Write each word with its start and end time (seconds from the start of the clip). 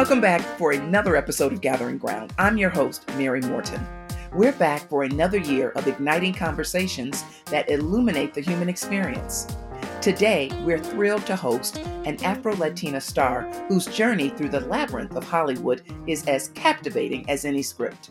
Welcome 0.00 0.22
back 0.22 0.40
for 0.56 0.72
another 0.72 1.14
episode 1.14 1.52
of 1.52 1.60
Gathering 1.60 1.98
Ground. 1.98 2.32
I'm 2.38 2.56
your 2.56 2.70
host, 2.70 3.06
Mary 3.18 3.42
Morton. 3.42 3.86
We're 4.32 4.54
back 4.54 4.88
for 4.88 5.02
another 5.02 5.36
year 5.36 5.72
of 5.72 5.86
igniting 5.86 6.32
conversations 6.32 7.22
that 7.50 7.68
illuminate 7.68 8.32
the 8.32 8.40
human 8.40 8.70
experience. 8.70 9.46
Today, 10.00 10.50
we're 10.64 10.82
thrilled 10.82 11.26
to 11.26 11.36
host 11.36 11.76
an 12.06 12.16
Afro 12.24 12.56
Latina 12.56 12.98
star 12.98 13.42
whose 13.68 13.84
journey 13.88 14.30
through 14.30 14.48
the 14.48 14.60
labyrinth 14.60 15.16
of 15.16 15.24
Hollywood 15.24 15.82
is 16.06 16.26
as 16.26 16.48
captivating 16.54 17.28
as 17.28 17.44
any 17.44 17.62
script. 17.62 18.08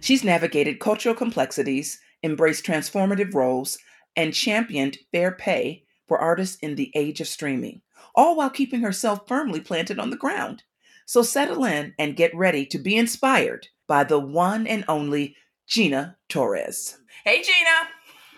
She's 0.00 0.22
navigated 0.22 0.78
cultural 0.78 1.16
complexities, 1.16 1.98
embraced 2.22 2.64
transformative 2.64 3.34
roles, 3.34 3.76
and 4.14 4.32
championed 4.32 4.98
fair 5.10 5.32
pay 5.32 5.82
for 6.06 6.16
artists 6.16 6.58
in 6.60 6.76
the 6.76 6.92
age 6.94 7.20
of 7.20 7.26
streaming, 7.26 7.82
all 8.14 8.36
while 8.36 8.50
keeping 8.50 8.82
herself 8.82 9.26
firmly 9.26 9.58
planted 9.58 9.98
on 9.98 10.10
the 10.10 10.16
ground. 10.16 10.62
So 11.06 11.22
settle 11.22 11.64
in 11.64 11.94
and 11.98 12.16
get 12.16 12.34
ready 12.34 12.66
to 12.66 12.78
be 12.78 12.96
inspired 12.96 13.68
by 13.86 14.04
the 14.04 14.18
one 14.18 14.66
and 14.66 14.84
only 14.88 15.36
Gina 15.66 16.16
Torres. 16.28 16.98
Hey 17.24 17.42
Gina. 17.42 17.88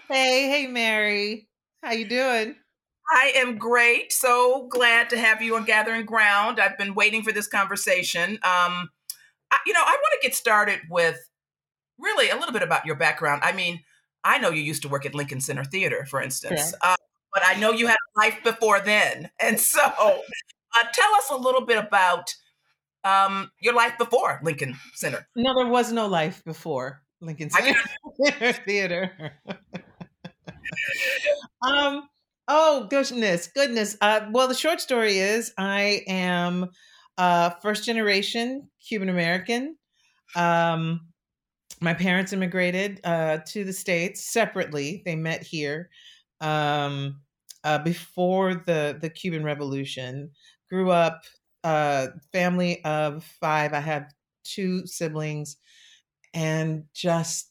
Hey, 0.09 0.49
hey 0.49 0.67
Mary. 0.67 1.49
How 1.83 1.93
you 1.93 2.09
doing? 2.09 2.57
I 3.11 3.33
am 3.37 3.57
great. 3.59 4.13
So 4.13 4.67
glad 4.69 5.11
to 5.11 5.19
have 5.19 5.41
you 5.41 5.57
on 5.57 5.65
Gathering 5.65 6.07
Ground. 6.07 6.59
I've 6.59 6.77
been 6.77 6.95
waiting 6.95 7.23
for 7.23 7.33
this 7.33 7.47
conversation. 7.47 8.33
Um, 8.43 8.91
I, 9.51 9.59
you 9.65 9.73
know, 9.73 9.83
I 9.83 9.91
want 9.91 10.21
to 10.21 10.27
get 10.27 10.35
started 10.35 10.81
with 10.91 11.19
really 11.99 12.31
a 12.31 12.37
little 12.37 12.53
bit 12.53 12.63
about 12.63 12.85
your 12.85 12.97
background. 12.97 13.43
I 13.45 13.53
mean, 13.53 13.81
I 14.25 14.39
know 14.39 14.51
you 14.51 14.63
used 14.63 14.83
to 14.83 14.89
work 14.89 15.07
at 15.07 15.15
Lincoln 15.15 15.41
Center 15.41 15.65
Theater, 15.65 16.05
for 16.05 16.21
instance, 16.21 16.75
uh, 16.83 16.97
but 17.33 17.43
I 17.47 17.55
know 17.55 17.71
you 17.71 17.87
had 17.87 17.97
a 17.97 18.19
life 18.19 18.39
before 18.43 18.81
then. 18.81 19.31
And 19.41 19.61
so, 19.61 19.81
uh, 19.81 20.85
tell 20.93 21.15
us 21.15 21.31
a 21.31 21.37
little 21.37 21.65
bit 21.65 21.79
about 21.79 22.35
um, 23.07 23.51
your 23.61 23.75
life 23.75 23.97
before 23.99 24.41
Lincoln 24.43 24.77
Center. 24.95 25.27
No, 25.37 25.55
there 25.57 25.71
was 25.71 25.93
no 25.93 26.07
life 26.07 26.43
before 26.45 27.03
Lincoln 27.21 27.51
Center 27.51 27.79
Theater. 28.67 29.33
um, 31.63 32.09
oh 32.49 32.87
goodness, 32.91 33.49
goodness. 33.55 33.97
Uh, 34.01 34.23
well, 34.33 34.49
the 34.49 34.55
short 34.55 34.81
story 34.81 35.19
is 35.19 35.53
I 35.57 36.03
am 36.09 36.71
uh, 37.17 37.51
first 37.63 37.85
generation 37.85 38.69
Cuban 38.87 39.09
American. 39.09 39.77
Um, 40.35 41.01
my 41.81 41.95
parents 41.95 42.33
immigrated 42.33 43.01
uh, 43.05 43.39
to 43.49 43.65
the 43.65 43.73
states 43.73 44.33
separately. 44.33 45.03
They 45.05 45.15
met 45.15 45.45
here 45.45 45.91
um, 46.41 47.21
uh, 47.63 47.79
before 47.79 48.55
the 48.55 48.99
the 49.01 49.11
Cuban 49.11 49.45
Revolution. 49.45 50.33
Grew 50.69 50.91
up 50.91 51.23
uh, 51.67 52.13
family 52.33 52.83
of 52.85 53.25
five. 53.41 53.73
I 53.73 53.81
have 53.81 54.15
two 54.45 54.87
siblings, 54.87 55.57
and 56.33 56.85
just 56.95 57.51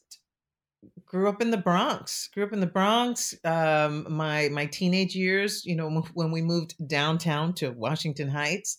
grew 1.04 1.28
up 1.28 1.42
in 1.42 1.50
the 1.50 1.58
Bronx. 1.58 2.28
Grew 2.32 2.44
up 2.44 2.54
in 2.54 2.60
the 2.60 2.66
Bronx. 2.66 3.34
Um, 3.44 4.06
my 4.10 4.48
my 4.48 4.64
teenage 4.64 5.14
years, 5.14 5.66
you 5.66 5.76
know, 5.76 6.02
when 6.14 6.32
we 6.32 6.40
moved 6.40 6.74
downtown 6.88 7.52
to 7.54 7.72
Washington 7.72 8.28
Heights, 8.28 8.78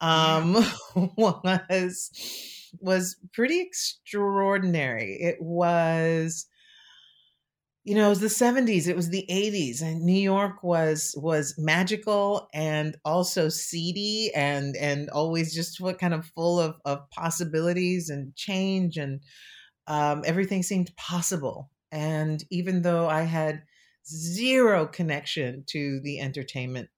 um, 0.00 0.64
yeah. 0.94 1.08
was 1.16 2.10
was 2.78 3.16
pretty 3.32 3.60
extraordinary. 3.60 5.14
It 5.20 5.42
was 5.42 6.46
you 7.84 7.94
know, 7.94 8.06
it 8.06 8.10
was 8.10 8.20
the 8.20 8.28
70s, 8.28 8.86
it 8.86 8.96
was 8.96 9.08
the 9.10 9.24
80s, 9.30 9.80
and 9.82 10.02
New 10.02 10.20
York 10.20 10.62
was 10.62 11.14
was 11.16 11.54
magical 11.58 12.48
and 12.52 12.96
also 13.04 13.48
seedy 13.48 14.30
and 14.34 14.76
and 14.76 15.08
always 15.10 15.54
just 15.54 15.80
what 15.80 15.98
kind 15.98 16.12
of 16.14 16.26
full 16.34 16.60
of 16.60 16.76
of 16.84 17.08
possibilities 17.10 18.10
and 18.10 18.34
change 18.36 18.96
and 18.96 19.22
um, 19.86 20.22
everything 20.26 20.62
seemed 20.62 20.94
possible. 20.96 21.70
And 21.90 22.44
even 22.50 22.82
though 22.82 23.08
I 23.08 23.22
had 23.22 23.64
zero 24.06 24.86
connection 24.86 25.64
to 25.68 26.00
the 26.00 26.20
entertainment 26.20 26.90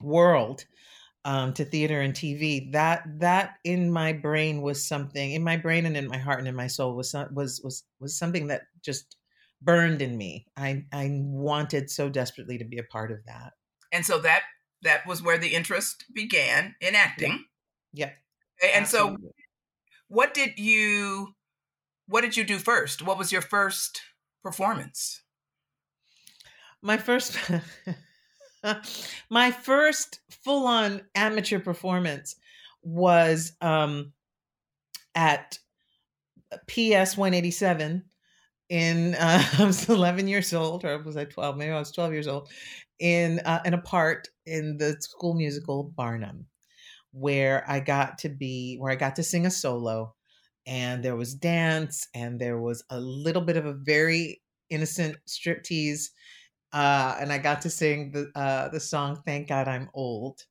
world, 0.00 0.66
um, 1.24 1.52
to 1.54 1.64
theater 1.64 2.00
and 2.00 2.14
TV, 2.14 2.72
that 2.72 3.04
that 3.20 3.56
in 3.64 3.90
my 3.90 4.12
brain 4.12 4.62
was 4.62 4.86
something 4.86 5.32
in 5.32 5.44
my 5.44 5.56
brain 5.56 5.86
and 5.86 5.96
in 5.96 6.08
my 6.08 6.18
heart 6.18 6.38
and 6.38 6.48
in 6.48 6.56
my 6.56 6.66
soul 6.66 6.96
was 6.96 7.14
was 7.32 7.60
was 7.62 7.84
was 8.00 8.18
something 8.18 8.46
that 8.48 8.62
just 8.82 9.16
burned 9.62 10.02
in 10.02 10.16
me. 10.16 10.46
I 10.56 10.84
I 10.92 11.10
wanted 11.22 11.90
so 11.90 12.08
desperately 12.08 12.58
to 12.58 12.64
be 12.64 12.78
a 12.78 12.84
part 12.84 13.10
of 13.10 13.18
that. 13.26 13.52
And 13.92 14.04
so 14.04 14.18
that 14.20 14.42
that 14.82 15.06
was 15.06 15.22
where 15.22 15.38
the 15.38 15.54
interest 15.54 16.04
began 16.12 16.74
in 16.80 16.94
acting. 16.94 17.44
Yeah. 17.92 18.10
yeah. 18.62 18.68
And 18.74 18.82
Absolutely. 18.84 19.28
so 19.28 19.32
what 20.08 20.34
did 20.34 20.58
you 20.58 21.34
what 22.06 22.22
did 22.22 22.36
you 22.36 22.44
do 22.44 22.58
first? 22.58 23.02
What 23.02 23.18
was 23.18 23.30
your 23.30 23.42
first 23.42 24.00
performance? 24.42 25.22
My 26.82 26.96
first 26.96 27.38
my 29.30 29.50
first 29.50 30.20
full-on 30.30 31.02
amateur 31.14 31.58
performance 31.58 32.36
was 32.82 33.52
um 33.60 34.12
at 35.14 35.58
PS 36.66 37.16
187 37.16 38.04
in 38.70 39.16
uh, 39.16 39.44
I 39.60 39.66
was 39.66 39.90
11 39.90 40.28
years 40.28 40.54
old, 40.54 40.86
or 40.86 41.02
was 41.02 41.18
I 41.18 41.26
12? 41.26 41.58
Maybe 41.58 41.72
I 41.72 41.80
was 41.80 41.92
12 41.92 42.14
years 42.14 42.28
old, 42.28 42.50
in 43.00 43.40
uh, 43.40 43.62
in 43.66 43.74
a 43.74 43.82
part 43.82 44.28
in 44.46 44.78
the 44.78 44.96
school 45.00 45.34
musical 45.34 45.84
Barnum, 45.96 46.46
where 47.12 47.64
I 47.70 47.80
got 47.80 48.18
to 48.20 48.28
be, 48.30 48.76
where 48.78 48.92
I 48.92 48.96
got 48.96 49.16
to 49.16 49.22
sing 49.22 49.46
a 49.46 49.50
solo, 49.50 50.14
and 50.66 51.04
there 51.04 51.16
was 51.16 51.34
dance, 51.34 52.08
and 52.14 52.40
there 52.40 52.60
was 52.60 52.84
a 52.90 53.00
little 53.00 53.42
bit 53.42 53.56
of 53.58 53.66
a 53.66 53.74
very 53.74 54.42
innocent 54.70 55.16
striptease, 55.28 56.10
uh, 56.72 57.16
and 57.20 57.32
I 57.32 57.38
got 57.38 57.62
to 57.62 57.70
sing 57.70 58.12
the 58.12 58.30
uh, 58.36 58.68
the 58.70 58.80
song 58.80 59.22
"Thank 59.26 59.48
God 59.48 59.68
I'm 59.68 59.90
Old." 59.94 60.42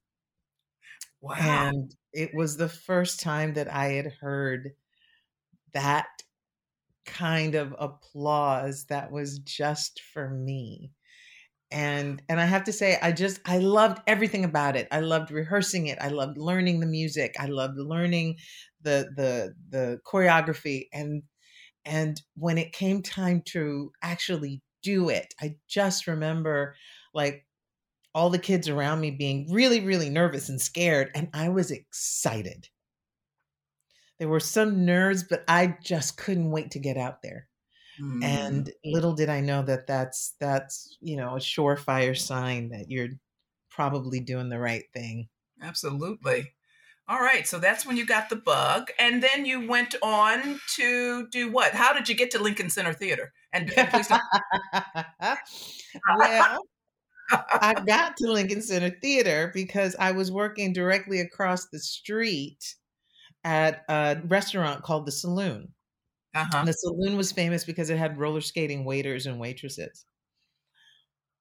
Wow! 1.21 1.69
And 1.69 1.95
it 2.13 2.33
was 2.33 2.57
the 2.57 2.69
first 2.69 3.19
time 3.19 3.53
that 3.53 3.71
I 3.71 3.87
had 3.93 4.13
heard 4.21 4.71
that 5.73 6.07
kind 7.09 7.55
of 7.55 7.75
applause 7.79 8.85
that 8.85 9.11
was 9.11 9.39
just 9.39 10.01
for 10.13 10.29
me. 10.29 10.91
And 11.71 12.21
and 12.27 12.39
i 12.39 12.45
have 12.45 12.63
to 12.63 12.73
say 12.73 12.97
i 12.99 13.11
just 13.11 13.41
i 13.45 13.59
loved 13.59 13.99
everything 14.07 14.43
about 14.43 14.75
it. 14.75 14.87
I 14.91 15.01
loved 15.01 15.31
rehearsing 15.31 15.87
it. 15.87 15.99
I 16.01 16.07
loved 16.09 16.37
learning 16.37 16.79
the 16.79 16.87
music. 16.87 17.35
I 17.39 17.45
loved 17.47 17.77
learning 17.77 18.37
the 18.81 19.09
the 19.15 19.53
the 19.69 19.99
choreography. 20.05 20.87
And 20.93 21.23
and 21.85 22.21
when 22.35 22.57
it 22.57 22.71
came 22.71 23.01
time 23.01 23.41
to 23.45 23.91
actually 24.01 24.61
do 24.83 25.09
it 25.09 25.33
i 25.41 25.55
just 25.67 26.07
remember 26.07 26.75
like 27.13 27.45
all 28.15 28.29
the 28.29 28.39
kids 28.39 28.69
around 28.69 29.01
me 29.01 29.11
being 29.11 29.47
really 29.51 29.81
really 29.81 30.09
nervous 30.09 30.49
and 30.49 30.61
scared 30.61 31.09
and 31.15 31.29
i 31.33 31.49
was 31.49 31.71
excited 31.71 32.69
there 34.19 34.27
were 34.27 34.39
some 34.39 34.85
nerves, 34.85 35.23
but 35.23 35.43
I 35.47 35.77
just 35.81 36.17
couldn't 36.17 36.51
wait 36.51 36.71
to 36.71 36.79
get 36.79 36.97
out 36.97 37.21
there. 37.21 37.47
Mm. 38.01 38.23
And 38.23 38.71
little 38.85 39.13
did 39.13 39.29
I 39.29 39.41
know 39.41 39.61
that 39.63 39.87
that's 39.87 40.35
that's 40.39 40.97
you 41.01 41.17
know 41.17 41.35
a 41.35 41.39
surefire 41.39 42.17
sign 42.17 42.69
that 42.69 42.89
you're 42.89 43.09
probably 43.69 44.19
doing 44.19 44.49
the 44.49 44.59
right 44.59 44.83
thing. 44.93 45.29
Absolutely. 45.61 46.53
All 47.07 47.19
right, 47.19 47.47
so 47.47 47.57
that's 47.57 47.87
when 47.87 47.97
you 47.97 48.05
got 48.05 48.29
the 48.29 48.35
bug, 48.35 48.91
and 48.99 49.23
then 49.23 49.43
you 49.43 49.67
went 49.67 49.95
on 50.03 50.59
to 50.75 51.27
do 51.29 51.51
what? 51.51 51.73
How 51.73 51.91
did 51.91 52.07
you 52.07 52.13
get 52.13 52.29
to 52.31 52.39
Lincoln 52.39 52.69
Center 52.69 52.93
Theater? 52.93 53.33
And, 53.51 53.73
and 53.75 53.89
please 53.89 54.07
well, 56.19 56.59
I 57.31 57.73
got 57.87 58.15
to 58.17 58.31
Lincoln 58.31 58.61
Center 58.61 58.91
Theater 59.01 59.49
because 59.55 59.95
I 59.99 60.11
was 60.11 60.31
working 60.31 60.71
directly 60.71 61.19
across 61.19 61.67
the 61.69 61.79
street 61.79 62.75
at 63.49 63.83
a 63.89 64.21
restaurant 64.27 64.83
called 64.83 65.07
the 65.07 65.11
Saloon. 65.11 65.73
Uh-huh. 66.35 66.65
The 66.65 66.73
Saloon 66.73 67.17
was 67.17 67.31
famous 67.31 67.63
because 67.63 67.89
it 67.89 67.97
had 67.97 68.19
roller 68.19 68.41
skating 68.41 68.85
waiters 68.85 69.25
and 69.25 69.39
waitresses. 69.39 70.05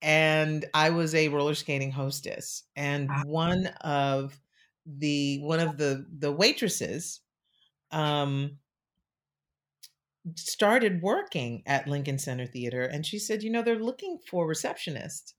And 0.01 0.65
I 0.73 0.89
was 0.89 1.15
a 1.15 1.29
roller 1.29 1.55
skating 1.55 1.91
hostess. 1.91 2.65
And 2.75 3.11
uh-huh. 3.11 3.25
one 3.27 3.67
of 3.83 4.41
the 4.87 5.41
one 5.43 5.61
of 5.61 5.77
the 5.77 6.07
the 6.19 6.33
waitresses 6.33 7.21
um 7.91 8.57
started 10.35 11.03
working 11.03 11.63
at 11.67 11.87
Lincoln 11.87 12.19
Center 12.19 12.47
Theater 12.47 12.85
and 12.85 13.05
she 13.05 13.19
said, 13.19 13.43
you 13.43 13.51
know, 13.51 13.61
they're 13.61 13.79
looking 13.79 14.19
for 14.31 14.49
receptionists 14.49 15.35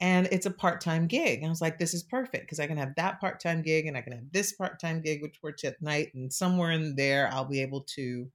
and 0.00 0.26
it's 0.32 0.46
a 0.46 0.50
part-time 0.50 1.06
gig. 1.06 1.38
And 1.38 1.46
I 1.46 1.50
was 1.50 1.60
like, 1.60 1.78
this 1.78 1.94
is 1.94 2.02
perfect 2.02 2.44
because 2.44 2.60
I 2.60 2.66
can 2.66 2.76
have 2.76 2.94
that 2.96 3.20
part-time 3.20 3.62
gig 3.62 3.86
and 3.86 3.96
I 3.96 4.02
can 4.02 4.12
have 4.12 4.32
this 4.32 4.52
part-time 4.52 5.02
gig, 5.02 5.22
which 5.22 5.38
works 5.42 5.64
at 5.64 5.80
night. 5.80 6.08
And 6.14 6.32
somewhere 6.32 6.70
in 6.70 6.96
there, 6.96 7.28
I'll 7.32 7.44
be 7.44 7.62
able 7.62 7.82
to 7.94 8.30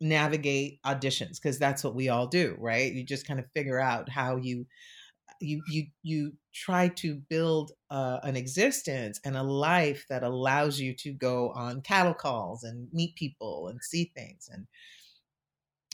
navigate 0.00 0.80
auditions 0.82 1.40
because 1.40 1.58
that's 1.58 1.82
what 1.82 1.94
we 1.94 2.08
all 2.08 2.26
do, 2.26 2.56
right? 2.58 2.92
You 2.92 3.04
just 3.04 3.26
kind 3.26 3.40
of 3.40 3.46
figure 3.54 3.80
out 3.80 4.08
how 4.08 4.36
you 4.36 4.66
you 5.40 5.62
you 5.68 5.86
you 6.02 6.32
try 6.54 6.88
to 6.88 7.16
build 7.28 7.72
uh, 7.90 8.18
an 8.22 8.36
existence 8.36 9.20
and 9.24 9.36
a 9.36 9.42
life 9.42 10.06
that 10.08 10.22
allows 10.22 10.80
you 10.80 10.94
to 10.94 11.12
go 11.12 11.50
on 11.50 11.82
cattle 11.82 12.14
calls 12.14 12.64
and 12.64 12.88
meet 12.92 13.14
people 13.16 13.68
and 13.68 13.80
see 13.82 14.10
things 14.14 14.48
and 14.52 14.66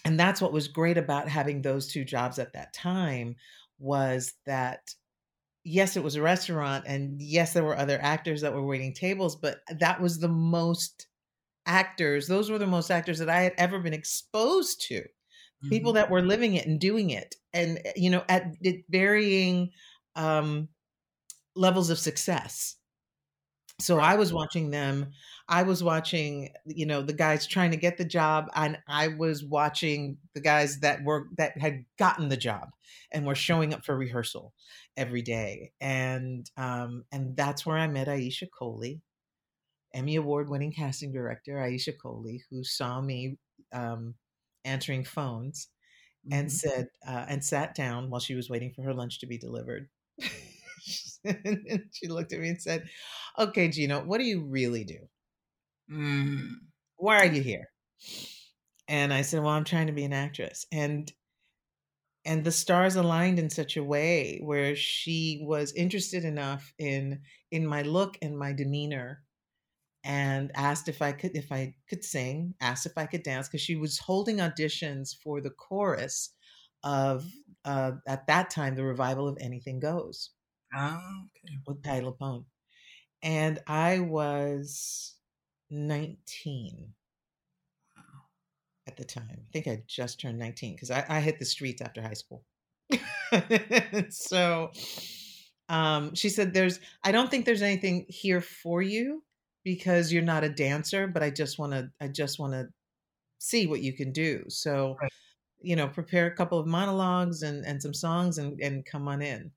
and 0.05 0.19
that's 0.19 0.41
what 0.41 0.53
was 0.53 0.69
great 0.69 0.99
about 0.99 1.29
having 1.29 1.62
those 1.62 1.87
two 1.87 2.05
jobs 2.05 2.38
at 2.38 2.53
that 2.53 2.73
time 2.73 3.37
was 3.82 4.32
that 4.46 4.94
yes 5.64 5.96
it 5.96 6.02
was 6.02 6.17
a 6.17 6.23
restaurant 6.23 6.84
and 6.87 7.20
yes 7.20 7.52
there 7.52 7.64
were 7.64 7.76
other 7.76 7.99
actors 8.00 8.40
that 8.40 8.52
were 8.52 8.64
waiting 8.64 8.94
tables 8.94 9.37
but 9.37 9.58
that 9.79 10.00
was 10.00 10.19
the 10.19 10.29
most 10.29 11.06
actors 11.67 12.26
those 12.26 12.50
were 12.50 12.58
the 12.58 12.67
most 12.67 12.90
actors 12.90 13.19
that 13.19 13.29
i 13.29 13.40
had 13.40 13.52
ever 13.58 13.79
been 13.79 13.93
exposed 13.93 14.81
to 14.81 15.00
mm-hmm. 15.00 15.69
people 15.69 15.93
that 15.93 16.11
were 16.11 16.23
living 16.23 16.55
it 16.55 16.67
and 16.67 16.81
doing 16.81 17.11
it 17.11 17.34
and 17.52 17.81
eh, 17.84 17.93
you 17.96 18.11
know 18.11 18.25
at 18.29 18.46
varying 18.88 19.70
um 20.17 20.69
levels 21.55 21.90
of 21.90 21.99
success 21.99 22.76
so 23.82 23.99
i 23.99 24.14
was 24.14 24.32
watching 24.32 24.70
them 24.70 25.11
i 25.49 25.62
was 25.62 25.82
watching 25.82 26.49
you 26.67 26.87
know 26.87 27.02
the 27.02 27.12
guys 27.12 27.46
trying 27.46 27.70
to 27.70 27.76
get 27.76 27.99
the 27.99 28.05
job 28.05 28.49
and 28.55 28.79
i 28.88 29.08
was 29.08 29.44
watching 29.44 30.17
the 30.34 30.40
guys 30.40 30.81
that 30.81 31.02
were 31.05 31.29
that 31.37 31.58
had 31.58 31.84
gotten 31.99 32.29
the 32.29 32.37
job 32.37 32.70
and 33.11 33.26
were 33.26 33.34
showing 33.34 33.75
up 33.75 33.84
for 33.84 33.96
rehearsal 33.96 34.52
every 34.96 35.23
day 35.23 35.73
and 35.81 36.50
um 36.56 37.05
and 37.12 37.37
that's 37.37 37.67
where 37.67 37.79
i 37.79 37.87
met 37.87 38.08
aisha 38.08 38.49
coley 38.56 39.00
emmy 39.94 40.17
award 40.17 40.49
winning 40.49 40.73
casting 40.73 41.12
director 41.12 41.55
aisha 41.55 41.93
coley 42.00 42.43
who 42.50 42.62
saw 42.62 43.00
me 43.00 43.37
um 43.73 44.14
answering 44.64 45.05
phones 45.05 45.69
mm-hmm. 46.26 46.38
and 46.38 46.52
said 46.52 46.88
uh, 47.06 47.25
and 47.29 47.44
sat 47.44 47.75
down 47.75 48.11
while 48.11 48.20
she 48.20 48.34
was 48.34 48.49
waiting 48.49 48.73
for 48.73 48.82
her 48.82 48.94
lunch 48.94 49.19
to 49.20 49.26
be 49.26 49.38
delivered 49.38 49.88
and 51.44 51.84
she 51.92 52.08
looked 52.08 52.32
at 52.32 52.40
me 52.40 52.48
and 52.48 52.60
said, 52.60 52.84
Okay, 53.38 53.69
Gino, 53.69 54.04
what 54.04 54.19
do 54.19 54.24
you 54.24 54.44
really 54.44 54.84
do? 54.84 54.98
Mm. 55.90 56.48
Why 56.96 57.19
are 57.19 57.26
you 57.26 57.42
here? 57.42 57.69
And 58.88 59.12
I 59.12 59.22
said, 59.22 59.40
Well, 59.40 59.52
I'm 59.52 59.64
trying 59.64 59.86
to 59.86 59.92
be 59.92 60.04
an 60.04 60.12
actress. 60.12 60.66
And 60.72 61.10
and 62.24 62.44
the 62.44 62.52
stars 62.52 62.94
aligned 62.94 63.38
in 63.38 63.50
such 63.50 63.76
a 63.76 63.82
way 63.82 64.38
where 64.42 64.76
she 64.76 65.40
was 65.42 65.72
interested 65.72 66.24
enough 66.24 66.72
in 66.78 67.20
in 67.50 67.66
my 67.66 67.82
look 67.82 68.16
and 68.22 68.38
my 68.38 68.52
demeanor 68.52 69.22
and 70.04 70.50
asked 70.54 70.88
if 70.88 71.02
I 71.02 71.12
could 71.12 71.36
if 71.36 71.50
I 71.52 71.74
could 71.88 72.04
sing, 72.04 72.54
asked 72.60 72.86
if 72.86 72.92
I 72.96 73.06
could 73.06 73.22
dance 73.22 73.48
because 73.48 73.60
she 73.60 73.76
was 73.76 73.98
holding 73.98 74.38
auditions 74.38 75.10
for 75.22 75.40
the 75.40 75.50
chorus 75.50 76.30
of 76.84 77.24
uh, 77.64 77.92
at 78.06 78.26
that 78.26 78.50
time 78.50 78.74
the 78.74 78.84
revival 78.84 79.28
of 79.28 79.38
Anything 79.40 79.80
Goes. 79.80 80.30
Oh, 80.74 81.24
okay. 81.44 81.58
With 81.66 81.82
Patti 81.82 82.04
LuPone. 82.04 82.44
And 83.22 83.60
I 83.66 84.00
was 84.00 85.14
19 85.70 86.92
wow. 87.96 88.02
at 88.86 88.96
the 88.96 89.04
time. 89.04 89.26
I 89.30 89.52
think 89.52 89.69
I 89.69 89.82
just 89.86 90.20
turned 90.20 90.38
19 90.38 90.74
because 90.74 90.90
I, 90.90 91.04
I 91.08 91.20
hit 91.20 91.38
the 91.38 91.44
streets 91.44 91.82
after 91.82 92.02
high 92.02 92.14
school. 92.14 92.44
so 94.10 94.70
um, 95.69 96.14
she 96.14 96.28
said, 96.28 96.52
There's, 96.52 96.80
I 97.04 97.12
don't 97.12 97.30
think 97.30 97.44
there's 97.44 97.62
anything 97.62 98.06
here 98.08 98.40
for 98.40 98.82
you 98.82 99.22
because 99.64 100.12
you're 100.12 100.22
not 100.22 100.44
a 100.44 100.48
dancer, 100.48 101.06
but 101.06 101.22
I 101.22 101.30
just 101.30 101.58
want 101.58 101.72
to, 101.72 101.90
I 102.00 102.08
just 102.08 102.38
want 102.38 102.54
to 102.54 102.69
see 103.38 103.66
what 103.66 103.82
you 103.82 103.92
can 103.92 104.12
do. 104.12 104.44
So, 104.48 104.96
right. 105.00 105.12
you 105.60 105.76
know, 105.76 105.86
prepare 105.86 106.26
a 106.26 106.34
couple 106.34 106.58
of 106.58 106.66
monologues 106.66 107.42
and, 107.42 107.64
and 107.64 107.80
some 107.80 107.94
songs 107.94 108.38
and, 108.38 108.60
and 108.60 108.84
come 108.84 109.06
on 109.06 109.22
in. 109.22 109.52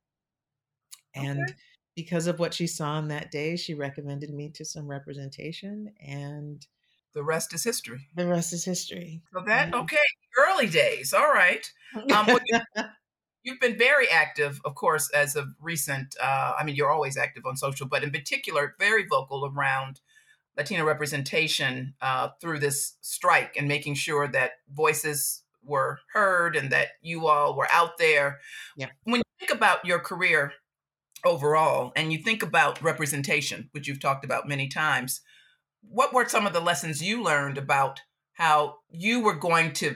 And 1.15 1.41
okay. 1.41 1.53
because 1.95 2.27
of 2.27 2.39
what 2.39 2.53
she 2.53 2.67
saw 2.67 2.91
on 2.91 3.07
that 3.07 3.31
day, 3.31 3.56
she 3.56 3.73
recommended 3.73 4.31
me 4.31 4.50
to 4.51 4.65
some 4.65 4.88
representation 4.88 5.91
and 6.06 6.65
the 7.13 7.23
rest 7.23 7.53
is 7.53 7.63
history. 7.63 8.09
The 8.15 8.27
rest 8.27 8.51
is 8.51 8.65
history. 8.65 9.21
So 9.33 9.41
that 9.45 9.73
okay, 9.73 9.97
early 10.38 10.67
days. 10.67 11.13
All 11.13 11.31
right. 11.31 11.65
Um, 11.95 12.27
well, 12.27 12.39
you, 12.45 12.59
you've 13.44 13.59
been 13.62 13.77
very 13.77 14.09
active, 14.09 14.59
of 14.65 14.75
course, 14.75 15.09
as 15.12 15.38
of 15.38 15.47
recent. 15.62 16.13
Uh, 16.21 16.53
I 16.59 16.65
mean, 16.65 16.75
you're 16.75 16.91
always 16.91 17.15
active 17.15 17.45
on 17.45 17.56
social, 17.56 17.88
but 17.88 18.03
in 18.03 18.12
particular, 18.12 18.75
very 18.79 19.06
vocal 19.07 19.50
around 19.50 20.01
Latino 20.57 20.83
representation 20.83 21.94
uh, 22.01 22.29
through 22.41 22.59
this 22.59 22.95
strike 23.01 23.56
and 23.57 23.67
making 23.67 23.95
sure 23.95 24.27
that 24.27 24.51
voices 24.73 25.44
were 25.63 26.00
heard 26.13 26.56
and 26.56 26.69
that 26.71 26.89
you 27.01 27.27
all 27.27 27.56
were 27.56 27.67
out 27.71 27.97
there. 27.97 28.39
Yeah. 28.75 28.89
When 29.03 29.17
you 29.17 29.23
think 29.39 29.51
about 29.51 29.85
your 29.85 30.00
career 30.00 30.53
overall 31.23 31.91
and 31.95 32.12
you 32.12 32.19
think 32.19 32.44
about 32.44 32.81
representation, 32.81 33.69
which 33.71 33.88
you've 33.88 34.00
talked 34.00 34.25
about 34.25 34.47
many 34.47 34.67
times, 34.67 35.21
what 35.81 36.13
were 36.13 36.27
some 36.27 36.47
of 36.47 36.53
the 36.53 36.59
lessons 36.59 37.01
you 37.01 37.23
learned 37.23 37.57
about 37.57 38.01
how 38.33 38.77
you 38.89 39.21
were 39.21 39.35
going 39.35 39.71
to 39.73 39.95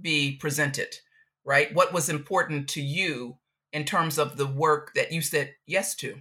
be 0.00 0.36
presented, 0.36 0.94
right? 1.44 1.74
What 1.74 1.92
was 1.92 2.08
important 2.08 2.68
to 2.70 2.82
you 2.82 3.38
in 3.72 3.84
terms 3.84 4.18
of 4.18 4.36
the 4.36 4.46
work 4.46 4.92
that 4.94 5.12
you 5.12 5.20
said 5.20 5.54
yes 5.66 5.94
to? 5.96 6.16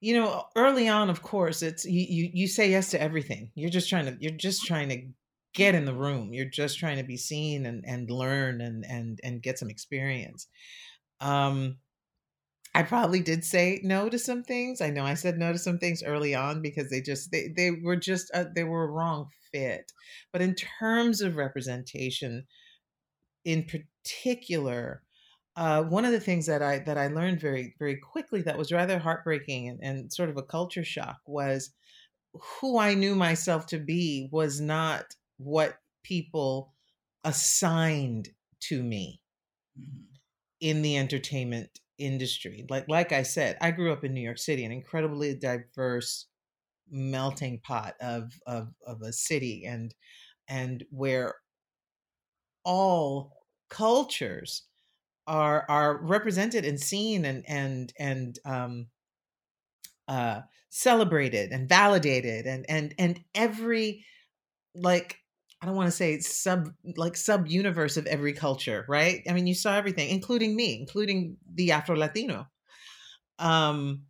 You 0.00 0.14
know, 0.14 0.44
early 0.56 0.88
on, 0.88 1.10
of 1.10 1.22
course, 1.22 1.62
it's 1.62 1.84
you, 1.84 2.04
you 2.08 2.30
you 2.32 2.48
say 2.48 2.70
yes 2.70 2.90
to 2.90 3.00
everything. 3.00 3.52
You're 3.54 3.70
just 3.70 3.88
trying 3.88 4.06
to 4.06 4.16
you're 4.18 4.32
just 4.32 4.64
trying 4.66 4.88
to 4.88 5.02
get 5.54 5.76
in 5.76 5.84
the 5.84 5.94
room. 5.94 6.32
You're 6.32 6.46
just 6.46 6.78
trying 6.78 6.96
to 6.96 7.04
be 7.04 7.16
seen 7.16 7.66
and 7.66 7.84
and 7.86 8.10
learn 8.10 8.60
and 8.60 8.84
and 8.84 9.20
and 9.22 9.42
get 9.42 9.58
some 9.58 9.70
experience. 9.70 10.48
Um 11.20 11.76
I 12.74 12.82
probably 12.82 13.20
did 13.20 13.44
say 13.44 13.80
no 13.82 14.08
to 14.08 14.18
some 14.18 14.42
things. 14.42 14.80
I 14.80 14.90
know 14.90 15.04
I 15.04 15.14
said 15.14 15.38
no 15.38 15.52
to 15.52 15.58
some 15.58 15.78
things 15.78 16.02
early 16.02 16.34
on 16.34 16.62
because 16.62 16.88
they 16.88 17.02
just 17.02 17.30
they 17.30 17.48
they 17.54 17.70
were 17.70 17.96
just 17.96 18.30
uh, 18.32 18.44
they 18.54 18.64
were 18.64 18.84
a 18.84 18.90
wrong 18.90 19.28
fit. 19.52 19.92
But 20.32 20.40
in 20.40 20.54
terms 20.54 21.20
of 21.20 21.36
representation, 21.36 22.46
in 23.44 23.64
particular, 23.64 25.02
uh, 25.56 25.82
one 25.82 26.06
of 26.06 26.12
the 26.12 26.20
things 26.20 26.46
that 26.46 26.62
I 26.62 26.78
that 26.80 26.96
I 26.96 27.08
learned 27.08 27.40
very 27.40 27.74
very 27.78 27.96
quickly 27.96 28.40
that 28.42 28.56
was 28.56 28.72
rather 28.72 28.98
heartbreaking 28.98 29.68
and, 29.68 29.80
and 29.82 30.12
sort 30.12 30.30
of 30.30 30.38
a 30.38 30.42
culture 30.42 30.84
shock 30.84 31.18
was 31.26 31.70
who 32.34 32.78
I 32.78 32.94
knew 32.94 33.14
myself 33.14 33.66
to 33.66 33.78
be 33.78 34.30
was 34.32 34.60
not 34.60 35.14
what 35.36 35.76
people 36.02 36.72
assigned 37.22 38.30
to 38.60 38.82
me 38.82 39.20
mm-hmm. 39.78 40.04
in 40.60 40.80
the 40.80 40.96
entertainment 40.96 41.81
industry. 41.98 42.66
Like 42.68 42.88
like 42.88 43.12
I 43.12 43.22
said, 43.22 43.58
I 43.60 43.70
grew 43.70 43.92
up 43.92 44.04
in 44.04 44.14
New 44.14 44.20
York 44.22 44.38
City, 44.38 44.64
an 44.64 44.72
incredibly 44.72 45.34
diverse 45.34 46.26
melting 46.90 47.60
pot 47.60 47.96
of 48.00 48.40
of 48.46 48.74
of 48.86 49.02
a 49.02 49.12
city 49.12 49.64
and 49.66 49.94
and 50.48 50.84
where 50.90 51.36
all 52.64 53.32
cultures 53.68 54.64
are 55.26 55.66
are 55.68 55.98
represented 56.02 56.64
and 56.64 56.80
seen 56.80 57.24
and 57.24 57.44
and 57.48 57.92
and 57.98 58.38
um 58.44 58.88
uh 60.08 60.42
celebrated 60.70 61.52
and 61.52 61.68
validated 61.68 62.46
and 62.46 62.64
and 62.68 62.94
and 62.98 63.24
every 63.34 64.04
like 64.74 65.21
I 65.62 65.66
don't 65.66 65.76
want 65.76 65.86
to 65.86 65.96
say 65.96 66.18
sub 66.18 66.70
like 66.96 67.16
sub 67.16 67.46
universe 67.46 67.96
of 67.96 68.06
every 68.06 68.32
culture, 68.32 68.84
right? 68.88 69.22
I 69.28 69.32
mean, 69.32 69.46
you 69.46 69.54
saw 69.54 69.76
everything, 69.76 70.10
including 70.10 70.56
me, 70.56 70.76
including 70.78 71.36
the 71.54 71.70
Afro 71.70 71.96
Latino. 71.96 72.48
Um, 73.38 74.02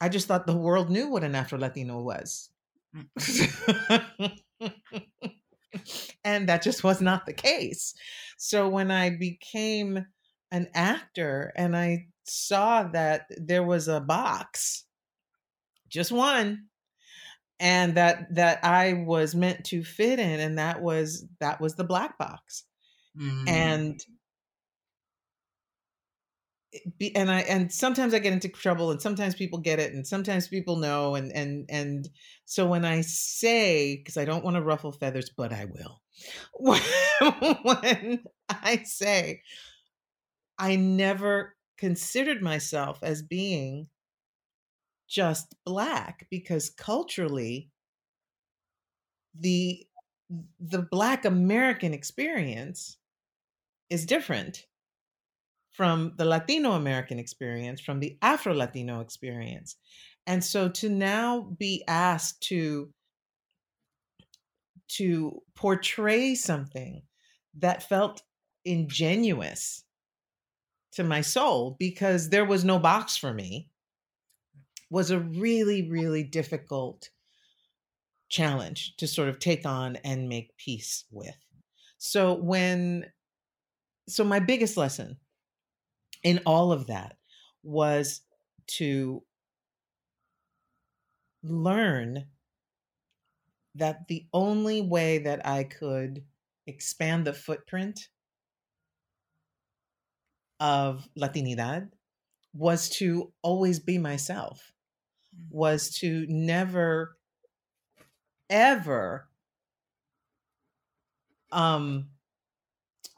I 0.00 0.08
just 0.08 0.28
thought 0.28 0.46
the 0.46 0.56
world 0.56 0.90
knew 0.90 1.08
what 1.10 1.24
an 1.24 1.34
Afro 1.34 1.58
Latino 1.58 2.00
was. 2.00 2.48
Mm. 2.94 4.38
and 6.24 6.48
that 6.48 6.62
just 6.62 6.84
was 6.84 7.00
not 7.00 7.26
the 7.26 7.32
case. 7.32 7.94
So 8.36 8.68
when 8.68 8.92
I 8.92 9.10
became 9.10 10.06
an 10.52 10.68
actor 10.74 11.52
and 11.56 11.76
I 11.76 12.06
saw 12.22 12.84
that 12.84 13.26
there 13.36 13.64
was 13.64 13.88
a 13.88 14.00
box, 14.00 14.84
just 15.88 16.12
one, 16.12 16.66
and 17.64 17.94
that 17.94 18.26
that 18.34 18.62
I 18.62 18.92
was 19.06 19.34
meant 19.34 19.64
to 19.64 19.82
fit 19.82 20.18
in 20.18 20.38
and 20.38 20.58
that 20.58 20.82
was 20.82 21.26
that 21.40 21.62
was 21.62 21.74
the 21.74 21.82
black 21.82 22.18
box. 22.18 22.64
Mm. 23.18 23.48
And 23.48 24.00
be, 26.98 27.16
and 27.16 27.30
I 27.30 27.40
and 27.40 27.72
sometimes 27.72 28.12
I 28.12 28.18
get 28.18 28.34
into 28.34 28.50
trouble 28.50 28.90
and 28.90 29.00
sometimes 29.00 29.34
people 29.34 29.60
get 29.60 29.78
it 29.78 29.94
and 29.94 30.06
sometimes 30.06 30.46
people 30.46 30.76
know 30.76 31.14
and 31.14 31.32
and 31.32 31.64
and 31.70 32.06
so 32.44 32.66
when 32.66 32.84
I 32.84 33.00
say 33.00 33.96
because 33.96 34.18
I 34.18 34.26
don't 34.26 34.44
want 34.44 34.56
to 34.56 34.62
ruffle 34.62 34.92
feathers 34.92 35.30
but 35.34 35.50
I 35.50 35.64
will 35.64 36.02
when 36.58 38.24
I 38.50 38.82
say 38.84 39.40
I 40.58 40.76
never 40.76 41.56
considered 41.78 42.42
myself 42.42 42.98
as 43.02 43.22
being 43.22 43.86
just 45.08 45.54
black 45.64 46.26
because 46.30 46.70
culturally 46.70 47.70
the 49.38 49.84
the 50.58 50.82
black 50.90 51.24
american 51.24 51.92
experience 51.92 52.96
is 53.90 54.06
different 54.06 54.66
from 55.74 56.12
the 56.16 56.24
Latino 56.24 56.72
American 56.72 57.18
experience, 57.18 57.80
from 57.80 57.98
the 57.98 58.16
Afro 58.22 58.54
Latino 58.54 59.00
experience. 59.00 59.76
And 60.26 60.42
so 60.42 60.68
to 60.68 60.88
now 60.88 61.52
be 61.58 61.82
asked 61.88 62.42
to 62.44 62.90
to 64.86 65.42
portray 65.56 66.34
something 66.34 67.02
that 67.58 67.82
felt 67.82 68.22
ingenuous 68.64 69.82
to 70.92 71.02
my 71.02 71.20
soul 71.20 71.76
because 71.80 72.28
there 72.28 72.44
was 72.44 72.64
no 72.64 72.78
box 72.78 73.16
for 73.16 73.34
me 73.34 73.68
was 74.94 75.10
a 75.10 75.20
really 75.20 75.88
really 75.90 76.22
difficult 76.22 77.10
challenge 78.28 78.96
to 78.96 79.06
sort 79.06 79.28
of 79.28 79.38
take 79.38 79.66
on 79.66 79.96
and 79.96 80.28
make 80.28 80.56
peace 80.56 81.04
with 81.10 81.36
so 81.98 82.34
when 82.34 83.04
so 84.08 84.24
my 84.24 84.38
biggest 84.38 84.76
lesson 84.76 85.16
in 86.22 86.40
all 86.46 86.72
of 86.72 86.86
that 86.86 87.16
was 87.62 88.22
to 88.66 89.22
learn 91.42 92.26
that 93.74 94.06
the 94.08 94.26
only 94.32 94.80
way 94.80 95.18
that 95.18 95.46
I 95.46 95.64
could 95.64 96.24
expand 96.66 97.26
the 97.26 97.32
footprint 97.32 98.08
of 100.60 101.08
Latinidad 101.18 101.90
was 102.54 102.88
to 102.88 103.32
always 103.42 103.80
be 103.80 103.98
myself. 103.98 104.73
Was 105.50 105.90
to 105.98 106.26
never, 106.28 107.16
ever 108.50 109.28
um, 111.52 112.08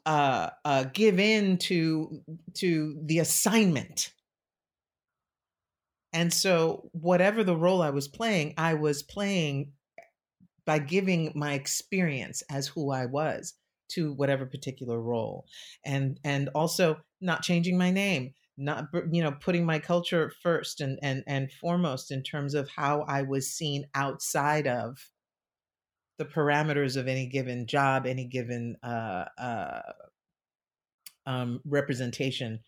uh, 0.05 0.51
uh, 0.65 0.85
give 0.93 1.19
in 1.19 1.59
to 1.59 2.23
to 2.55 3.01
the 3.05 3.19
assignment. 3.19 4.13
And 6.13 6.33
so, 6.33 6.89
whatever 6.93 7.45
the 7.45 7.57
role 7.57 7.83
I 7.83 7.91
was 7.91 8.09
playing, 8.09 8.55
I 8.57 8.75
was 8.75 9.03
playing 9.03 9.73
by 10.65 10.79
giving 10.79 11.33
my 11.35 11.55
experience 11.55 12.43
as 12.51 12.67
who 12.67 12.91
I 12.91 13.07
was 13.07 13.55
to 13.89 14.13
whatever 14.13 14.47
particular 14.47 15.01
role, 15.01 15.47
and 15.85 16.21
and 16.25 16.49
also 16.55 16.99
not 17.21 17.43
changing 17.43 17.77
my 17.77 17.91
name, 17.91 18.33
not 18.57 18.87
you 19.11 19.23
know 19.23 19.33
putting 19.33 19.65
my 19.65 19.79
culture 19.79 20.33
first 20.43 20.81
and 20.81 20.99
and 21.03 21.23
and 21.27 21.53
foremost 21.53 22.11
in 22.11 22.23
terms 22.23 22.55
of 22.55 22.69
how 22.69 23.03
I 23.03 23.23
was 23.23 23.51
seen 23.51 23.87
outside 23.95 24.67
of 24.67 25.11
the 26.19 26.25
parameters 26.25 26.97
of 26.97 27.09
any 27.09 27.27
given 27.27 27.67
job, 27.67 28.07
any 28.07 28.25
given 28.25 28.77
uh, 28.83 29.27
uh, 29.39 29.83
um, 31.27 31.61
representation 31.67 32.61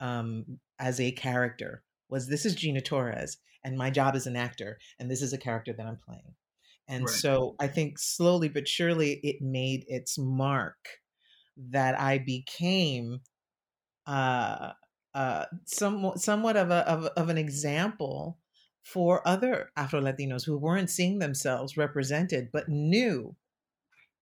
um, 0.00 0.44
as 0.78 1.00
a 1.00 1.10
character 1.12 1.82
was 2.08 2.28
this 2.28 2.46
is 2.46 2.54
Gina 2.54 2.80
Torres, 2.80 3.38
and 3.64 3.76
my 3.76 3.90
job 3.90 4.14
as 4.14 4.26
an 4.26 4.36
actor, 4.36 4.78
and 5.00 5.10
this 5.10 5.22
is 5.22 5.32
a 5.32 5.38
character 5.38 5.72
that 5.72 5.86
I'm 5.86 5.98
playing. 6.04 6.34
And 6.88 7.04
right. 7.04 7.14
so 7.14 7.54
I 7.58 7.68
think 7.68 7.98
slowly 7.98 8.48
but 8.48 8.68
surely 8.68 9.20
it 9.22 9.40
made 9.40 9.84
its 9.88 10.18
mark 10.18 10.76
that 11.56 11.98
I 11.98 12.18
became 12.18 13.20
uh, 14.06 14.72
uh, 15.14 15.46
somewhat, 15.64 16.20
somewhat 16.20 16.56
of, 16.56 16.70
a, 16.70 16.88
of, 16.88 17.04
of 17.16 17.28
an 17.28 17.38
example 17.38 18.38
for 18.82 19.26
other 19.26 19.70
Afro 19.76 20.00
Latinos 20.00 20.44
who 20.44 20.58
weren't 20.58 20.90
seeing 20.90 21.18
themselves 21.18 21.76
represented, 21.76 22.48
but 22.52 22.68
knew 22.68 23.36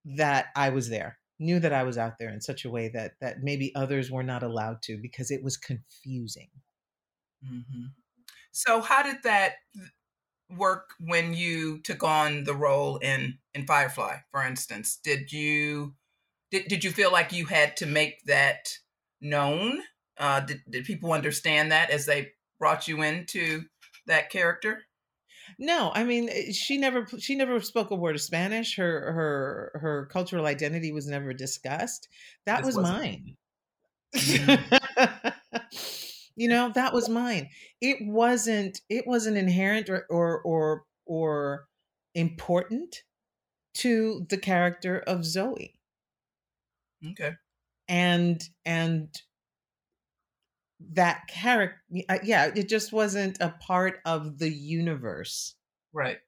that 0.04 0.47
I 0.56 0.70
was 0.70 0.88
there, 0.88 1.18
knew 1.38 1.61
that 1.61 1.73
I 1.73 1.82
was 1.82 1.97
out 1.97 2.18
there 2.18 2.30
in 2.30 2.40
such 2.40 2.64
a 2.64 2.70
way 2.70 2.88
that 2.88 3.12
that 3.20 3.42
maybe 3.42 3.75
others 3.75 4.11
were 4.11 4.23
not 4.23 4.42
allowed 4.42 4.82
to 4.82 4.99
because 5.00 5.30
it 5.30 5.42
was 5.42 5.56
confusing. 5.56 6.49
Mm-hmm. 7.44 7.87
So, 8.52 8.80
how 8.80 9.02
did 9.02 9.23
that 9.25 9.54
work 10.56 10.90
when 10.99 11.32
you 11.32 11.80
took 11.82 12.02
on 12.02 12.44
the 12.44 12.54
role 12.54 12.97
in 12.99 13.38
in 13.54 13.66
Firefly, 13.66 14.18
for 14.30 14.44
instance? 14.44 14.99
Did 15.02 15.32
you 15.32 15.94
did, 16.50 16.66
did 16.66 16.85
you 16.85 16.90
feel 16.90 17.12
like 17.12 17.32
you 17.32 17.47
had 17.47 17.76
to 17.78 17.87
make 17.87 18.25
that 18.25 18.68
known? 19.20 19.82
Uh, 20.21 20.41
did, 20.41 20.61
did 20.69 20.85
people 20.85 21.12
understand 21.12 21.73
that 21.73 21.91
as 21.91 22.07
they 22.07 22.29
brought 22.61 22.87
you 22.87 23.03
into 23.03 23.65
that 24.07 24.31
character? 24.31 24.83
No, 25.59 25.91
I 25.93 26.05
mean 26.05 26.29
eh, 26.31 26.53
she 26.53 26.79
never 26.79 27.09
she 27.19 27.35
never 27.35 27.61
spoke 27.61 27.91
a 27.91 27.97
word 27.97 28.15
of 28.15 28.21
Spanish. 28.21 28.77
Her 28.77 29.12
her 29.12 29.73
her 29.81 30.07
cultural 30.12 30.47
identity 30.47 30.93
was 30.93 31.09
never 31.09 31.33
discussed. 31.33 32.09
That 32.47 32.65
this 32.65 32.77
was 32.77 32.85
mine. 32.85 33.37
You 36.41 36.49
know, 36.49 36.73
that 36.75 36.95
was 36.95 37.11
mine. 37.11 37.50
It 37.83 37.99
wasn't 38.00 38.81
it 38.89 39.07
wasn't 39.07 39.37
inherent 39.37 39.91
or 39.91 40.07
or 40.09 40.41
or, 40.41 40.85
or 41.05 41.67
important 42.15 43.03
to 43.75 44.27
the 44.31 44.39
character 44.39 45.00
of 45.00 45.27
Zoe. 45.27 45.75
Okay. 47.11 47.33
And 47.89 48.43
and 48.65 49.15
that 50.93 51.27
character 51.29 51.81
uh, 52.09 52.19
yeah 52.23 52.51
it 52.55 52.69
just 52.69 52.93
wasn't 52.93 53.37
a 53.41 53.55
part 53.61 54.01
of 54.05 54.39
the 54.39 54.51
universe. 54.51 55.55
Right. 55.93 56.19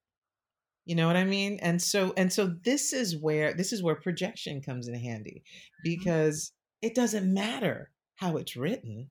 You 0.84 0.96
know 0.96 1.06
what 1.06 1.16
i 1.16 1.24
mean? 1.24 1.58
And 1.62 1.80
so 1.80 2.12
and 2.16 2.32
so 2.32 2.54
this 2.64 2.92
is 2.92 3.16
where 3.16 3.54
this 3.54 3.72
is 3.72 3.82
where 3.82 3.94
projection 3.94 4.60
comes 4.60 4.88
in 4.88 4.94
handy 4.94 5.42
mm-hmm. 5.44 5.82
because 5.82 6.50
mm-hmm. 6.50 6.88
it 6.88 6.94
doesn't 6.94 7.32
matter 7.32 7.90
how 8.16 8.36
it's 8.36 8.56
written. 8.56 9.10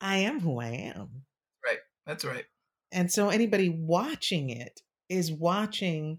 I 0.00 0.18
am 0.18 0.40
who 0.40 0.60
i 0.60 0.68
am. 0.68 1.24
Right 1.64 1.78
that's 2.06 2.24
right. 2.24 2.44
And 2.92 3.10
so 3.10 3.30
anybody 3.30 3.68
watching 3.68 4.50
it 4.50 4.80
is 5.08 5.32
watching 5.32 6.18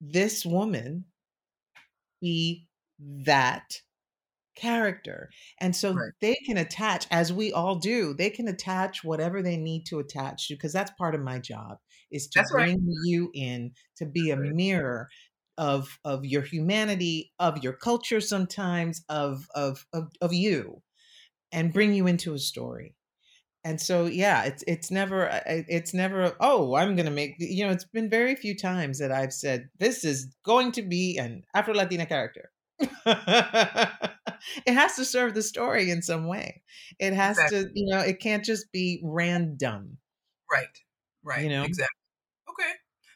this 0.00 0.44
woman 0.44 1.04
be 2.20 2.66
that 2.98 3.80
character. 4.56 5.30
And 5.60 5.74
so 5.74 5.92
right. 5.92 6.12
they 6.20 6.34
can 6.46 6.56
attach, 6.56 7.06
as 7.10 7.32
we 7.32 7.52
all 7.52 7.76
do, 7.76 8.14
they 8.14 8.30
can 8.30 8.48
attach 8.48 9.04
whatever 9.04 9.42
they 9.42 9.56
need 9.56 9.84
to 9.86 9.98
attach 9.98 10.48
to, 10.48 10.54
because 10.54 10.72
that's 10.72 10.90
part 10.98 11.14
of 11.14 11.20
my 11.20 11.38
job 11.38 11.78
is 12.10 12.26
to 12.28 12.40
that's 12.40 12.52
bring 12.52 12.74
right. 12.74 12.96
you 13.04 13.30
in 13.34 13.72
to 13.96 14.06
be 14.06 14.30
a 14.30 14.36
mirror 14.36 15.08
of 15.58 15.98
of 16.04 16.24
your 16.24 16.42
humanity, 16.42 17.32
of 17.38 17.62
your 17.62 17.72
culture 17.72 18.20
sometimes, 18.20 19.04
of 19.08 19.46
of 19.54 19.86
of, 19.92 20.10
of 20.20 20.32
you, 20.32 20.82
and 21.52 21.72
bring 21.72 21.94
you 21.94 22.06
into 22.06 22.34
a 22.34 22.38
story. 22.38 22.94
And 23.64 23.80
so, 23.80 24.06
yeah, 24.06 24.44
it's 24.44 24.62
it's 24.66 24.90
never 24.90 25.28
uh, 25.28 25.40
it's 25.46 25.92
never 25.92 26.36
oh 26.40 26.76
I'm 26.76 26.94
gonna 26.94 27.10
make 27.10 27.34
you 27.38 27.66
know 27.66 27.72
it's 27.72 27.84
been 27.84 28.08
very 28.08 28.36
few 28.36 28.56
times 28.56 28.98
that 28.98 29.10
I've 29.10 29.32
said 29.32 29.68
this 29.78 30.04
is 30.04 30.34
going 30.44 30.72
to 30.72 30.82
be 30.82 31.18
an 31.18 31.42
Afro 31.54 31.74
Latina 31.74 32.06
character 32.06 32.50
it 32.78 34.74
has 34.74 34.96
to 34.96 35.04
serve 35.04 35.34
the 35.34 35.42
story 35.42 35.90
in 35.90 36.02
some 36.02 36.26
way. 36.26 36.62
It 36.98 37.12
has 37.12 37.38
exactly. 37.38 37.64
to, 37.64 37.70
you 37.74 37.86
know, 37.86 38.00
it 38.00 38.20
can't 38.20 38.44
just 38.44 38.70
be 38.72 39.00
random. 39.02 39.98
Right. 40.50 40.66
Right. 41.24 41.44
You 41.44 41.50
know, 41.50 41.64
exactly. 41.64 41.96
Okay. 42.50 42.70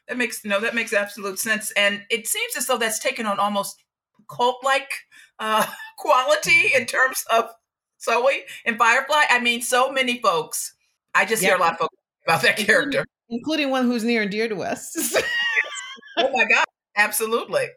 That 0.07 0.17
makes 0.17 0.43
no, 0.43 0.59
that 0.59 0.75
makes 0.75 0.93
absolute 0.93 1.39
sense. 1.39 1.71
And 1.71 2.03
it 2.09 2.27
seems 2.27 2.57
as 2.57 2.67
though 2.67 2.77
that's 2.77 2.99
taken 2.99 3.25
on 3.25 3.39
almost 3.39 3.83
cult 4.29 4.63
like 4.63 4.91
uh, 5.39 5.65
quality 5.97 6.71
in 6.75 6.85
terms 6.85 7.23
of 7.31 7.51
Zoe 8.01 8.43
and 8.65 8.77
Firefly. 8.77 9.23
I 9.29 9.39
mean, 9.39 9.61
so 9.61 9.91
many 9.91 10.19
folks. 10.21 10.73
I 11.13 11.25
just 11.25 11.41
yep. 11.41 11.51
hear 11.51 11.57
a 11.57 11.61
lot 11.61 11.73
of 11.73 11.79
folks 11.79 11.95
about 12.27 12.41
that 12.41 12.57
character, 12.57 13.05
including 13.29 13.69
one 13.69 13.85
who's 13.85 14.03
near 14.03 14.23
and 14.23 14.31
dear 14.31 14.47
to 14.47 14.63
us. 14.63 15.15
oh 16.17 16.29
my 16.31 16.45
God. 16.45 16.65
Absolutely. 16.97 17.67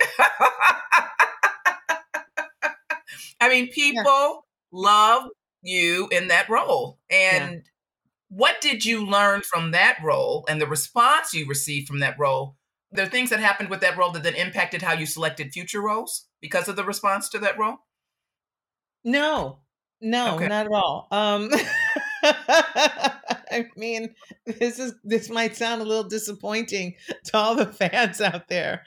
I 3.41 3.49
mean, 3.49 3.69
people 3.69 4.05
yeah. 4.05 4.31
love 4.73 5.25
you 5.63 6.09
in 6.11 6.29
that 6.29 6.49
role. 6.49 6.99
And 7.11 7.53
yeah. 7.53 7.61
what 8.29 8.61
did 8.61 8.85
you 8.85 9.05
learn 9.07 9.43
from 9.43 9.73
that 9.73 9.99
role 10.03 10.45
and 10.49 10.61
the 10.61 10.67
response 10.67 11.35
you 11.35 11.47
received 11.47 11.89
from 11.89 12.01
that 12.01 12.19
role? 12.19 12.57
There 12.93 13.05
are 13.05 13.11
things 13.11 13.31
that 13.31 13.41
happened 13.41 13.71
with 13.71 13.81
that 13.81 13.97
role 13.97 14.13
that 14.13 14.23
then 14.23 14.37
impacted 14.37 14.83
how 14.83 14.93
you 14.93 15.07
selected 15.07 15.53
future 15.53 15.83
roles 15.83 16.29
because 16.41 16.69
of 16.69 16.77
the 16.77 16.85
response 16.85 17.29
to 17.31 17.39
that 17.41 17.59
role? 17.59 17.79
No, 19.03 19.61
no, 20.01 20.37
okay. 20.37 20.47
not 20.47 20.67
at 20.67 20.73
all. 20.73 21.09
Um, 21.11 21.51
I 22.23 23.67
mean, 23.77 24.15
this 24.47 24.79
is 24.79 24.95
this 25.05 25.29
might 25.29 25.57
sound 25.57 25.83
a 25.83 25.85
little 25.85 26.09
disappointing 26.09 26.95
to 27.25 27.37
all 27.37 27.55
the 27.55 27.67
fans 27.67 28.21
out 28.21 28.49
there, 28.49 28.85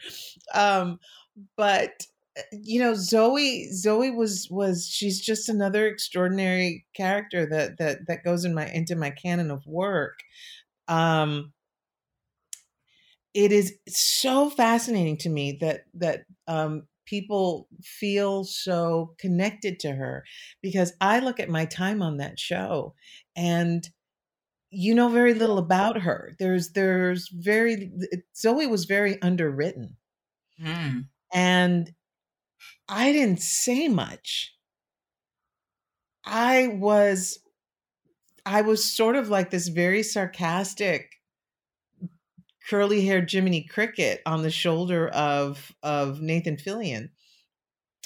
um, 0.54 1.00
but 1.56 2.06
you 2.52 2.80
know 2.80 2.94
zoe 2.94 3.72
zoe 3.72 4.12
was 4.12 4.48
was 4.50 4.88
she's 4.88 5.20
just 5.20 5.50
another 5.50 5.88
extraordinary 5.88 6.86
character 6.94 7.46
that 7.46 7.78
that 7.78 8.08
that 8.08 8.24
goes 8.24 8.46
in 8.46 8.54
my 8.54 8.68
into 8.70 8.96
my 8.96 9.10
canon 9.10 9.52
of 9.52 9.66
work 9.66 10.20
um 10.88 11.54
it 13.34 13.52
is 13.52 13.74
so 13.88 14.50
fascinating 14.50 15.18
to 15.18 15.30
me 15.30 15.58
that 15.62 15.82
that 15.94 16.26
um 16.48 16.88
people 17.06 17.68
feel 17.82 18.44
so 18.44 19.16
connected 19.18 19.80
to 19.80 19.94
her 19.94 20.24
because 20.62 20.94
I 21.00 21.20
look 21.20 21.40
at 21.40 21.50
my 21.50 21.66
time 21.66 22.02
on 22.02 22.18
that 22.18 22.40
show 22.40 22.94
and 23.36 23.88
you 24.70 24.94
know 24.94 25.10
very 25.10 25.34
little 25.34 25.58
about 25.58 26.02
her. 26.02 26.36
There's 26.40 26.72
there's 26.72 27.30
very 27.30 27.92
Zoe 28.36 28.68
was 28.68 28.86
very 28.86 29.22
underwritten. 29.22 29.96
Mm. 30.62 31.08
And 31.34 31.92
I 32.88 33.12
didn't 33.12 33.42
say 33.42 33.88
much. 33.88 34.54
I 36.26 36.68
was 36.68 37.40
I 38.46 38.62
was 38.62 38.86
sort 38.86 39.16
of 39.16 39.30
like 39.30 39.50
this 39.50 39.68
very 39.68 40.04
sarcastic 40.04 41.12
curly 42.70 43.06
haired 43.06 43.32
Jiminy 43.32 43.64
Cricket 43.64 44.22
on 44.26 44.44
the 44.44 44.52
shoulder 44.52 45.08
of 45.10 45.74
of 45.84 46.22
Nathan 46.22 46.58
Fillion 46.58 47.10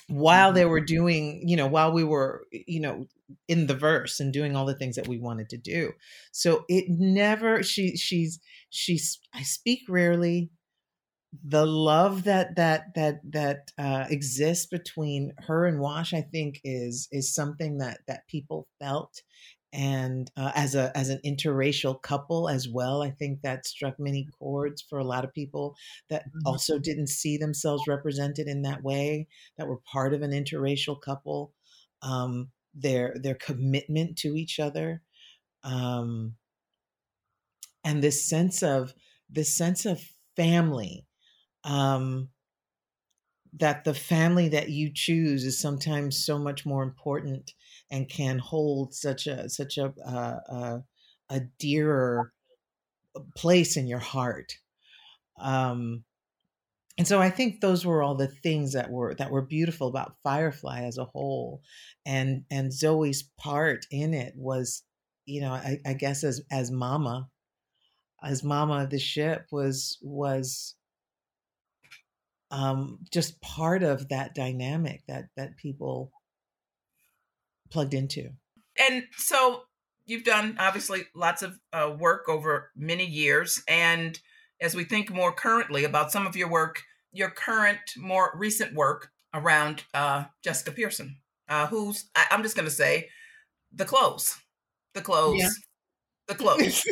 while 0.07 0.49
mm-hmm. 0.49 0.55
they 0.55 0.65
were 0.65 0.81
doing, 0.81 1.47
you 1.47 1.55
know, 1.55 1.67
while 1.67 1.91
we 1.91 2.03
were, 2.03 2.45
you 2.51 2.79
know, 2.79 3.05
in 3.47 3.67
the 3.67 3.75
verse 3.75 4.19
and 4.19 4.33
doing 4.33 4.55
all 4.55 4.65
the 4.65 4.75
things 4.75 4.95
that 4.97 5.07
we 5.07 5.17
wanted 5.17 5.49
to 5.49 5.57
do. 5.57 5.93
So 6.31 6.65
it 6.67 6.85
never 6.89 7.63
she 7.63 7.95
she's 7.95 8.39
she's 8.69 9.19
I 9.33 9.43
speak 9.43 9.81
rarely. 9.87 10.51
The 11.43 11.65
love 11.65 12.25
that 12.25 12.55
that 12.57 12.93
that 12.95 13.21
that 13.31 13.71
uh, 13.77 14.05
exists 14.09 14.65
between 14.65 15.33
her 15.39 15.65
and 15.65 15.79
Wash, 15.79 16.13
I 16.13 16.21
think, 16.21 16.59
is 16.63 17.07
is 17.11 17.33
something 17.33 17.77
that 17.77 17.99
that 18.07 18.27
people 18.27 18.67
felt 18.79 19.21
and 19.73 20.29
uh, 20.35 20.51
as 20.53 20.75
a 20.75 20.95
as 20.95 21.09
an 21.09 21.19
interracial 21.25 22.01
couple 22.01 22.49
as 22.49 22.67
well 22.67 23.01
i 23.01 23.09
think 23.09 23.41
that 23.41 23.65
struck 23.65 23.99
many 23.99 24.27
chords 24.37 24.81
for 24.81 24.99
a 24.99 25.03
lot 25.03 25.23
of 25.23 25.33
people 25.33 25.75
that 26.09 26.23
mm-hmm. 26.23 26.39
also 26.45 26.77
didn't 26.77 27.07
see 27.07 27.37
themselves 27.37 27.87
represented 27.87 28.47
in 28.47 28.63
that 28.63 28.83
way 28.83 29.27
that 29.57 29.67
were 29.67 29.79
part 29.91 30.13
of 30.13 30.21
an 30.21 30.31
interracial 30.31 30.99
couple 30.99 31.53
um, 32.01 32.49
their 32.73 33.15
their 33.21 33.35
commitment 33.35 34.17
to 34.17 34.35
each 34.35 34.59
other 34.59 35.01
um, 35.63 36.35
and 37.83 38.01
this 38.01 38.27
sense 38.27 38.61
of 38.63 38.93
this 39.29 39.55
sense 39.55 39.85
of 39.85 40.03
family 40.35 41.05
um, 41.63 42.29
that 43.53 43.83
the 43.83 43.93
family 43.93 44.49
that 44.49 44.69
you 44.69 44.91
choose 44.93 45.43
is 45.43 45.59
sometimes 45.59 46.23
so 46.23 46.37
much 46.39 46.65
more 46.65 46.83
important 46.83 47.51
and 47.89 48.09
can 48.09 48.39
hold 48.39 48.93
such 48.93 49.27
a 49.27 49.49
such 49.49 49.77
a 49.77 49.93
uh, 50.05 50.39
uh, 50.49 50.79
a 51.29 51.41
dearer 51.59 52.33
place 53.35 53.77
in 53.77 53.87
your 53.87 53.99
heart. 53.99 54.53
Um, 55.39 56.03
and 56.97 57.07
so 57.07 57.19
I 57.19 57.29
think 57.29 57.61
those 57.61 57.85
were 57.85 58.03
all 58.03 58.15
the 58.15 58.27
things 58.27 58.73
that 58.73 58.89
were 58.89 59.15
that 59.15 59.31
were 59.31 59.41
beautiful 59.41 59.87
about 59.87 60.17
Firefly 60.23 60.83
as 60.83 60.97
a 60.97 61.05
whole, 61.05 61.61
and 62.05 62.43
and 62.51 62.71
Zoe's 62.71 63.23
part 63.37 63.85
in 63.91 64.13
it 64.13 64.33
was, 64.35 64.83
you 65.25 65.41
know, 65.41 65.51
I, 65.51 65.79
I 65.85 65.93
guess 65.93 66.23
as 66.23 66.41
as 66.51 66.69
Mama, 66.69 67.29
as 68.23 68.43
Mama 68.43 68.83
of 68.83 68.89
the 68.89 68.99
ship 68.99 69.47
was 69.51 69.97
was 70.01 70.75
um, 72.51 72.99
just 73.11 73.41
part 73.41 73.83
of 73.83 74.09
that 74.09 74.35
dynamic 74.35 75.01
that 75.07 75.25
that 75.35 75.57
people 75.57 76.11
plugged 77.71 77.93
into. 77.93 78.29
And 78.77 79.03
so 79.17 79.63
you've 80.05 80.23
done 80.23 80.57
obviously 80.59 81.03
lots 81.15 81.41
of 81.41 81.57
uh, 81.73 81.95
work 81.97 82.27
over 82.27 82.71
many 82.75 83.05
years. 83.05 83.63
And 83.67 84.19
as 84.59 84.75
we 84.75 84.83
think 84.83 85.11
more 85.11 85.31
currently 85.31 85.85
about 85.85 86.11
some 86.11 86.27
of 86.27 86.35
your 86.35 86.49
work, 86.49 86.81
your 87.11 87.29
current, 87.29 87.79
more 87.97 88.31
recent 88.35 88.73
work 88.73 89.09
around 89.33 89.83
uh, 89.93 90.25
Jessica 90.43 90.71
Pearson, 90.71 91.17
uh, 91.49 91.67
who's, 91.67 92.09
I, 92.15 92.25
am 92.31 92.43
just 92.43 92.55
going 92.55 92.67
to 92.67 92.71
say, 92.71 93.09
the 93.73 93.85
clothes, 93.85 94.37
the 94.93 95.01
clothes, 95.01 95.39
yeah. 95.39 95.49
the 96.27 96.35
clothes. 96.35 96.83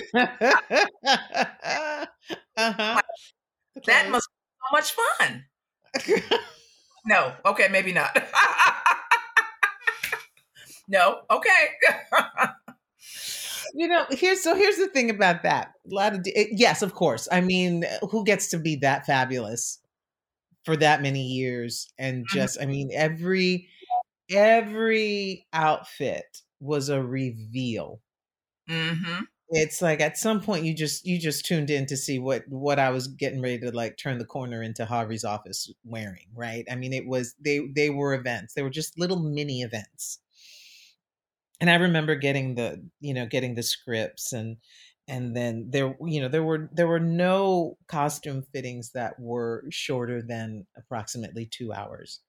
uh-huh. 2.57 3.01
That 3.85 4.09
must 4.09 4.27
be 4.29 4.38
so 4.59 4.71
much 4.71 4.93
fun. 4.93 5.45
no, 7.05 7.33
okay, 7.45 7.67
maybe 7.69 7.91
not. 7.91 8.15
no, 10.87 11.21
okay. 11.31 11.67
you 13.73 13.87
know, 13.87 14.05
here's 14.09 14.41
so 14.41 14.55
here's 14.55 14.77
the 14.77 14.87
thing 14.87 15.09
about 15.09 15.43
that. 15.43 15.73
A 15.89 15.93
lot 15.93 16.13
of 16.13 16.21
it, 16.25 16.49
yes, 16.51 16.81
of 16.81 16.93
course. 16.93 17.27
I 17.31 17.41
mean, 17.41 17.85
who 18.09 18.23
gets 18.23 18.49
to 18.49 18.57
be 18.57 18.75
that 18.77 19.05
fabulous 19.05 19.79
for 20.65 20.75
that 20.77 21.01
many 21.01 21.23
years 21.23 21.91
and 21.97 22.25
mm-hmm. 22.25 22.37
just 22.37 22.61
I 22.61 22.65
mean, 22.65 22.91
every 22.93 23.69
every 24.29 25.47
outfit 25.53 26.41
was 26.59 26.89
a 26.89 27.01
reveal. 27.01 28.01
Mm-hmm 28.69 29.23
it's 29.51 29.81
like 29.81 29.99
at 30.01 30.17
some 30.17 30.41
point 30.41 30.65
you 30.65 30.73
just 30.75 31.05
you 31.05 31.19
just 31.19 31.45
tuned 31.45 31.69
in 31.69 31.85
to 31.87 31.97
see 31.97 32.19
what 32.19 32.43
what 32.47 32.79
I 32.79 32.89
was 32.91 33.07
getting 33.07 33.41
ready 33.41 33.59
to 33.59 33.71
like 33.71 33.97
turn 33.97 34.17
the 34.19 34.25
corner 34.25 34.61
into 34.63 34.85
Harvey's 34.85 35.23
office 35.25 35.71
wearing, 35.83 36.27
right? 36.35 36.65
I 36.71 36.75
mean, 36.75 36.93
it 36.93 37.07
was 37.07 37.35
they 37.39 37.67
they 37.75 37.89
were 37.89 38.13
events. 38.13 38.53
They 38.53 38.61
were 38.63 38.69
just 38.69 38.99
little 38.99 39.19
mini 39.19 39.61
events. 39.61 40.19
And 41.61 41.69
I 41.69 41.75
remember 41.75 42.15
getting 42.15 42.55
the, 42.55 42.85
you 43.01 43.13
know, 43.13 43.25
getting 43.25 43.55
the 43.55 43.63
scripts 43.63 44.33
and 44.33 44.57
and 45.07 45.35
then 45.35 45.69
there 45.71 45.97
you 46.05 46.21
know 46.21 46.27
there 46.27 46.43
were 46.43 46.69
there 46.73 46.87
were 46.87 46.99
no 46.99 47.77
costume 47.87 48.43
fittings 48.53 48.91
that 48.91 49.19
were 49.19 49.65
shorter 49.71 50.21
than 50.21 50.67
approximately 50.77 51.45
2 51.47 51.73
hours. 51.73 52.21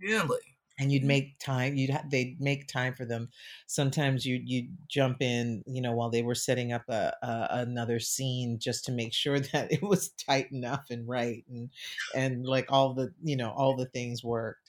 Really? 0.00 0.57
And 0.78 0.92
you'd 0.92 1.04
make 1.04 1.38
time 1.38 1.74
you'd 1.76 1.90
ha- 1.90 2.04
they'd 2.10 2.40
make 2.40 2.66
time 2.68 2.94
for 2.94 3.04
them 3.04 3.28
sometimes 3.66 4.24
you 4.24 4.40
you 4.44 4.68
jump 4.88 5.20
in 5.20 5.62
you 5.66 5.80
know 5.80 5.92
while 5.92 6.10
they 6.10 6.22
were 6.22 6.34
setting 6.34 6.72
up 6.72 6.88
a, 6.88 7.12
a, 7.22 7.48
another 7.50 7.98
scene 7.98 8.58
just 8.58 8.84
to 8.84 8.92
make 8.92 9.12
sure 9.12 9.40
that 9.52 9.72
it 9.72 9.82
was 9.82 10.10
tight 10.10 10.50
enough 10.52 10.86
and 10.90 11.08
right 11.08 11.44
and 11.48 11.70
and 12.14 12.46
like 12.46 12.70
all 12.70 12.94
the 12.94 13.12
you 13.22 13.36
know 13.36 13.50
all 13.50 13.76
the 13.76 13.86
things 13.86 14.22
worked 14.22 14.68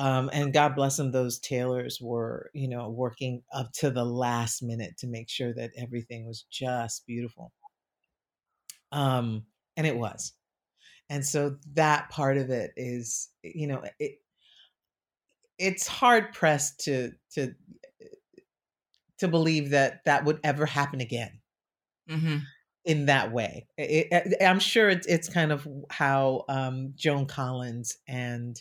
um, 0.00 0.30
and 0.32 0.54
God 0.54 0.74
bless 0.76 0.96
them, 0.96 1.12
those 1.12 1.38
tailors 1.38 2.00
were, 2.00 2.50
you 2.54 2.68
know, 2.68 2.88
working 2.88 3.42
up 3.52 3.70
to 3.74 3.90
the 3.90 4.04
last 4.04 4.62
minute 4.62 4.96
to 4.98 5.06
make 5.06 5.28
sure 5.28 5.52
that 5.52 5.72
everything 5.76 6.26
was 6.26 6.46
just 6.50 7.06
beautiful. 7.06 7.52
Um, 8.92 9.44
and 9.76 9.86
it 9.86 9.94
was. 9.94 10.32
And 11.10 11.24
so 11.24 11.56
that 11.74 12.08
part 12.08 12.38
of 12.38 12.48
it 12.48 12.72
is, 12.76 13.28
you 13.42 13.66
know, 13.66 13.82
it, 13.98 14.20
it's 15.60 15.86
hard 15.86 16.32
pressed 16.32 16.80
to 16.80 17.12
to 17.34 17.54
to 19.18 19.28
believe 19.28 19.70
that 19.70 20.00
that 20.06 20.24
would 20.24 20.40
ever 20.42 20.64
happen 20.64 21.00
again 21.00 21.40
mm-hmm. 22.08 22.38
in 22.86 23.06
that 23.06 23.30
way. 23.30 23.66
It, 23.76 24.08
it, 24.10 24.42
I'm 24.42 24.58
sure 24.58 24.88
it's 24.88 25.06
it's 25.06 25.28
kind 25.28 25.52
of 25.52 25.68
how 25.90 26.44
um, 26.48 26.94
Joan 26.96 27.26
Collins 27.26 27.98
and 28.08 28.60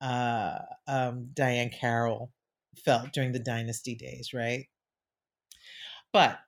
uh, 0.00 0.58
um, 0.86 1.28
Diahann 1.32 1.72
Carroll 1.72 2.30
felt 2.84 3.12
during 3.12 3.32
the 3.32 3.38
Dynasty 3.38 3.94
days, 3.94 4.32
right? 4.34 4.66
But 6.12 6.38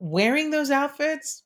wearing 0.00 0.50
those 0.50 0.72
outfits 0.72 1.44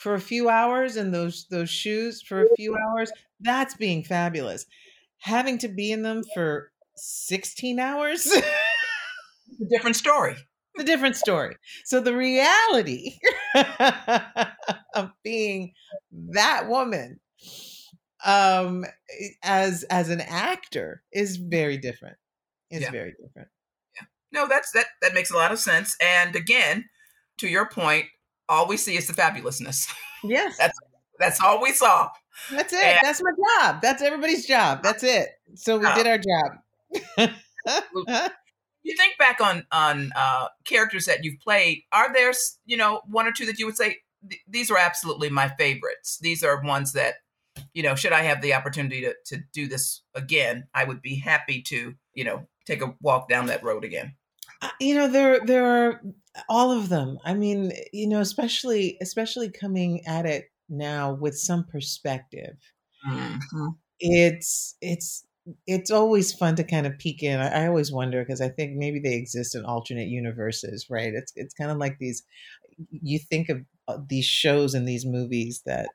for 0.00 0.14
a 0.14 0.20
few 0.20 0.48
hours 0.48 0.96
and 0.96 1.12
those 1.12 1.46
those 1.50 1.68
shoes 1.68 2.22
for 2.22 2.44
a 2.44 2.56
few 2.56 2.74
hours 2.74 3.12
that's 3.40 3.74
being 3.74 4.02
fabulous. 4.02 4.66
Having 5.18 5.58
to 5.58 5.68
be 5.68 5.92
in 5.92 6.02
them 6.02 6.22
for 6.34 6.72
16 6.96 7.78
hours? 7.78 8.26
A 9.60 9.64
different 9.68 9.96
story. 9.96 10.36
A 10.78 10.84
different 10.84 11.16
story. 11.16 11.56
So 11.84 12.00
the 12.00 12.16
reality 12.16 13.18
of 14.94 15.10
being 15.22 15.74
that 16.32 16.68
woman 16.68 17.20
um 18.24 18.84
as 19.42 19.82
as 19.84 20.08
an 20.08 20.22
actor 20.22 21.02
is 21.12 21.36
very 21.36 21.76
different. 21.76 22.16
Is 22.70 22.82
yeah. 22.82 22.90
very 22.90 23.14
different. 23.20 23.48
Yeah. 23.96 24.06
No 24.32 24.48
that's 24.48 24.70
that 24.72 24.86
that 25.02 25.12
makes 25.12 25.30
a 25.30 25.36
lot 25.36 25.52
of 25.52 25.58
sense. 25.58 25.94
And 26.00 26.34
again 26.34 26.86
to 27.38 27.48
your 27.48 27.68
point 27.68 28.06
all 28.50 28.66
we 28.66 28.76
see 28.76 28.96
is 28.96 29.06
the 29.06 29.14
fabulousness. 29.14 29.88
Yes. 30.22 30.58
that's 30.58 30.78
that's 31.18 31.40
all 31.40 31.62
we 31.62 31.72
saw. 31.72 32.10
That's 32.50 32.72
it. 32.72 32.82
And, 32.82 32.98
that's 33.02 33.22
my 33.22 33.30
job. 33.30 33.80
That's 33.80 34.02
everybody's 34.02 34.46
job. 34.46 34.82
That's 34.82 35.02
it. 35.02 35.28
So 35.54 35.78
we 35.78 35.86
uh, 35.86 35.94
did 35.94 36.06
our 36.06 36.18
job. 36.18 36.52
you 38.82 38.96
think 38.96 39.18
back 39.18 39.40
on 39.40 39.64
on 39.70 40.12
uh, 40.16 40.48
characters 40.64 41.06
that 41.06 41.24
you've 41.24 41.40
played, 41.40 41.82
are 41.92 42.12
there 42.12 42.32
you 42.66 42.76
know 42.76 43.02
one 43.06 43.26
or 43.26 43.32
two 43.32 43.46
that 43.46 43.58
you 43.58 43.66
would 43.66 43.76
say 43.76 43.98
these 44.48 44.70
are 44.70 44.78
absolutely 44.78 45.30
my 45.30 45.48
favorites? 45.48 46.18
These 46.20 46.42
are 46.42 46.62
ones 46.62 46.92
that 46.92 47.14
you 47.72 47.82
know 47.82 47.94
should 47.94 48.12
I 48.12 48.22
have 48.22 48.42
the 48.42 48.54
opportunity 48.54 49.00
to 49.02 49.14
to 49.26 49.42
do 49.52 49.68
this 49.68 50.02
again, 50.14 50.66
I 50.74 50.84
would 50.84 51.02
be 51.02 51.16
happy 51.16 51.62
to 51.62 51.94
you 52.14 52.24
know 52.24 52.46
take 52.66 52.82
a 52.82 52.94
walk 53.00 53.28
down 53.28 53.46
that 53.46 53.62
road 53.62 53.84
again. 53.84 54.16
You 54.80 54.94
know 54.94 55.08
there 55.08 55.40
there 55.44 55.66
are 55.66 56.02
all 56.48 56.70
of 56.70 56.88
them 56.88 57.18
i 57.24 57.34
mean 57.34 57.72
you 57.92 58.06
know 58.06 58.20
especially 58.20 58.96
especially 59.00 59.50
coming 59.50 60.00
at 60.06 60.26
it 60.26 60.50
now 60.70 61.12
with 61.12 61.36
some 61.36 61.64
perspective. 61.64 62.56
Mm-hmm. 63.06 63.68
It's 63.98 64.76
it's 64.80 65.26
it's 65.66 65.90
always 65.90 66.32
fun 66.32 66.54
to 66.56 66.64
kind 66.64 66.86
of 66.86 66.98
peek 66.98 67.22
in. 67.22 67.40
I, 67.40 67.64
I 67.64 67.66
always 67.66 67.92
wonder 67.92 68.22
because 68.22 68.40
I 68.40 68.48
think 68.48 68.76
maybe 68.76 69.00
they 69.00 69.14
exist 69.14 69.54
in 69.54 69.64
alternate 69.64 70.08
universes, 70.08 70.86
right? 70.88 71.12
It's 71.12 71.32
it's 71.34 71.54
kind 71.54 71.70
of 71.70 71.78
like 71.78 71.98
these. 71.98 72.22
You 72.90 73.18
think 73.18 73.48
of 73.48 73.58
uh, 73.88 73.98
these 74.08 74.24
shows 74.24 74.74
and 74.74 74.88
these 74.88 75.04
movies 75.04 75.62
that 75.66 75.88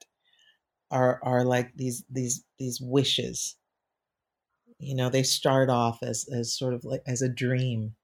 are 0.92 1.20
are 1.24 1.46
like 1.46 1.72
these 1.76 2.04
these 2.12 2.44
these 2.60 2.80
wishes. 2.82 3.56
You 4.78 4.96
know, 4.96 5.10
they 5.10 5.24
start 5.24 5.70
off 5.70 6.00
as 6.04 6.28
as 6.32 6.58
sort 6.58 6.74
of 6.74 6.84
like 6.84 7.02
as 7.08 7.22
a 7.22 7.30
dream, 7.30 7.96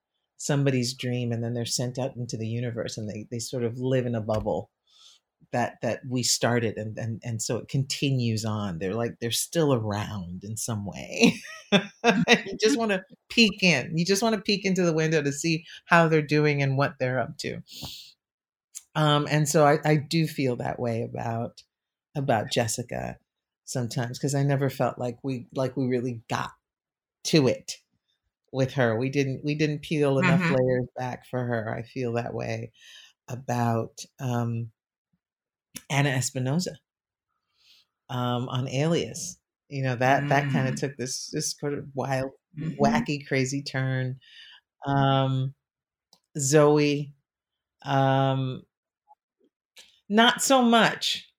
somebody's 0.41 0.93
dream, 0.93 1.31
and 1.31 1.43
then 1.43 1.53
they're 1.53 1.65
sent 1.65 1.99
out 1.99 2.15
into 2.15 2.37
the 2.37 2.47
universe, 2.47 2.97
and 2.97 3.09
they 3.09 3.27
they 3.31 3.39
sort 3.39 3.63
of 3.63 3.77
live 3.79 4.05
in 4.05 4.15
a 4.15 4.21
bubble 4.21 4.69
that 5.51 5.75
that 5.81 6.01
we 6.07 6.23
started 6.23 6.77
and 6.77 6.97
and 6.97 7.21
and 7.23 7.41
so 7.41 7.57
it 7.57 7.67
continues 7.67 8.45
on. 8.45 8.79
They're 8.79 8.95
like 8.95 9.15
they're 9.19 9.31
still 9.31 9.73
around 9.73 10.43
in 10.43 10.57
some 10.57 10.85
way. 10.85 11.35
You 12.03 12.57
just 12.59 12.77
want 12.77 12.91
to 12.91 13.01
peek 13.29 13.63
in. 13.63 13.97
You 13.97 14.05
just 14.05 14.21
want 14.21 14.35
to 14.35 14.41
peek 14.41 14.65
into 14.65 14.83
the 14.83 14.93
window 14.93 15.21
to 15.21 15.31
see 15.31 15.63
how 15.85 16.09
they're 16.09 16.21
doing 16.21 16.61
and 16.61 16.77
what 16.77 16.95
they're 16.99 17.19
up 17.19 17.37
to. 17.39 17.61
Um 18.95 19.27
and 19.29 19.47
so 19.47 19.65
i 19.65 19.79
i 19.85 19.95
do 19.95 20.27
feel 20.27 20.57
that 20.57 20.79
way 20.79 21.03
about 21.03 21.63
about 22.15 22.51
jessica 22.51 23.17
sometimes 23.63 24.17
because 24.17 24.35
i 24.35 24.43
never 24.43 24.69
felt 24.69 24.97
like 24.99 25.17
we 25.23 25.47
like 25.55 25.77
we 25.77 25.87
really 25.87 26.21
got 26.29 26.51
to 27.25 27.47
it 27.47 27.77
with 28.51 28.73
her 28.73 28.97
we 28.97 29.09
didn't 29.09 29.41
we 29.43 29.55
didn't 29.55 29.81
peel 29.81 30.19
enough 30.19 30.41
mm-hmm. 30.41 30.55
layers 30.55 30.87
back 30.97 31.25
for 31.25 31.39
her 31.39 31.73
i 31.77 31.81
feel 31.83 32.13
that 32.13 32.33
way 32.33 32.71
about 33.29 33.99
um 34.19 34.69
Anna 35.89 36.09
Espinosa 36.09 36.77
um, 38.09 38.49
on 38.49 38.67
Alias. 38.67 39.37
You 39.69 39.83
know 39.83 39.95
that 39.95 40.23
mm. 40.23 40.29
that 40.29 40.51
kind 40.51 40.67
of 40.67 40.75
took 40.75 40.97
this 40.97 41.29
this 41.31 41.55
sort 41.57 41.73
of 41.73 41.85
wild, 41.93 42.31
mm-hmm. 42.59 42.81
wacky, 42.81 43.25
crazy 43.25 43.63
turn. 43.63 44.19
Um, 44.85 45.53
Zoe, 46.37 47.13
um, 47.85 48.63
not 50.09 50.41
so 50.41 50.61
much, 50.61 51.29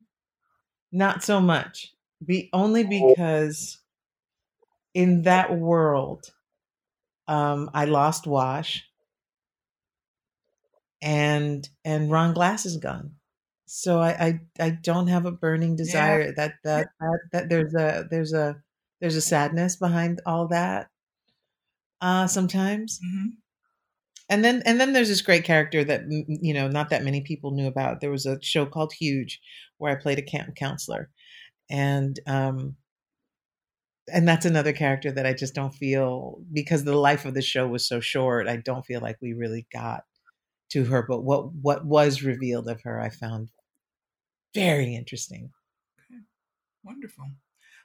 not 0.91 1.23
so 1.23 1.41
much. 1.41 1.93
Be 2.25 2.49
only 2.53 2.85
because 2.85 3.81
in 4.95 5.23
that 5.23 5.59
world, 5.59 6.25
um, 7.29 7.71
I 7.75 7.85
lost 7.87 8.27
Wash, 8.27 8.85
and 11.03 11.69
and 11.85 12.11
Ron 12.11 12.35
Glass 12.35 12.67
is 12.67 12.77
gone. 12.77 13.13
So 13.67 14.01
I, 14.01 14.11
I 14.11 14.41
I 14.61 14.71
don't 14.71 15.07
have 15.09 15.27
a 15.27 15.33
burning 15.33 15.77
desire 15.77 16.27
yeah. 16.27 16.33
that, 16.37 16.55
that 16.65 16.89
that 17.01 17.19
that 17.33 17.49
there's 17.49 17.75
a 17.75 18.07
there's 18.11 18.33
a 18.33 18.57
there's 19.01 19.17
a 19.17 19.21
sadness 19.23 19.77
behind 19.77 20.21
all 20.27 20.49
that 20.49 20.89
uh 22.01 22.27
sometimes. 22.27 23.01
Mm-hmm. 23.05 23.29
and 24.29 24.45
then 24.45 24.63
and 24.67 24.81
then 24.81 24.93
there's 24.93 25.09
this 25.09 25.23
great 25.23 25.45
character 25.45 25.85
that 25.85 26.03
you 26.09 26.55
know 26.55 26.69
not 26.69 26.91
that 26.91 27.05
many 27.05 27.23
people 27.23 27.53
knew 27.53 27.67
about. 27.67 28.01
There 28.01 28.11
was 28.11 28.27
a 28.27 28.41
show 28.43 28.67
called 28.67 28.93
huge 28.93 29.41
where 29.79 29.93
i 29.93 30.01
played 30.01 30.19
a 30.19 30.23
camp 30.23 30.55
counselor. 30.57 31.11
And 31.71 32.19
um 32.27 32.77
and 34.13 34.29
that's 34.29 34.47
another 34.47 34.73
character 34.73 35.11
that 35.11 35.27
i 35.27 35.33
just 35.33 35.55
don't 35.55 35.75
feel 35.75 36.39
because 36.53 36.85
the 36.85 36.97
life 36.97 37.25
of 37.25 37.35
the 37.35 37.43
show 37.43 37.67
was 37.67 37.87
so 37.87 38.01
short 38.01 38.49
i 38.49 38.57
don't 38.57 38.87
feel 38.87 39.01
like 39.01 39.17
we 39.21 39.33
really 39.33 39.67
got 39.73 40.03
to 40.71 40.85
her 40.85 41.05
but 41.09 41.23
what 41.23 41.53
what 41.55 41.85
was 41.85 42.23
revealed 42.23 42.69
of 42.69 42.81
her 42.83 43.01
i 43.01 43.09
found 43.09 43.51
very 44.55 44.95
interesting. 44.95 45.51
Okay. 45.99 46.21
Wonderful. 46.85 47.25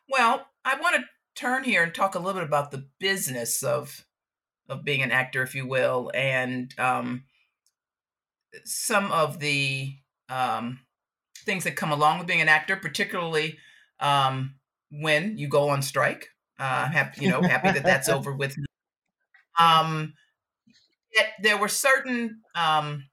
Well, 0.10 0.48
I 0.66 0.80
want 0.80 0.96
to 0.96 1.04
turn 1.36 1.64
here 1.64 1.84
and 1.84 1.94
talk 1.94 2.16
a 2.16 2.20
little 2.20 2.42
bit 2.42 2.48
about 2.48 2.72
the 2.72 2.88
business 3.00 3.64
of 3.64 4.06
of 4.70 4.84
being 4.84 5.02
an 5.02 5.12
actor, 5.12 5.44
if 5.44 5.56
you 5.56 5.66
will, 5.66 6.12
and 6.14 6.78
um, 6.78 7.24
some 8.66 9.10
of 9.14 9.40
the 9.40 9.96
um, 10.28 10.82
things 11.38 11.64
that 11.64 11.78
come 11.78 11.92
along 11.92 12.18
with 12.18 12.28
being 12.28 12.42
an 12.42 12.50
actor, 12.50 12.76
particularly 12.76 13.58
um, 14.02 14.56
when 14.92 15.38
you 15.38 15.48
go 15.48 15.70
on 15.70 15.82
strike. 15.82 16.30
Uh, 16.60 16.88
happy, 16.88 17.24
you 17.24 17.30
know, 17.30 17.42
happy 17.42 17.72
that 17.72 17.84
that's 17.84 18.10
over 18.10 18.34
with. 18.34 18.58
Um, 19.60 20.14
yet 21.14 21.28
there 21.42 21.58
were 21.58 21.68
certain, 21.68 22.42
um, 22.56 23.06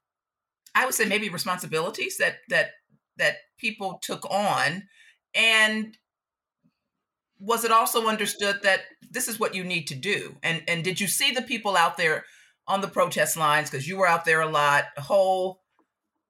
I 0.73 0.85
would 0.85 0.95
say, 0.95 1.05
maybe 1.05 1.29
responsibilities 1.29 2.17
that 2.17 2.37
that 2.49 2.71
that 3.17 3.35
people 3.57 3.99
took 4.01 4.29
on 4.29 4.83
and 5.33 5.97
was 7.39 7.65
it 7.65 7.71
also 7.71 8.07
understood 8.07 8.59
that 8.63 8.81
this 9.11 9.27
is 9.27 9.39
what 9.39 9.53
you 9.53 9.63
need 9.63 9.87
to 9.87 9.95
do 9.95 10.35
and 10.43 10.61
and 10.67 10.83
did 10.83 10.99
you 10.99 11.07
see 11.07 11.31
the 11.31 11.41
people 11.41 11.75
out 11.77 11.97
there 11.97 12.25
on 12.67 12.81
the 12.81 12.87
protest 12.87 13.37
lines 13.37 13.69
because 13.69 13.87
you 13.87 13.97
were 13.97 14.07
out 14.07 14.25
there 14.25 14.41
a 14.41 14.49
lot 14.49 14.85
whole 14.97 15.61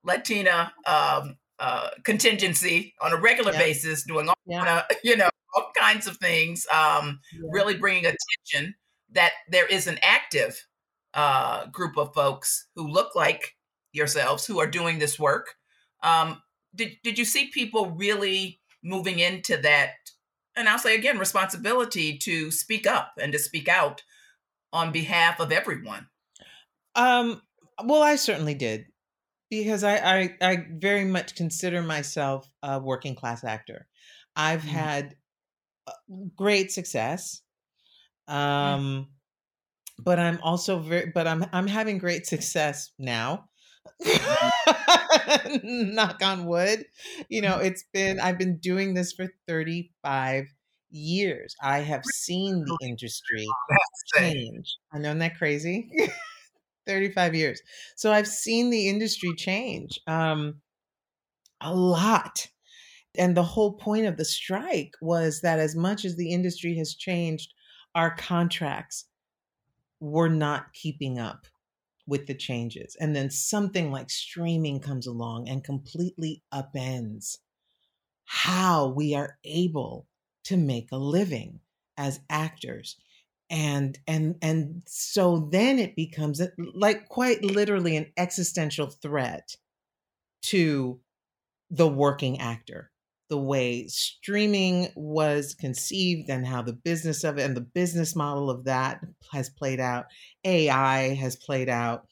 latina 0.03 0.73
um, 0.86 1.38
uh, 1.60 1.89
contingency 2.04 2.94
on 3.02 3.13
a 3.13 3.18
regular 3.18 3.54
yeah. 3.54 3.60
basis 3.60 4.04
doing 4.04 4.28
all 4.28 4.36
yeah. 4.46 4.84
you 5.04 5.15
know 5.15 5.30
all 5.56 5.72
kinds 5.78 6.08
of 6.08 6.18
things 6.18 6.65
um, 6.74 7.20
yeah. 7.34 7.48
really 7.52 7.76
bringing 7.76 8.06
attention 8.06 8.76
that 9.12 9.32
there 9.50 9.65
is 9.65 9.88
an 9.88 9.98
active 10.02 10.68
uh, 11.13 11.65
group 11.68 11.98
of 11.98 12.13
folks 12.13 12.68
who 12.76 12.88
look 12.88 13.15
like 13.15 13.56
yourselves 13.94 14.46
who 14.46 14.60
are 14.60 14.68
doing 14.68 15.00
this 15.00 15.18
work 15.18 15.56
um, 16.04 16.41
did 16.76 16.98
did 17.04 17.18
you 17.18 17.26
see 17.26 17.48
people 17.48 17.91
really 17.91 18.60
moving 18.84 19.20
into 19.20 19.58
that 19.58 19.91
and 20.56 20.70
I'll 20.70 20.80
say 20.80 20.96
again 20.96 21.18
responsibility 21.18 22.18
to 22.20 22.52
speak 22.52 22.86
up 22.86 23.13
and 23.20 23.32
to 23.32 23.39
speak 23.39 23.68
out 23.68 24.04
on 24.72 24.91
behalf 24.91 25.39
of 25.39 25.52
everyone? 25.52 26.08
Um 26.96 27.41
well 27.84 28.02
I 28.02 28.18
certainly 28.18 28.54
did 28.54 28.88
because 29.49 29.84
I 29.84 29.97
I, 29.97 30.38
I 30.41 30.65
very 30.71 31.05
much 31.05 31.36
consider 31.36 31.81
myself 31.81 32.49
a 32.63 32.79
working 32.79 33.15
class 33.15 33.43
actor. 33.43 33.88
I've 34.36 34.62
mm-hmm. 34.62 34.69
had 34.69 35.15
uh, 35.88 35.91
great 36.36 36.71
success. 36.71 37.41
Mm-hmm. 38.29 38.38
Um 38.38 38.81
mm-hmm. 38.81 40.03
but 40.03 40.19
I'm 40.19 40.39
also 40.41 40.79
very 40.79 41.12
but 41.13 41.27
I'm 41.27 41.45
I'm 41.53 41.67
having 41.67 41.97
great 41.97 42.25
success 42.25 42.91
now 42.99 43.49
knock 45.63 46.21
on 46.21 46.45
wood 46.45 46.86
you 47.29 47.41
know 47.41 47.58
it's 47.60 47.84
been 47.93 48.19
i've 48.19 48.38
been 48.38 48.58
doing 48.58 48.93
this 48.93 49.13
for 49.13 49.27
35 49.47 50.45
years 50.91 51.55
i 51.62 51.79
have 51.79 52.03
seen 52.05 52.63
the 52.65 52.77
industry 52.81 53.45
change 54.15 54.77
i 54.93 54.97
know 54.97 55.13
that 55.13 55.38
crazy 55.38 55.89
35 56.88 57.36
years 57.36 57.62
so 57.95 58.12
i've 58.12 58.28
seen 58.28 58.69
the 58.69 58.88
industry 58.89 59.34
change 59.36 60.00
um 60.08 60.62
a 61.62 61.74
lot 61.74 62.48
and 63.17 63.36
the 63.36 63.43
whole 63.43 63.74
point 63.74 64.06
of 64.06 64.17
the 64.17 64.26
strike 64.26 64.93
was 65.02 65.41
that 65.41 65.60
as 65.60 65.76
much 65.76 66.06
as 66.06 66.15
the 66.15 66.32
industry 66.32 66.76
has 66.78 66.95
changed 66.95 67.54
our 67.95 68.13
contracts 68.15 69.06
were 70.00 70.30
not 70.30 70.74
keeping 70.74 71.17
up 71.17 71.48
with 72.08 72.28
the 72.28 72.36
changes. 72.36 72.95
And 73.00 73.15
then 73.15 73.30
something 73.30 73.91
like 73.91 74.10
streaming 74.10 74.80
comes 74.80 75.08
along 75.08 75.50
and 75.50 75.63
completely 75.63 76.43
upends 76.54 77.38
how 78.26 78.88
we 78.88 79.15
are 79.15 79.38
able 79.43 80.08
to 80.43 80.58
make 80.58 80.91
a 80.91 80.98
living 80.98 81.60
as 81.98 82.19
actors 82.30 82.98
and 83.49 83.99
and 84.08 84.36
and 84.41 84.81
so 84.88 85.49
then 85.51 85.79
it 85.79 85.95
becomes 85.95 86.41
like 86.73 87.08
quite 87.10 87.43
literally 87.43 87.95
an 87.95 88.12
existential 88.17 88.88
threat 88.88 89.55
to 90.41 90.99
the 91.69 91.88
working 91.88 92.39
actor 92.39 92.91
the 93.29 93.38
way 93.38 93.88
streaming 93.88 94.89
was 94.95 95.55
conceived 95.55 96.29
and 96.29 96.45
how 96.45 96.62
the 96.62 96.73
business 96.73 97.23
of 97.23 97.38
it 97.38 97.43
and 97.43 97.58
the 97.58 97.62
business 97.62 98.15
model 98.15 98.49
of 98.49 98.65
that 98.65 99.01
has 99.31 99.49
played 99.49 99.79
out. 99.79 100.05
AI 100.43 101.15
has 101.15 101.36
played 101.36 101.69
out. 101.69 102.08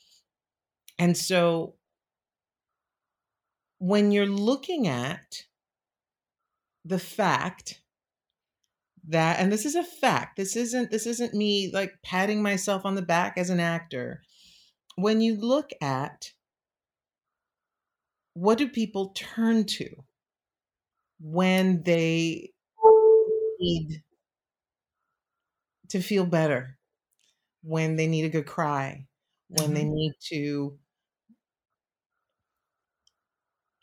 And 0.98 1.16
so 1.16 1.76
when 3.78 4.12
you're 4.12 4.26
looking 4.26 4.88
at 4.88 5.44
the 6.86 7.00
fact 7.00 7.82
that 9.08 9.40
and 9.40 9.52
this 9.52 9.66
is 9.66 9.76
a 9.76 9.84
fact 9.84 10.38
this 10.38 10.56
isn't 10.56 10.90
this 10.90 11.06
isn't 11.06 11.34
me 11.34 11.70
like 11.74 11.92
patting 12.04 12.42
myself 12.42 12.86
on 12.86 12.96
the 12.96 13.02
back 13.02 13.38
as 13.38 13.50
an 13.50 13.60
actor 13.60 14.22
when 14.96 15.20
you 15.20 15.36
look 15.36 15.72
at 15.82 16.32
what 18.34 18.58
do 18.58 18.68
people 18.68 19.10
turn 19.16 19.66
to 19.66 19.88
when 21.20 21.84
they 21.84 22.50
need 23.60 24.04
to 25.90 26.02
feel 26.02 26.26
better, 26.26 26.78
when 27.62 27.96
they 27.96 28.08
need 28.08 28.26
a 28.26 28.30
good 28.30 28.46
cry, 28.46 29.06
when 29.48 29.68
mm-hmm. 29.68 29.74
they 29.76 29.84
need 29.86 30.14
to 30.30 30.78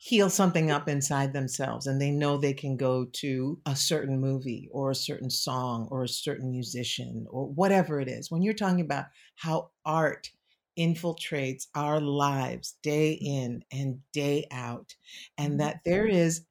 heal 0.03 0.31
something 0.31 0.71
up 0.71 0.89
inside 0.89 1.35
themselves 1.35 1.87
and 1.87 2.01
they 2.01 2.11
know 2.11 2.39
they 2.39 2.55
can 2.55 2.75
go 2.75 3.05
to 3.05 3.61
a 3.67 3.77
certain 3.77 4.19
movie 4.19 4.67
or 4.73 4.91
a 4.91 4.95
certain 4.95 5.29
song 5.29 5.87
or 5.91 6.05
a 6.05 6.09
certain 6.09 6.51
musician 6.51 7.27
or 7.29 7.47
whatever 7.47 8.01
it 8.01 8.09
is. 8.09 8.31
When 8.31 8.41
you're 8.41 8.55
talking 8.55 8.81
about 8.81 9.05
how 9.37 9.73
art 9.85 10.31
infiltrates 10.79 11.67
our 11.75 12.01
lives 12.01 12.77
day 12.83 13.13
in 13.13 13.63
and 13.71 13.99
day 14.15 14.47
out, 14.51 14.95
and 15.37 15.51
mm-hmm. 15.51 15.59
that 15.59 15.81
there 15.85 16.07
is 16.07 16.47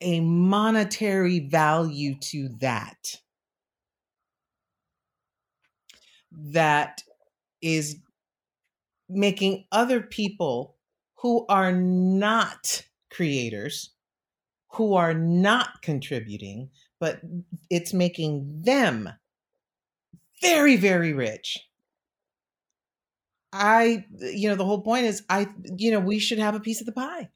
a 0.00 0.20
monetary 0.20 1.40
value 1.40 2.14
to 2.20 2.48
that, 2.60 3.20
that 6.32 7.02
is 7.60 7.98
making 9.06 9.66
other 9.70 10.00
people 10.00 10.75
who 11.16 11.46
are 11.48 11.72
not 11.72 12.82
creators, 13.10 13.90
who 14.72 14.94
are 14.94 15.14
not 15.14 15.82
contributing, 15.82 16.70
but 17.00 17.20
it's 17.70 17.92
making 17.92 18.62
them 18.62 19.08
very, 20.42 20.76
very 20.76 21.12
rich. 21.12 21.58
I, 23.52 24.04
you 24.18 24.48
know, 24.48 24.54
the 24.54 24.64
whole 24.64 24.82
point 24.82 25.06
is, 25.06 25.22
I, 25.30 25.48
you 25.76 25.90
know, 25.90 26.00
we 26.00 26.18
should 26.18 26.38
have 26.38 26.54
a 26.54 26.60
piece 26.60 26.80
of 26.80 26.86
the 26.86 26.92
pie. 26.92 27.30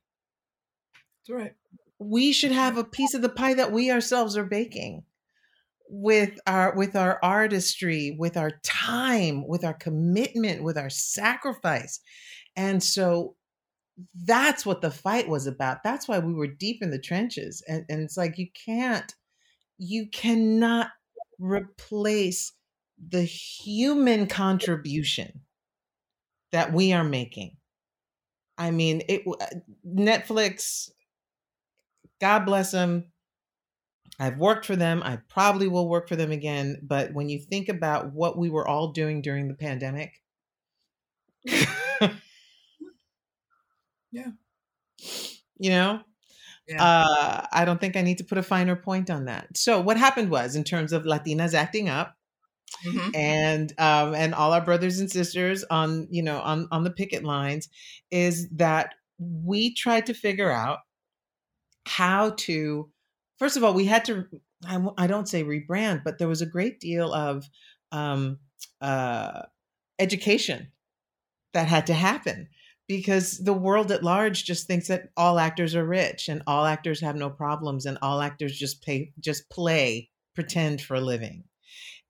That's 1.29 1.31
right. 1.31 1.55
We 1.99 2.33
should 2.33 2.53
have 2.53 2.77
a 2.77 2.85
piece 2.85 3.15
of 3.15 3.23
the 3.23 3.29
pie 3.29 3.55
that 3.55 3.73
we 3.73 3.91
ourselves 3.91 4.37
are 4.37 4.45
baking 4.45 5.05
with 5.91 6.39
our 6.47 6.75
with 6.77 6.95
our 6.95 7.19
artistry 7.21 8.15
with 8.17 8.37
our 8.37 8.53
time 8.63 9.45
with 9.49 9.65
our 9.65 9.75
commitment 9.75 10.63
with 10.63 10.79
our 10.79 10.89
sacrifice 10.89 11.99
and 12.55 12.81
so 12.81 13.35
that's 14.25 14.65
what 14.65 14.81
the 14.81 14.91
fight 14.91 15.29
was 15.29 15.47
about. 15.47 15.83
That's 15.83 16.09
why 16.09 16.19
we 16.19 16.35
were 16.35 16.47
deep 16.47 16.83
in 16.83 16.91
the 16.91 16.99
trenches. 16.99 17.63
And, 17.67 17.85
and 17.89 18.03
it's 18.03 18.17
like, 18.17 18.39
you 18.39 18.49
can't, 18.67 19.15
you 19.79 20.09
cannot 20.09 20.89
replace 21.39 22.53
the 23.09 23.23
human 23.23 24.27
contribution 24.27 25.41
that 26.53 26.73
we 26.73 26.93
are 26.93 27.05
making. 27.05 27.57
I 28.59 28.71
mean, 28.71 29.03
it 29.09 29.23
uh, 29.27 29.47
Netflix, 29.87 30.91
God 32.21 32.41
bless 32.45 32.73
them. 32.73 33.11
I've 34.19 34.37
worked 34.37 34.67
for 34.67 34.77
them. 34.77 35.03
I 35.03 35.17
probably 35.29 35.67
will 35.67 35.89
work 35.89 36.07
for 36.07 36.17
them 36.17 36.31
again. 36.31 36.79
But 36.83 37.15
when 37.15 37.31
you 37.31 37.39
think 37.39 37.71
about 37.71 38.13
what 38.13 38.37
we 38.37 38.51
were 38.51 38.69
all 38.69 38.93
doing 38.93 39.23
during 39.23 39.49
the 39.49 39.55
pandemic, 39.55 40.21
Yeah. 44.13 44.31
You 45.59 45.71
know? 45.71 46.01
Yeah. 46.69 46.83
Uh, 46.83 47.47
I 47.53 47.65
don't 47.65 47.81
think 47.81 47.97
I 47.97 48.03
need 48.03 48.19
to 48.19 48.25
put 48.25 48.39
a 48.39 48.43
finer 48.43 48.77
point 48.77 49.11
on 49.11 49.25
that. 49.25 49.57
So 49.57 49.81
what 49.81 49.97
happened 49.97 50.31
was 50.31 50.55
in 50.57 50.65
terms 50.65 50.93
of 50.93 51.05
Latinas 51.05 51.55
acting 51.55 51.89
up, 51.89 52.17
Mm-hmm. 52.87 53.11
and 53.17 53.73
um, 53.79 54.15
and 54.15 54.33
all 54.33 54.53
our 54.53 54.61
brothers 54.61 55.01
and 55.01 55.11
sisters 55.11 55.65
on 55.71 56.07
you 56.09 56.23
know 56.23 56.41
on 56.41 56.69
on 56.71 56.85
the 56.85 56.91
picket 56.91 57.25
lines 57.25 57.69
is 58.13 58.49
that 58.51 58.95
we 59.19 59.75
tried 59.75 60.07
to 60.07 60.15
figure 60.15 60.51
out 60.53 60.79
how 61.87 62.31
to 62.31 62.89
first 63.39 63.57
of 63.57 63.65
all 63.65 63.75
we 63.75 63.87
had 63.87 64.05
to 64.05 64.25
I, 64.65 64.81
I 64.97 65.07
don't 65.09 65.29
say 65.29 65.43
rebrand 65.43 66.05
but 66.05 66.19
there 66.19 66.29
was 66.29 66.43
a 66.43 66.47
great 66.47 66.79
deal 66.79 67.13
of 67.13 67.49
um, 67.91 68.39
uh, 68.81 69.43
education 69.99 70.71
that 71.55 71.67
had 71.67 71.89
to 71.89 71.95
happen 71.95 72.49
because 72.91 73.39
the 73.39 73.53
world 73.53 73.93
at 73.93 74.03
large 74.03 74.43
just 74.43 74.67
thinks 74.67 74.89
that 74.89 75.11
all 75.17 75.39
actors 75.39 75.77
are 75.77 75.87
rich 75.87 76.29
and 76.29 76.43
all 76.49 76.67
actors 76.67 77.01
have 77.01 77.15
no 77.15 77.31
problems 77.31 77.87
and 77.87 77.97
all 78.03 78.21
actors 78.21 78.59
just 78.59 78.83
pay 78.83 79.13
just 79.21 79.49
play 79.49 80.11
pretend 80.35 80.81
for 80.81 80.97
a 80.97 81.01
living. 81.01 81.45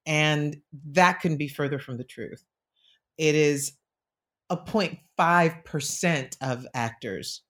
And 0.06 0.56
that 0.92 1.20
couldn't 1.20 1.36
be 1.36 1.48
further 1.48 1.78
from 1.78 1.98
the 1.98 2.04
truth. 2.04 2.42
It 3.18 3.34
is 3.34 3.72
a 4.48 4.56
0.5% 4.56 6.36
of 6.40 6.66
actors 6.72 7.42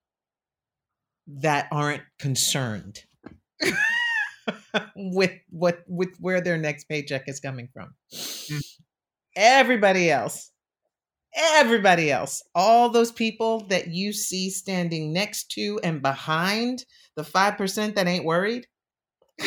that 1.28 1.68
aren't 1.70 2.02
concerned 2.18 2.98
with 4.96 5.34
what 5.50 5.84
with 5.86 6.16
where 6.18 6.40
their 6.40 6.58
next 6.58 6.88
paycheck 6.88 7.28
is 7.28 7.38
coming 7.38 7.68
from. 7.72 7.94
Mm. 8.12 8.60
everybody 9.36 10.10
else 10.10 10.49
everybody 11.34 12.10
else, 12.10 12.42
all 12.54 12.88
those 12.88 13.12
people 13.12 13.66
that 13.68 13.88
you 13.88 14.12
see 14.12 14.50
standing 14.50 15.12
next 15.12 15.50
to 15.52 15.80
and 15.82 16.02
behind 16.02 16.84
the 17.16 17.22
5% 17.22 17.94
that 17.94 18.06
ain't 18.06 18.24
worried, 18.24 18.66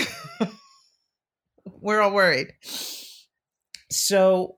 we're 1.81 2.01
all 2.01 2.13
worried. 2.13 2.53
So 3.91 4.57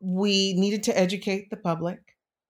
we 0.00 0.54
needed 0.54 0.84
to 0.84 0.98
educate 0.98 1.50
the 1.50 1.56
public 1.56 1.98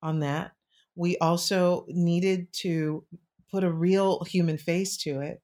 on 0.02 0.20
that. 0.20 0.52
We 0.96 1.16
also 1.18 1.86
needed 1.88 2.52
to 2.54 3.04
put 3.50 3.64
a 3.64 3.72
real 3.72 4.24
human 4.24 4.58
face 4.58 4.96
to 4.98 5.20
it. 5.20 5.40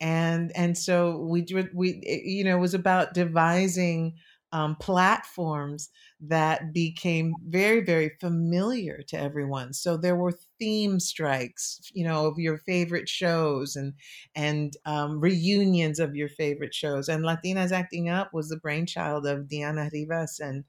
And 0.00 0.50
and 0.56 0.76
so 0.76 1.18
we 1.18 1.46
we 1.72 2.02
you 2.26 2.42
know 2.42 2.56
it 2.56 2.60
was 2.60 2.74
about 2.74 3.14
devising 3.14 4.14
um, 4.52 4.76
platforms 4.76 5.90
that 6.20 6.72
became 6.72 7.34
very, 7.48 7.80
very 7.80 8.10
familiar 8.20 9.02
to 9.08 9.18
everyone. 9.18 9.72
So 9.72 9.96
there 9.96 10.16
were 10.16 10.32
theme 10.58 11.00
strikes, 11.00 11.90
you 11.94 12.04
know, 12.04 12.26
of 12.26 12.38
your 12.38 12.58
favorite 12.58 13.08
shows 13.08 13.76
and 13.76 13.94
and 14.34 14.76
um, 14.84 15.20
reunions 15.20 15.98
of 15.98 16.14
your 16.14 16.28
favorite 16.28 16.74
shows. 16.74 17.08
And 17.08 17.24
Latinas 17.24 17.72
Acting 17.72 18.08
Up 18.08 18.32
was 18.34 18.48
the 18.48 18.58
brainchild 18.58 19.26
of 19.26 19.48
Diana 19.48 19.88
Rivas 19.92 20.38
and 20.40 20.64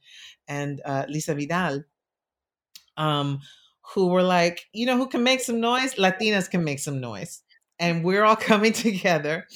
and 0.48 0.82
uh, 0.86 1.06
Lisa 1.10 1.36
Vidal, 1.36 1.84
um, 2.98 3.40
who 3.94 4.08
were 4.08 4.24
like, 4.24 4.66
you 4.74 4.86
know, 4.86 4.98
who 4.98 5.08
can 5.08 5.24
make 5.24 5.42
some 5.42 5.60
noise? 5.60 5.96
Latinas 5.96 6.50
can 6.50 6.64
make 6.64 6.80
some 6.80 7.00
noise, 7.00 7.44
and 7.80 8.04
we're 8.04 8.24
all 8.24 8.36
coming 8.52 8.74
together, 8.74 9.48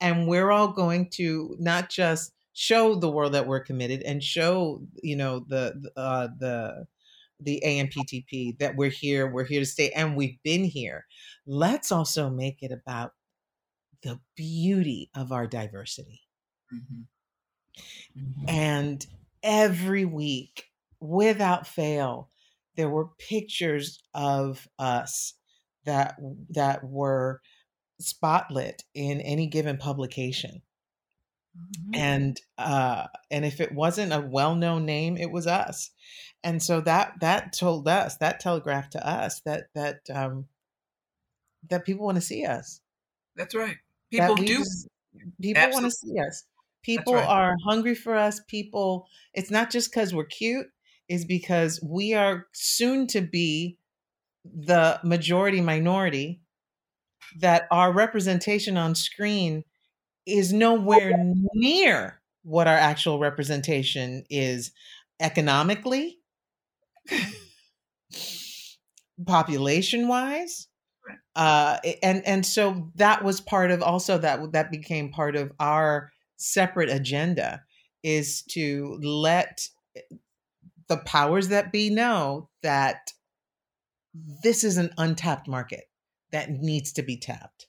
and 0.00 0.28
we're 0.28 0.52
all 0.52 0.68
going 0.72 1.10
to 1.10 1.56
not 1.60 1.90
just 1.90 2.33
show 2.54 2.94
the 2.94 3.10
world 3.10 3.34
that 3.34 3.46
we're 3.46 3.60
committed 3.60 4.02
and 4.02 4.22
show 4.22 4.80
you 5.02 5.16
know 5.16 5.44
the 5.46 5.90
uh, 5.96 6.28
the 6.38 6.86
the 7.40 7.62
AMPTP 7.66 8.58
that 8.58 8.76
we're 8.76 8.90
here, 8.90 9.30
we're 9.30 9.44
here 9.44 9.60
to 9.60 9.66
stay, 9.66 9.90
and 9.90 10.16
we've 10.16 10.42
been 10.42 10.64
here. 10.64 11.04
Let's 11.46 11.92
also 11.92 12.30
make 12.30 12.62
it 12.62 12.72
about 12.72 13.12
the 14.02 14.20
beauty 14.36 15.10
of 15.14 15.32
our 15.32 15.46
diversity. 15.46 16.22
Mm-hmm. 16.72 18.20
Mm-hmm. 18.20 18.48
And 18.48 19.06
every 19.42 20.04
week, 20.04 20.64
without 21.00 21.66
fail, 21.66 22.30
there 22.76 22.88
were 22.88 23.10
pictures 23.18 24.02
of 24.14 24.68
us 24.78 25.34
that 25.84 26.16
that 26.50 26.84
were 26.84 27.40
spotlit 28.00 28.82
in 28.94 29.20
any 29.20 29.46
given 29.46 29.76
publication. 29.76 30.62
Mm-hmm. 31.56 31.94
And 31.94 32.40
uh 32.58 33.06
and 33.30 33.44
if 33.44 33.60
it 33.60 33.72
wasn't 33.72 34.12
a 34.12 34.20
well-known 34.20 34.84
name, 34.84 35.16
it 35.16 35.30
was 35.30 35.46
us. 35.46 35.90
And 36.42 36.62
so 36.62 36.80
that 36.82 37.14
that 37.20 37.52
told 37.56 37.86
us, 37.88 38.16
that 38.16 38.40
telegraphed 38.40 38.92
to 38.92 39.06
us 39.06 39.40
that 39.42 39.64
that 39.74 40.00
um 40.12 40.46
that 41.70 41.84
people 41.84 42.04
want 42.04 42.16
to 42.16 42.22
see 42.22 42.44
us. 42.44 42.80
That's 43.36 43.54
right. 43.54 43.76
People 44.10 44.34
do 44.34 44.58
just, 44.58 44.88
people 45.40 45.70
want 45.70 45.84
to 45.84 45.90
see 45.90 46.18
us. 46.18 46.44
People 46.82 47.14
right. 47.14 47.26
are 47.26 47.54
hungry 47.64 47.94
for 47.94 48.14
us. 48.14 48.40
People 48.48 49.06
it's 49.32 49.50
not 49.50 49.70
just 49.70 49.92
cuz 49.92 50.14
we're 50.14 50.24
cute, 50.24 50.66
is 51.08 51.24
because 51.24 51.80
we 51.82 52.14
are 52.14 52.46
soon 52.52 53.06
to 53.08 53.20
be 53.20 53.78
the 54.44 55.00
majority 55.02 55.60
minority 55.60 56.40
that 57.38 57.66
our 57.70 57.92
representation 57.92 58.76
on 58.76 58.94
screen 58.94 59.64
is 60.26 60.52
nowhere 60.52 61.12
near 61.54 62.20
what 62.42 62.66
our 62.66 62.76
actual 62.76 63.18
representation 63.18 64.24
is 64.30 64.72
economically, 65.20 66.18
population 69.26 70.08
wise. 70.08 70.68
Uh, 71.36 71.78
and 72.02 72.26
and 72.26 72.46
so 72.46 72.90
that 72.94 73.22
was 73.22 73.40
part 73.40 73.70
of 73.70 73.82
also 73.82 74.16
that 74.18 74.52
that 74.52 74.70
became 74.70 75.10
part 75.10 75.36
of 75.36 75.52
our 75.60 76.10
separate 76.36 76.88
agenda 76.88 77.62
is 78.02 78.42
to 78.42 78.98
let 79.02 79.66
the 80.88 80.96
powers 80.98 81.48
that 81.48 81.72
be 81.72 81.90
know 81.90 82.48
that 82.62 83.10
this 84.42 84.64
is 84.64 84.76
an 84.76 84.90
untapped 84.96 85.48
market 85.48 85.84
that 86.30 86.50
needs 86.50 86.92
to 86.92 87.02
be 87.02 87.16
tapped 87.16 87.66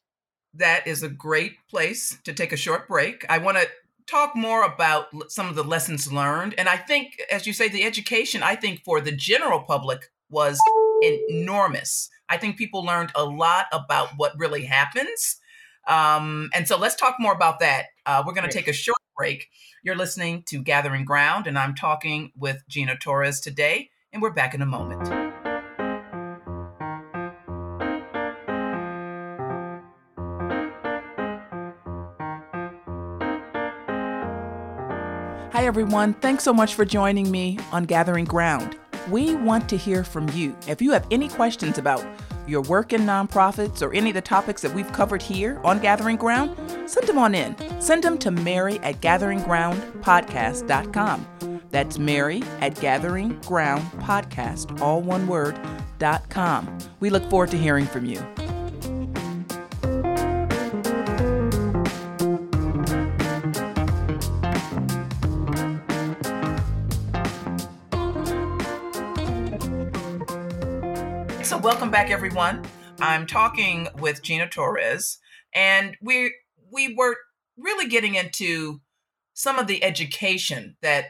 that 0.57 0.87
is 0.87 1.03
a 1.03 1.09
great 1.09 1.57
place 1.69 2.17
to 2.23 2.33
take 2.33 2.51
a 2.51 2.57
short 2.57 2.87
break. 2.87 3.25
I 3.29 3.37
want 3.37 3.57
to 3.57 3.67
talk 4.07 4.35
more 4.35 4.63
about 4.63 5.07
some 5.29 5.47
of 5.47 5.55
the 5.55 5.63
lessons 5.63 6.11
learned. 6.11 6.55
And 6.57 6.69
I 6.69 6.77
think, 6.77 7.21
as 7.31 7.47
you 7.47 7.53
say, 7.53 7.67
the 7.67 7.83
education, 7.83 8.43
I 8.43 8.55
think 8.55 8.83
for 8.83 9.01
the 9.01 9.11
general 9.11 9.61
public 9.61 10.11
was 10.29 10.59
enormous. 11.01 12.09
I 12.29 12.37
think 12.37 12.57
people 12.57 12.83
learned 12.83 13.11
a 13.15 13.23
lot 13.23 13.67
about 13.71 14.09
what 14.17 14.33
really 14.37 14.65
happens. 14.65 15.37
Um, 15.87 16.49
and 16.53 16.67
so 16.67 16.77
let's 16.77 16.95
talk 16.95 17.15
more 17.19 17.33
about 17.33 17.59
that. 17.59 17.85
Uh, 18.05 18.23
we're 18.25 18.33
going 18.33 18.47
to 18.47 18.53
take 18.53 18.67
a 18.67 18.73
short 18.73 18.97
break. 19.15 19.49
You're 19.83 19.95
listening 19.95 20.43
to 20.47 20.61
Gathering 20.61 21.05
Ground, 21.05 21.45
and 21.45 21.59
I'm 21.59 21.75
talking 21.75 22.31
with 22.35 22.63
Gina 22.67 22.97
Torres 22.97 23.39
today, 23.39 23.91
and 24.11 24.21
we're 24.21 24.31
back 24.31 24.55
in 24.55 24.61
a 24.61 24.65
moment. 24.65 25.34
Everyone. 35.65 36.13
Thanks 36.13 36.43
so 36.43 36.53
much 36.53 36.75
for 36.75 36.85
joining 36.85 37.31
me 37.31 37.57
on 37.71 37.85
Gathering 37.85 38.25
Ground. 38.25 38.77
We 39.09 39.33
want 39.33 39.67
to 39.69 39.77
hear 39.77 40.03
from 40.03 40.29
you. 40.29 40.55
If 40.67 40.79
you 40.79 40.91
have 40.91 41.07
any 41.09 41.27
questions 41.27 41.79
about 41.79 42.05
your 42.47 42.61
work 42.61 42.93
in 42.93 43.01
nonprofits 43.01 43.81
or 43.81 43.91
any 43.91 44.11
of 44.11 44.13
the 44.13 44.21
topics 44.21 44.61
that 44.61 44.75
we've 44.75 44.93
covered 44.93 45.23
here 45.23 45.59
on 45.63 45.79
Gathering 45.79 46.17
Ground, 46.17 46.55
send 46.87 47.07
them 47.07 47.17
on 47.17 47.33
in. 47.33 47.55
Send 47.81 48.03
them 48.03 48.19
to 48.19 48.29
Mary 48.29 48.77
at 48.79 49.01
gatheringgroundpodcast.com. 49.01 51.61
That's 51.71 51.97
Mary 51.97 52.43
at 52.61 52.75
gatheringgroundpodcast, 52.75 54.81
all 54.81 55.01
one 55.01 55.27
word, 55.27 55.59
dot 55.97 56.29
com. 56.29 56.77
We 56.99 57.09
look 57.09 57.27
forward 57.29 57.49
to 57.49 57.57
hearing 57.57 57.87
from 57.87 58.05
you. 58.05 58.23
Back, 71.95 72.11
everyone. 72.11 72.61
I'm 72.99 73.25
talking 73.25 73.87
with 73.99 74.21
Gina 74.21 74.49
Torres, 74.49 75.17
and 75.53 75.95
we 76.01 76.35
we 76.69 76.93
were 76.93 77.15
really 77.57 77.87
getting 77.87 78.15
into 78.15 78.81
some 79.33 79.57
of 79.57 79.67
the 79.67 79.81
education 79.81 80.75
that 80.81 81.05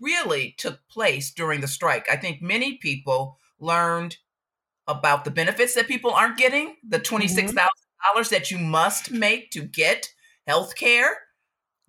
really 0.00 0.56
took 0.58 0.80
place 0.90 1.32
during 1.32 1.60
the 1.60 1.68
strike. 1.68 2.08
I 2.10 2.16
think 2.16 2.42
many 2.42 2.76
people 2.78 3.38
learned 3.60 4.16
about 4.88 5.24
the 5.24 5.30
benefits 5.30 5.74
that 5.74 5.86
people 5.86 6.10
aren't 6.10 6.38
getting, 6.38 6.74
the 6.82 6.98
twenty 6.98 7.28
six 7.28 7.52
thousand 7.52 7.68
mm-hmm. 7.68 8.14
dollars 8.14 8.30
that 8.30 8.50
you 8.50 8.58
must 8.58 9.12
make 9.12 9.52
to 9.52 9.60
get 9.60 10.08
health 10.48 10.74
care. 10.74 11.18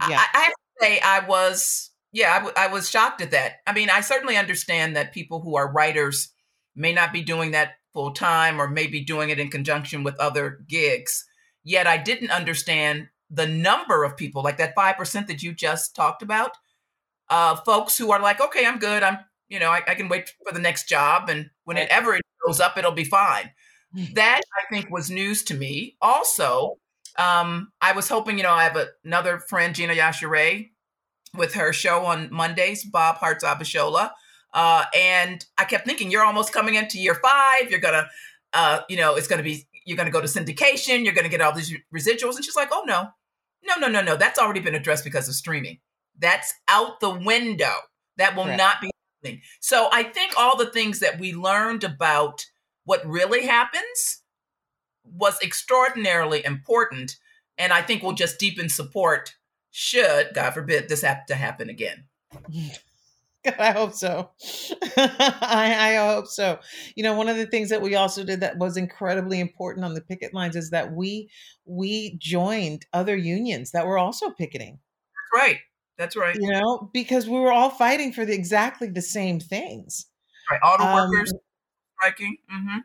Yeah. 0.08 0.22
I, 0.32 0.38
I 0.38 0.42
have 0.42 0.52
to 0.52 0.80
say, 0.80 1.00
I 1.00 1.26
was 1.28 1.90
yeah, 2.12 2.34
I, 2.34 2.36
w- 2.36 2.54
I 2.56 2.68
was 2.68 2.88
shocked 2.88 3.22
at 3.22 3.32
that. 3.32 3.54
I 3.66 3.74
mean, 3.74 3.90
I 3.90 4.02
certainly 4.02 4.38
understand 4.38 4.96
that 4.96 5.12
people 5.12 5.42
who 5.42 5.56
are 5.56 5.72
writers 5.72 6.30
may 6.76 6.94
not 6.94 7.12
be 7.12 7.24
doing 7.24 7.50
that 7.52 7.72
full 7.94 8.12
time 8.12 8.60
or 8.60 8.68
maybe 8.68 9.04
doing 9.04 9.30
it 9.30 9.40
in 9.40 9.50
conjunction 9.50 10.04
with 10.04 10.20
other 10.20 10.60
gigs. 10.68 11.26
Yet 11.64 11.88
I 11.88 11.98
didn't 11.98 12.32
understand 12.32 13.10
the 13.30 13.48
number 13.48 14.04
of 14.04 14.18
people, 14.18 14.44
like 14.44 14.58
that 14.58 14.76
5% 14.76 15.28
that 15.28 15.44
you 15.44 15.54
just 15.54 15.96
talked 15.96 16.22
about, 16.22 16.52
uh, 17.30 17.56
folks 17.58 17.98
who 17.98 18.12
are 18.12 18.22
like, 18.22 18.42
okay, 18.42 18.66
I'm 18.66 18.80
good. 18.80 19.04
I'm, 19.04 19.20
you 19.48 19.60
know, 19.60 19.70
I, 19.70 19.82
I 19.88 19.96
can 19.96 20.10
wait 20.10 20.34
for 20.46 20.54
the 20.54 20.60
next 20.60 20.90
job. 20.90 21.30
And 21.30 21.50
whenever 21.64 22.16
it 22.16 22.22
goes 22.46 22.60
up, 22.60 22.78
it'll 22.78 22.92
be 22.92 23.04
fine. 23.04 23.52
Mm. 23.96 24.16
That 24.16 24.42
I 24.58 24.74
think 24.74 24.90
was 24.90 25.12
news 25.12 25.44
to 25.44 25.54
me. 25.54 25.96
Also, 26.02 26.78
um, 27.18 27.72
I 27.82 27.92
was 27.92 28.10
hoping, 28.10 28.38
you 28.38 28.44
know, 28.44 28.54
I 28.54 28.64
have 28.64 28.76
a, 28.76 28.88
another 29.04 29.40
friend, 29.40 29.76
Gina 29.76 29.94
Yashere, 29.94 30.70
with 31.36 31.54
her 31.54 31.74
show 31.74 32.06
on 32.06 32.30
Mondays, 32.32 32.84
Bob 32.84 33.18
Hearts 33.18 33.44
Abishola. 33.44 34.12
Uh, 34.54 34.86
and 34.96 35.46
I 35.58 35.66
kept 35.66 35.86
thinking, 35.86 36.12
you're 36.12 36.26
almost 36.26 36.54
coming 36.54 36.76
into 36.76 37.00
year 37.00 37.16
five. 37.16 37.70
You're 37.70 37.80
gonna, 37.80 38.08
uh, 38.54 38.82
you 38.90 38.98
know, 38.98 39.16
it's 39.16 39.28
gonna 39.28 39.44
be, 39.44 39.68
you're 39.86 39.98
gonna 39.98 40.12
go 40.12 40.22
to 40.22 40.28
syndication. 40.28 41.04
You're 41.04 41.14
gonna 41.14 41.30
get 41.30 41.42
all 41.42 41.54
these 41.54 41.74
residuals. 41.94 42.36
And 42.36 42.46
she's 42.46 42.56
like, 42.56 42.70
oh 42.72 42.84
no, 42.86 43.10
no, 43.64 43.76
no, 43.80 43.88
no, 43.88 44.02
no. 44.02 44.16
That's 44.16 44.40
already 44.40 44.60
been 44.60 44.76
addressed 44.76 45.04
because 45.04 45.28
of 45.28 45.36
streaming. 45.36 45.80
That's 46.18 46.54
out 46.68 47.00
the 47.00 47.10
window. 47.10 47.74
That 48.18 48.36
will 48.36 48.46
not 48.46 48.82
be 48.82 48.92
happening. 49.24 49.42
So 49.62 49.88
I 49.92 50.04
think 50.04 50.34
all 50.38 50.58
the 50.58 50.72
things 50.72 51.00
that 51.00 51.20
we 51.20 51.34
learned 51.34 51.84
about 51.84 52.46
what 52.84 53.06
really 53.06 53.46
happens 53.46 54.24
was 55.06 55.40
extraordinarily 55.42 56.44
important. 56.44 57.18
And 57.58 57.72
I 57.72 57.82
think 57.82 58.04
we'll 58.04 58.14
just 58.14 58.40
deepen 58.40 58.68
support 58.70 59.36
should, 59.72 60.32
God 60.34 60.52
forbid, 60.52 60.90
this 60.90 61.02
have 61.02 61.26
to 61.28 61.36
happen 61.36 61.70
again. 61.70 62.06
I 63.60 63.72
hope 63.72 63.94
so. 63.94 64.30
I, 64.98 65.96
I, 65.96 65.96
hope 66.14 66.28
so. 66.28 66.60
You 66.96 67.04
know, 67.04 67.16
one 67.16 67.30
of 67.30 67.38
the 67.38 67.46
things 67.46 67.70
that 67.70 67.82
we 67.82 67.96
also 67.96 68.24
did 68.24 68.42
that 68.42 68.58
was 68.58 68.78
incredibly 68.78 69.40
important 69.40 69.86
on 69.86 69.94
the 69.94 70.02
picket 70.02 70.34
lines 70.34 70.56
is 70.56 70.70
that 70.72 70.94
we 70.94 71.30
we 71.66 72.18
joined 72.18 72.86
other 72.94 73.16
unions 73.16 73.72
that 73.72 73.88
were 73.88 73.98
also 73.98 74.30
picketing. 74.32 74.80
That's 75.34 75.44
right. 75.44 75.60
That's 75.98 76.16
right. 76.16 76.36
You 76.36 76.52
know, 76.52 76.90
because 76.94 77.28
we 77.28 77.40
were 77.40 77.52
all 77.52 77.70
fighting 77.70 78.14
for 78.14 78.26
the, 78.26 78.34
exactly 78.34 78.88
the 78.88 79.02
same 79.02 79.40
things. 79.40 80.08
Right. 80.50 80.60
Auto 80.64 80.84
um, 80.84 80.94
workers 80.94 81.34
striking. 81.98 82.38
Mm-hmm. 82.52 82.78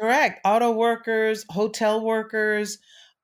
Correct. 0.00 0.40
Auto 0.44 0.72
workers, 0.72 1.44
hotel 1.48 2.04
workers. 2.04 2.78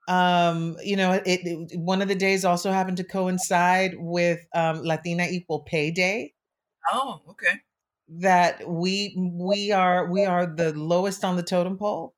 Um, 0.09 0.77
you 0.83 0.97
know, 0.97 1.13
it, 1.13 1.23
it, 1.27 1.79
one 1.79 2.03
of 2.03 2.09
the 2.09 2.15
days 2.15 2.45
also 2.45 2.73
happened 2.73 2.97
to 2.97 3.05
coincide 3.05 3.95
with 3.99 4.41
um, 4.55 4.83
Latina 4.83 5.27
Equal 5.31 5.61
Pay 5.61 5.91
Day. 5.91 6.35
Oh, 6.91 7.21
okay. 7.31 7.61
That 8.09 8.69
we 8.69 9.15
we 9.17 9.73
are 9.73 10.11
we 10.11 10.25
are 10.25 10.47
the 10.47 10.73
lowest 10.73 11.25
on 11.25 11.37
the 11.37 11.43
totem 11.43 11.79
pole. 11.79 12.15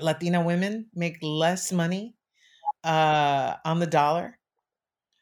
Latina 0.00 0.42
women 0.42 0.86
make 0.94 1.18
less 1.22 1.72
money 1.72 2.14
uh, 2.84 3.54
on 3.64 3.80
the 3.80 3.86
dollar 3.86 4.38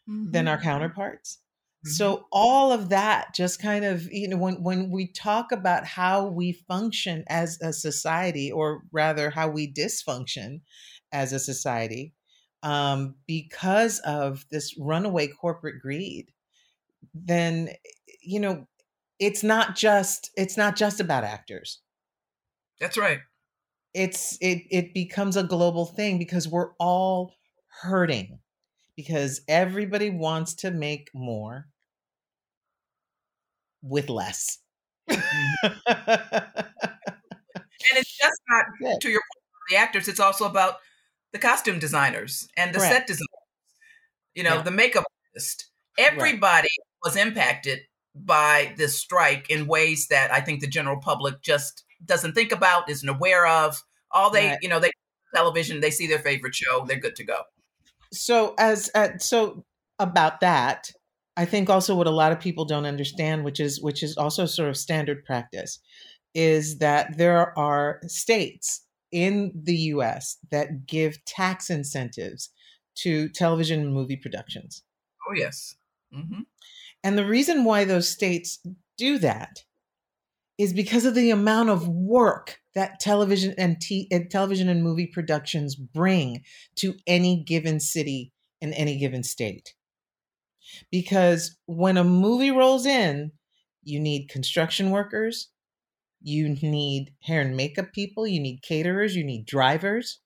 mm-hmm. 0.08 0.30
than 0.30 0.48
our 0.48 0.56
mm-hmm. 0.56 0.64
counterparts. 0.64 1.38
Mm-hmm. 1.86 1.92
So 1.92 2.26
all 2.30 2.72
of 2.72 2.90
that 2.90 3.34
just 3.34 3.60
kind 3.60 3.84
of 3.84 4.10
you 4.12 4.28
know 4.28 4.36
when 4.36 4.62
when 4.62 4.90
we 4.90 5.08
talk 5.08 5.52
about 5.52 5.86
how 5.86 6.26
we 6.26 6.52
function 6.52 7.24
as 7.28 7.58
a 7.60 7.72
society, 7.72 8.52
or 8.52 8.82
rather 8.92 9.30
how 9.30 9.48
we 9.48 9.72
dysfunction 9.72 10.60
as 11.12 11.32
a 11.32 11.38
society, 11.38 12.12
um, 12.62 13.14
because 13.26 14.00
of 14.00 14.44
this 14.50 14.76
runaway 14.78 15.28
corporate 15.28 15.80
greed, 15.80 16.32
then 17.14 17.70
you 18.26 18.40
know, 18.40 18.66
it's 19.18 19.42
not 19.42 19.76
just 19.76 20.30
it's 20.36 20.56
not 20.56 20.76
just 20.76 21.00
about 21.00 21.24
actors. 21.24 21.80
That's 22.80 22.96
right. 22.96 23.20
It's 23.94 24.36
it 24.40 24.64
it 24.70 24.94
becomes 24.94 25.36
a 25.36 25.42
global 25.42 25.86
thing 25.86 26.18
because 26.18 26.46
we're 26.48 26.72
all 26.78 27.34
hurting 27.82 28.38
because 28.96 29.40
everybody 29.48 30.10
wants 30.10 30.54
to 30.54 30.70
make 30.70 31.10
more 31.14 31.68
with 33.82 34.08
less. 34.08 34.58
And 37.90 37.98
it's 37.98 38.16
just 38.16 38.40
not 38.48 38.64
Good. 38.80 39.00
to 39.00 39.08
your 39.08 39.20
point 39.20 39.42
the 39.68 39.76
actors, 39.76 40.06
it's 40.06 40.20
also 40.20 40.44
about 40.44 40.76
the 41.32 41.38
costume 41.40 41.80
designers 41.80 42.48
and 42.56 42.72
the 42.72 42.78
Correct. 42.78 42.94
set 42.94 43.06
designers, 43.08 43.26
you 44.34 44.44
know, 44.44 44.56
yeah. 44.56 44.62
the 44.62 44.70
makeup 44.70 45.04
artist. 45.32 45.70
Everybody 45.98 46.68
right. 46.68 47.02
was 47.02 47.16
impacted 47.16 47.80
by 48.24 48.74
this 48.76 48.98
strike 48.98 49.50
in 49.50 49.66
ways 49.66 50.08
that 50.08 50.32
I 50.32 50.40
think 50.40 50.60
the 50.60 50.66
general 50.66 51.00
public 51.00 51.42
just 51.42 51.84
doesn't 52.04 52.34
think 52.34 52.52
about, 52.52 52.88
isn't 52.90 53.08
aware 53.08 53.46
of. 53.46 53.82
All 54.10 54.30
they, 54.30 54.48
right. 54.48 54.58
you 54.62 54.68
know, 54.68 54.80
they 54.80 54.90
television, 55.34 55.80
they 55.80 55.90
see 55.90 56.06
their 56.06 56.18
favorite 56.18 56.54
show, 56.54 56.84
they're 56.86 56.98
good 56.98 57.16
to 57.16 57.24
go. 57.24 57.42
So 58.12 58.54
as 58.58 58.90
uh, 58.94 59.18
so 59.18 59.64
about 59.98 60.40
that, 60.40 60.90
I 61.36 61.44
think 61.44 61.68
also 61.68 61.94
what 61.94 62.06
a 62.06 62.10
lot 62.12 62.32
of 62.32 62.40
people 62.40 62.64
don't 62.64 62.86
understand, 62.86 63.44
which 63.44 63.60
is 63.60 63.80
which 63.80 64.02
is 64.02 64.16
also 64.16 64.46
sort 64.46 64.68
of 64.68 64.76
standard 64.76 65.24
practice, 65.24 65.78
is 66.34 66.78
that 66.78 67.18
there 67.18 67.56
are 67.58 68.00
states 68.06 68.84
in 69.12 69.52
the 69.54 69.76
U.S. 69.76 70.38
that 70.50 70.86
give 70.86 71.24
tax 71.24 71.70
incentives 71.70 72.50
to 72.96 73.28
television 73.28 73.80
and 73.80 73.94
movie 73.94 74.16
productions. 74.16 74.82
Oh 75.28 75.34
yes. 75.34 75.76
Mm-hmm. 76.14 76.42
And 77.04 77.16
the 77.16 77.26
reason 77.26 77.64
why 77.64 77.84
those 77.84 78.08
states 78.08 78.58
do 78.98 79.18
that 79.18 79.64
is 80.58 80.72
because 80.72 81.04
of 81.04 81.14
the 81.14 81.30
amount 81.30 81.68
of 81.68 81.86
work 81.86 82.58
that 82.74 82.98
television 83.00 83.54
and, 83.58 83.80
t- 83.80 84.08
and 84.10 84.30
television 84.30 84.68
and 84.68 84.82
movie 84.82 85.06
productions 85.06 85.74
bring 85.74 86.42
to 86.76 86.94
any 87.06 87.42
given 87.44 87.78
city 87.78 88.32
in 88.60 88.72
any 88.72 88.98
given 88.98 89.22
state. 89.22 89.74
Because 90.90 91.56
when 91.66 91.96
a 91.96 92.04
movie 92.04 92.50
rolls 92.50 92.86
in, 92.86 93.32
you 93.82 94.00
need 94.00 94.28
construction 94.28 94.90
workers, 94.90 95.48
you 96.22 96.48
need 96.48 97.12
hair 97.22 97.40
and 97.40 97.56
makeup 97.56 97.92
people, 97.92 98.26
you 98.26 98.40
need 98.40 98.62
caterers, 98.62 99.14
you 99.14 99.24
need 99.24 99.46
drivers, 99.46 100.20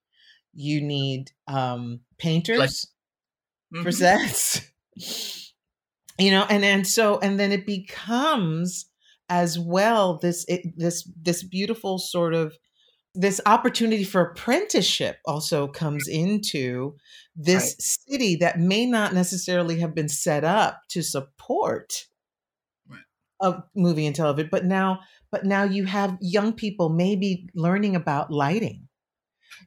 you 0.54 0.80
need 0.80 1.30
um, 1.46 2.00
painters 2.18 2.58
like, 2.58 2.70
mm-hmm. 2.70 3.82
for 3.82 3.92
sets. 3.92 4.62
you 6.20 6.30
know 6.30 6.46
and 6.48 6.64
and 6.64 6.86
so 6.86 7.18
and 7.20 7.38
then 7.38 7.52
it 7.52 7.66
becomes 7.66 8.86
as 9.28 9.58
well 9.58 10.18
this 10.18 10.44
it, 10.48 10.62
this 10.76 11.08
this 11.20 11.42
beautiful 11.42 11.98
sort 11.98 12.34
of 12.34 12.56
this 13.14 13.40
opportunity 13.44 14.04
for 14.04 14.20
apprenticeship 14.20 15.16
also 15.26 15.66
comes 15.66 16.08
mm-hmm. 16.08 16.30
into 16.30 16.94
this 17.34 17.64
right. 17.64 17.82
city 18.12 18.36
that 18.36 18.58
may 18.58 18.86
not 18.86 19.12
necessarily 19.12 19.80
have 19.80 19.94
been 19.94 20.08
set 20.08 20.44
up 20.44 20.80
to 20.88 21.02
support 21.02 22.06
right. 22.88 23.00
of 23.40 23.62
movie 23.74 24.06
and 24.06 24.14
television 24.14 24.48
but 24.50 24.64
now 24.64 25.00
but 25.32 25.44
now 25.44 25.62
you 25.62 25.84
have 25.84 26.18
young 26.20 26.52
people 26.52 26.88
maybe 26.88 27.48
learning 27.54 27.96
about 27.96 28.30
lighting 28.30 28.88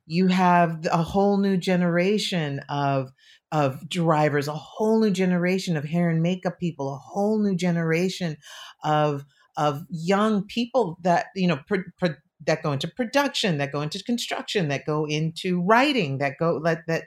you 0.06 0.28
have 0.28 0.86
a 0.92 1.04
whole 1.04 1.38
new 1.38 1.58
generation 1.58 2.60
of 2.70 3.12
of 3.54 3.88
drivers 3.88 4.50
a 4.50 4.54
whole 4.54 5.00
new 5.00 5.12
generation 5.12 5.78
of 5.78 5.86
hair 5.86 6.10
and 6.10 6.22
makeup 6.22 6.60
people 6.60 6.94
a 6.94 6.98
whole 6.98 7.42
new 7.42 7.56
generation 7.56 8.36
of 8.84 9.24
of 9.56 9.84
young 9.90 10.44
people 10.44 10.98
that 11.04 11.28
you 11.36 11.48
know 11.48 11.60
pr- 11.68 11.90
pr- 11.98 12.20
that 12.46 12.64
go 12.64 12.72
into 12.72 12.88
production, 12.88 13.58
that 13.58 13.72
go 13.72 13.82
into 13.82 14.04
construction, 14.04 14.68
that 14.68 14.86
go 14.86 15.06
into 15.06 15.62
writing, 15.62 16.18
that 16.18 16.34
go 16.40 16.62
that 16.64 16.80
that 16.88 17.06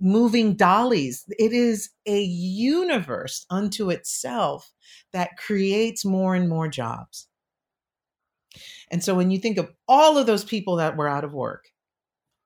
moving 0.00 0.54
dollies. 0.54 1.24
It 1.38 1.52
is 1.52 1.90
a 2.06 2.22
universe 2.22 3.46
unto 3.50 3.90
itself 3.90 4.72
that 5.12 5.36
creates 5.38 6.04
more 6.04 6.34
and 6.34 6.48
more 6.48 6.68
jobs. 6.68 7.28
And 8.90 9.02
so 9.02 9.14
when 9.14 9.30
you 9.30 9.38
think 9.38 9.58
of 9.58 9.70
all 9.88 10.18
of 10.18 10.26
those 10.26 10.44
people 10.44 10.76
that 10.76 10.96
were 10.96 11.08
out 11.08 11.24
of 11.24 11.32
work, 11.32 11.66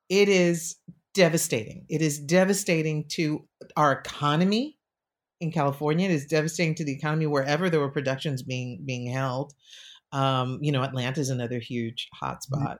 it 0.09 0.29
is 0.29 0.77
devastating. 1.15 1.87
It 1.89 2.03
is 2.03 2.19
devastating 2.19 3.05
to 3.11 3.47
our 3.77 3.93
economy 3.93 4.79
in 5.41 5.53
California. 5.53 6.09
It 6.09 6.13
is 6.13 6.27
devastating 6.27 6.75
to 6.77 6.85
the 6.85 6.93
economy 6.93 7.27
wherever 7.27 7.71
there 7.71 7.81
were 7.81 7.91
productions 7.91 8.43
being 8.43 8.83
being 8.85 9.11
held. 9.11 9.55
Um, 10.13 10.59
you 10.61 10.73
know, 10.73 10.83
Atlanta 10.83 11.21
is 11.21 11.31
another 11.31 11.59
huge 11.59 12.09
mm-hmm. 12.23 12.27
hotspot 12.27 12.77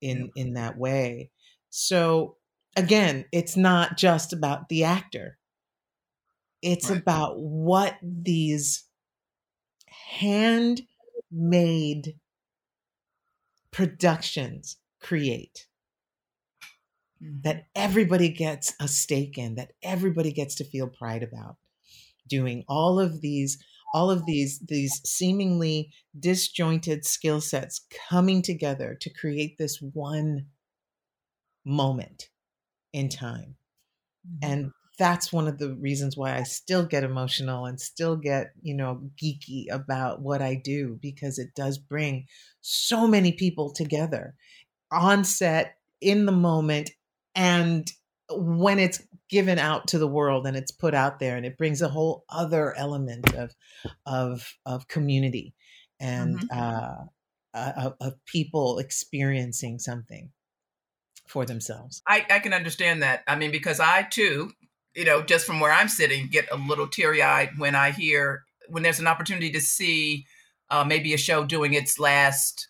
in 0.00 0.30
in 0.36 0.54
that 0.54 0.76
way. 0.78 1.30
So 1.70 2.36
again, 2.76 3.26
it's 3.32 3.56
not 3.56 3.96
just 3.96 4.32
about 4.32 4.68
the 4.68 4.84
actor. 4.84 5.38
It's 6.62 6.90
right. 6.90 7.00
about 7.00 7.40
what 7.40 7.96
these 8.02 8.84
handmade 10.18 10.84
productions 13.70 14.76
create 15.00 15.54
mm-hmm. 15.54 15.69
That 17.20 17.66
everybody 17.74 18.30
gets 18.30 18.74
a 18.80 18.88
stake 18.88 19.36
in, 19.36 19.56
that 19.56 19.72
everybody 19.82 20.32
gets 20.32 20.54
to 20.56 20.64
feel 20.64 20.88
pride 20.88 21.22
about. 21.22 21.56
Doing 22.28 22.64
all 22.68 23.00
of 23.00 23.20
these 23.20 23.58
all 23.92 24.10
of 24.10 24.24
these 24.24 24.60
these 24.60 25.00
seemingly 25.04 25.90
disjointed 26.18 27.04
skill 27.04 27.40
sets 27.40 27.86
coming 28.08 28.40
together 28.40 28.96
to 29.00 29.10
create 29.12 29.58
this 29.58 29.78
one 29.80 30.46
moment 31.64 32.28
in 32.92 33.08
time 33.08 33.56
mm-hmm. 34.24 34.50
and 34.52 34.72
that's 35.00 35.32
one 35.32 35.48
of 35.48 35.58
the 35.58 35.74
reasons 35.76 36.14
why 36.14 36.36
I 36.36 36.42
still 36.42 36.84
get 36.84 37.04
emotional 37.04 37.64
and 37.64 37.80
still 37.80 38.16
get, 38.16 38.52
you 38.60 38.74
know, 38.74 39.00
geeky 39.16 39.64
about 39.70 40.20
what 40.20 40.42
I 40.42 40.60
do 40.62 40.98
because 41.00 41.38
it 41.38 41.54
does 41.56 41.78
bring 41.78 42.26
so 42.60 43.06
many 43.06 43.32
people 43.32 43.72
together 43.72 44.34
on 44.92 45.24
set 45.24 45.76
in 46.02 46.26
the 46.26 46.32
moment 46.32 46.90
and 47.40 47.90
when 48.30 48.78
it's 48.78 49.02
given 49.30 49.58
out 49.58 49.88
to 49.88 49.98
the 49.98 50.06
world 50.06 50.46
and 50.46 50.56
it's 50.56 50.70
put 50.70 50.94
out 50.94 51.18
there 51.18 51.36
and 51.36 51.46
it 51.46 51.56
brings 51.56 51.80
a 51.80 51.88
whole 51.88 52.24
other 52.28 52.76
element 52.76 53.34
of 53.34 53.54
of 54.04 54.54
of 54.66 54.86
community 54.88 55.54
and 55.98 56.38
mm-hmm. 56.38 56.58
uh, 56.58 57.04
uh, 57.54 57.90
of, 58.00 58.24
people 58.26 58.78
experiencing 58.78 59.78
something 59.78 60.30
for 61.26 61.46
themselves 61.46 62.02
I, 62.06 62.26
I 62.28 62.38
can 62.40 62.52
understand 62.52 63.02
that 63.02 63.22
i 63.26 63.36
mean 63.36 63.50
because 63.50 63.80
i 63.80 64.02
too 64.02 64.52
you 64.94 65.04
know 65.04 65.22
just 65.22 65.46
from 65.46 65.60
where 65.60 65.72
i'm 65.72 65.88
sitting 65.88 66.28
get 66.28 66.52
a 66.52 66.56
little 66.56 66.88
teary-eyed 66.88 67.52
when 67.56 67.74
i 67.74 67.90
hear 67.90 68.44
when 68.68 68.82
there's 68.82 69.00
an 69.00 69.06
opportunity 69.06 69.50
to 69.52 69.60
see 69.60 70.26
uh, 70.70 70.84
maybe 70.84 71.14
a 71.14 71.18
show 71.18 71.44
doing 71.44 71.74
its 71.74 71.98
last 71.98 72.68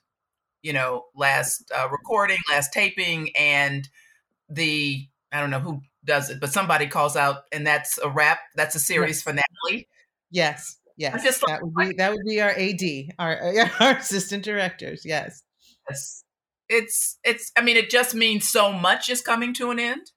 you 0.63 0.73
know 0.73 1.07
last 1.15 1.71
uh, 1.77 1.89
recording 1.91 2.39
last 2.51 2.73
taping 2.73 3.35
and 3.37 3.89
the 4.51 5.09
I 5.33 5.41
don't 5.41 5.51
know 5.51 5.61
who 5.61 5.81
does 6.05 6.31
it, 6.31 6.41
but 6.41 6.53
somebody 6.53 6.87
calls 6.87 7.17
out, 7.17 7.43
and 7.53 7.67
that's 7.67 7.99
a 7.99 8.09
wrap. 8.09 8.41
That's 8.57 8.75
a 8.75 8.81
series 8.81 9.19
yes. 9.19 9.23
finale. 9.23 9.89
Yes, 10.31 10.77
yes. 10.97 11.23
Just 11.23 11.43
that 11.47 11.63
would 11.63 11.75
be 11.75 11.95
that 11.97 12.13
would 12.13 12.25
be 12.27 12.41
our 12.41 12.51
AD, 12.51 13.15
our 13.19 13.55
our 13.81 13.97
assistant 13.97 14.45
directors. 14.45 15.05
Yes, 15.05 15.43
yes. 15.89 16.25
It's 16.69 17.19
it's. 17.25 17.53
I 17.57 17.63
mean, 17.63 17.77
it 17.77 17.91
just 17.91 18.15
means 18.15 18.49
so 18.49 18.73
much 18.73 19.09
is 19.09 19.21
coming 19.21 19.55
to 19.55 19.71
an 19.71 19.79
end. 19.79 20.11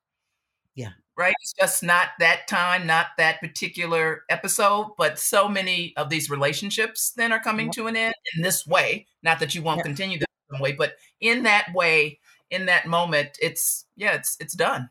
Yeah. 0.75 0.89
Right. 1.15 1.36
It's 1.41 1.53
just 1.59 1.84
not 1.84 2.09
that 2.19 2.47
time, 2.47 2.88
not 2.88 3.07
that 3.19 3.39
particular 3.39 4.23
episode, 4.29 4.93
but 4.97 5.19
so 5.19 5.47
many 5.47 5.93
of 5.95 6.09
these 6.09 6.27
relationships 6.27 7.13
then 7.15 7.31
are 7.31 7.39
coming 7.39 7.71
to 7.73 7.86
an 7.86 7.95
end 7.95 8.15
in 8.36 8.41
this 8.41 8.65
way. 8.65 9.05
Not 9.21 9.39
that 9.39 9.53
you 9.53 9.61
won't 9.61 9.84
continue 9.84 10.17
that 10.17 10.59
way, 10.59 10.71
but 10.71 10.93
in 11.21 11.43
that 11.43 11.67
way, 11.75 12.19
in 12.49 12.65
that 12.65 12.88
moment, 12.88 13.38
it's 13.39 13.82
yeah, 13.95 14.13
it's 14.13 14.37
it's 14.39 14.53
done. 14.53 14.89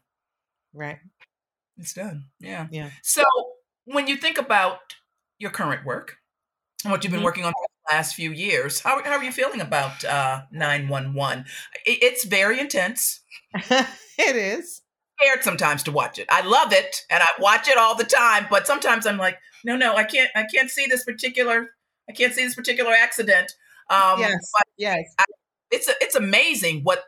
Right. 0.73 0.99
It's 1.77 1.95
done. 1.95 2.27
Yeah. 2.41 2.69
Yeah. 2.71 2.91
So 3.03 3.25
when 3.85 4.07
you 4.07 4.17
think 4.17 4.39
about 4.39 4.79
your 5.39 5.51
current 5.51 5.85
work 5.85 6.17
and 6.85 6.91
what 6.91 7.03
you've 7.03 7.11
been 7.11 7.19
mm-hmm. 7.19 7.25
working 7.25 7.45
on 7.45 7.53
for 7.53 7.69
the 7.89 7.97
last 7.97 8.15
few 8.15 8.33
years, 8.33 8.81
how, 8.81 9.03
how 9.03 9.13
are 9.13 9.25
you 9.25 9.33
feeling 9.33 9.61
about 9.61 10.05
uh, 10.05 10.43
911? 10.53 11.45
It's 11.85 12.25
very 12.25 12.61
intense. 12.61 13.21
it 13.55 14.37
is. 14.37 14.83
Scared 15.21 15.45
sometimes 15.45 15.83
to 15.85 15.93
watch 15.93 16.19
it. 16.19 16.27
I 16.31 16.43
love 16.47 16.73
it 16.73 17.05
and 17.11 17.23
I 17.23 17.29
watch 17.39 17.69
it 17.69 17.79
all 17.79 17.95
the 17.95 18.05
time, 18.05 18.47
but 18.51 18.67
sometimes 18.67 19.07
I'm 19.07 19.19
like, 19.19 19.39
no, 19.65 19.77
no, 19.77 19.95
I 19.95 20.05
can't, 20.05 20.31
I 20.35 20.45
can't 20.53 20.71
see 20.71 20.87
this 20.87 21.05
particular, 21.05 21.71
I 22.09 22.13
can't 22.13 22.33
see 22.33 22.45
this 22.45 22.55
particular 22.55 22.93
accident. 22.93 23.53
Um, 23.91 24.19
yes. 24.19 24.53
yes. 24.79 25.15
I, 25.19 25.25
it's, 25.71 25.91
it's 26.01 26.15
amazing 26.15 26.81
what, 26.83 27.05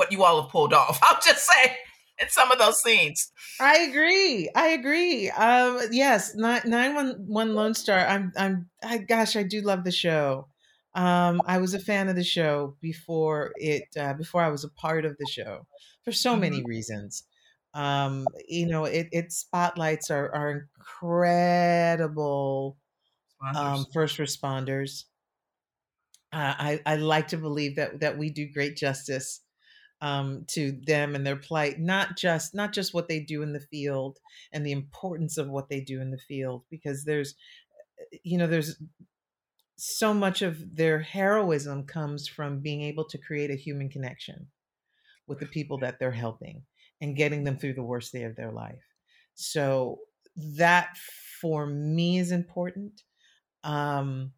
what 0.00 0.10
you 0.10 0.24
all 0.24 0.40
have 0.40 0.50
pulled 0.50 0.72
off. 0.72 0.98
I'll 1.02 1.20
just 1.20 1.46
say 1.46 1.76
in 2.18 2.28
some 2.30 2.50
of 2.50 2.58
those 2.58 2.82
scenes. 2.82 3.30
I 3.60 3.80
agree. 3.80 4.50
I 4.56 4.68
agree. 4.68 5.30
Um, 5.30 5.78
yes, 5.92 6.34
nine 6.34 6.94
one 6.94 7.24
one 7.26 7.54
Lone 7.54 7.74
Star. 7.74 7.98
I'm 7.98 8.32
I'm 8.36 8.70
I 8.82 8.98
gosh, 8.98 9.36
I 9.36 9.42
do 9.42 9.60
love 9.60 9.84
the 9.84 9.92
show. 9.92 10.48
Um, 10.94 11.40
I 11.46 11.58
was 11.58 11.74
a 11.74 11.78
fan 11.78 12.08
of 12.08 12.16
the 12.16 12.24
show 12.24 12.76
before 12.80 13.52
it 13.56 13.84
uh, 13.96 14.14
before 14.14 14.42
I 14.42 14.48
was 14.48 14.64
a 14.64 14.70
part 14.70 15.04
of 15.04 15.16
the 15.18 15.26
show 15.26 15.66
for 16.02 16.12
so 16.12 16.34
many 16.34 16.58
mm-hmm. 16.58 16.68
reasons. 16.68 17.24
Um, 17.74 18.26
you 18.48 18.66
know, 18.66 18.86
it 18.86 19.08
it 19.12 19.32
spotlights 19.32 20.10
are 20.10 20.34
our 20.34 20.66
incredible 20.78 22.78
um, 23.54 23.84
first 23.92 24.16
responders. 24.16 25.04
Uh, 26.32 26.54
I 26.58 26.80
I 26.86 26.96
like 26.96 27.28
to 27.28 27.36
believe 27.36 27.76
that 27.76 28.00
that 28.00 28.16
we 28.16 28.30
do 28.30 28.50
great 28.50 28.76
justice 28.76 29.42
um, 30.00 30.44
to 30.48 30.72
them 30.72 31.14
and 31.14 31.26
their 31.26 31.36
plight 31.36 31.78
not 31.78 32.16
just 32.16 32.54
not 32.54 32.72
just 32.72 32.94
what 32.94 33.08
they 33.08 33.20
do 33.20 33.42
in 33.42 33.52
the 33.52 33.60
field 33.60 34.18
and 34.52 34.64
the 34.64 34.72
importance 34.72 35.36
of 35.38 35.48
what 35.48 35.68
they 35.68 35.80
do 35.80 36.00
in 36.00 36.10
the 36.10 36.18
field 36.18 36.64
because 36.70 37.04
there's 37.04 37.34
eh, 38.12 38.18
you 38.22 38.38
know 38.38 38.46
there's 38.46 38.80
so 39.76 40.12
much 40.12 40.42
of 40.42 40.76
their 40.76 41.00
heroism 41.00 41.84
comes 41.84 42.28
from 42.28 42.60
being 42.60 42.82
able 42.82 43.04
to 43.04 43.18
create 43.18 43.50
a 43.50 43.56
human 43.56 43.88
connection 43.88 44.48
with 45.26 45.38
the 45.40 45.46
people 45.46 45.78
that 45.78 45.98
they're 45.98 46.10
helping 46.12 46.64
and 47.00 47.16
getting 47.16 47.44
them 47.44 47.56
through 47.56 47.74
the 47.74 47.82
worst 47.82 48.12
day 48.12 48.24
of 48.24 48.36
their 48.36 48.52
life. 48.52 48.82
So 49.34 50.00
that 50.36 50.96
for 51.40 51.66
me 51.66 52.18
is 52.18 52.32
important. 52.32 53.02
Um 53.64 54.32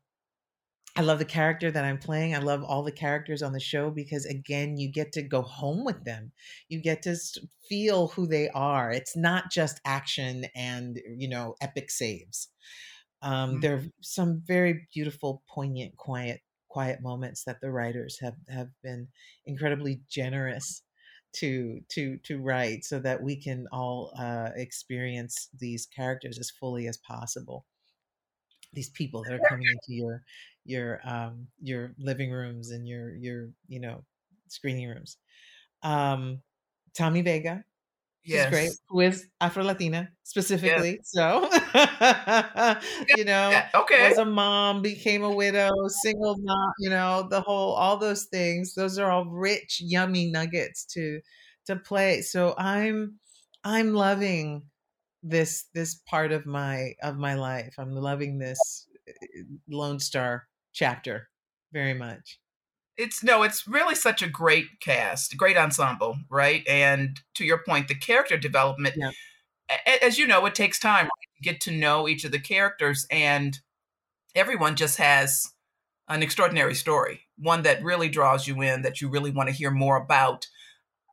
I 0.95 1.01
love 1.01 1.19
the 1.19 1.25
character 1.25 1.71
that 1.71 1.85
I'm 1.85 1.99
playing. 1.99 2.35
I 2.35 2.39
love 2.39 2.63
all 2.63 2.83
the 2.83 2.93
characters 2.93 3.43
on 3.43 3.53
the 3.53 3.61
show 3.61 3.91
because, 3.91 4.27
again, 4.27 4.77
you 4.77 4.93
get 4.93 5.13
to 5.13 5.23
go 5.23 5.41
home 5.41 5.85
with 5.85 6.05
them. 6.05 6.33
You 6.69 6.83
get 6.83 7.03
to 7.03 7.17
feel 7.67 8.09
who 8.09 8.27
they 8.27 8.51
are. 8.51 8.91
It's 8.91 9.17
not 9.17 9.51
just 9.51 9.81
action 9.87 10.47
and, 10.55 11.01
you 11.17 11.29
know, 11.29 11.55
epic 11.63 11.91
saves. 11.91 12.49
Um, 13.23 13.53
mm-hmm. 13.53 13.61
There 13.61 13.75
are 13.77 13.85
some 14.03 14.43
very 14.47 14.87
beautiful, 14.93 15.43
poignant, 15.49 15.97
quiet, 15.97 16.43
quiet 16.69 17.01
moments 17.01 17.45
that 17.45 17.63
the 17.63 17.71
writers 17.71 18.19
have 18.21 18.37
have 18.49 18.69
been 18.83 19.09
incredibly 19.47 20.03
generous 20.11 20.83
to 21.37 21.81
to 21.91 22.19
to 22.25 22.39
write, 22.39 22.85
so 22.85 22.99
that 22.99 23.23
we 23.23 23.37
can 23.37 23.67
all 23.73 24.13
uh, 24.19 24.51
experience 24.57 25.49
these 25.59 25.87
characters 25.87 26.39
as 26.39 26.51
fully 26.51 26.87
as 26.87 26.99
possible 26.99 27.65
these 28.73 28.91
people 28.91 29.23
that 29.25 29.35
are 29.35 29.49
coming 29.49 29.67
into 29.67 29.95
your 30.01 30.23
your 30.65 31.01
um 31.05 31.47
your 31.61 31.93
living 31.99 32.31
rooms 32.31 32.71
and 32.71 32.87
your 32.87 33.15
your 33.17 33.51
you 33.69 33.81
know 33.81 34.05
screening 34.49 34.89
rooms 34.89 35.17
um 35.83 36.41
tommy 36.95 37.23
vega 37.23 37.65
yes. 38.25 38.51
great. 38.51 38.71
Who 38.89 39.01
is 39.01 39.27
Afro 39.41 39.65
Latina 39.65 40.09
specifically. 40.23 40.99
Yes. 40.99 41.11
So, 41.13 41.43
you 43.17 43.25
know, 43.25 43.51
yeah. 43.51 43.69
okay. 43.75 44.09
was 44.09 44.19
a 44.19 44.25
mom, 44.25 44.83
became 44.83 45.25
a 45.25 45.31
widow, 45.31 45.71
single 46.03 46.37
mom, 46.39 46.73
you 46.79 46.91
know, 46.91 47.27
the 47.29 47.41
whole, 47.41 47.75
all 47.75 47.97
those 47.97 48.25
things. 48.25 48.75
Those 48.75 48.99
are 48.99 49.11
all 49.11 49.27
rich, 49.27 49.81
yummy 49.81 50.31
nuggets 50.31 50.85
to, 50.95 51.21
to 51.67 51.77
play. 51.77 52.23
So 52.23 52.55
I'm, 52.57 53.19
I'm 53.65 53.95
loving 53.95 54.63
this, 55.23 55.67
this 55.75 55.95
part 56.07 56.33
of 56.33 56.47
my, 56.47 56.95
of 57.03 57.17
my 57.17 57.35
life. 57.35 57.75
I'm 57.79 57.95
loving 57.95 58.39
this 58.39 58.87
eh, 59.09 59.43
Lone 59.69 60.01
Star 60.01 60.45
chapter 60.73 61.29
very 61.73 61.95
much 61.95 62.39
it's 62.97 63.23
no, 63.23 63.43
it's 63.43 63.67
really 63.67 63.95
such 63.95 64.23
a 64.23 64.29
great 64.29 64.81
cast, 64.81 65.37
great 65.37 65.57
ensemble, 65.57 66.17
right? 66.31 66.67
And 66.69 67.21
to 67.35 67.45
your 67.45 67.59
point, 67.59 67.89
the 67.89 67.95
character 67.95 68.37
development, 68.37 68.95
yeah. 68.97 69.11
as 70.03 70.19
you 70.19 70.27
know, 70.27 70.45
it 70.47 70.55
takes 70.55 70.79
time 70.79 71.07
to 71.07 71.43
get 71.43 71.61
to 71.63 71.71
know 71.71 72.09
each 72.09 72.25
of 72.25 72.33
the 72.33 72.39
characters, 72.39 73.07
and 73.11 73.59
everyone 74.35 74.77
just 74.77 74.99
has 74.99 75.53
an 76.09 76.23
extraordinary 76.23 76.75
story, 76.75 77.23
one 77.39 77.63
that 77.63 77.83
really 77.83 78.09
draws 78.09 78.47
you 78.47 78.61
in, 78.61 78.83
that 78.83 79.01
you 79.01 79.09
really 79.09 79.31
want 79.31 79.49
to 79.49 79.55
hear 79.55 79.71
more 79.71 79.97
about. 79.97 80.47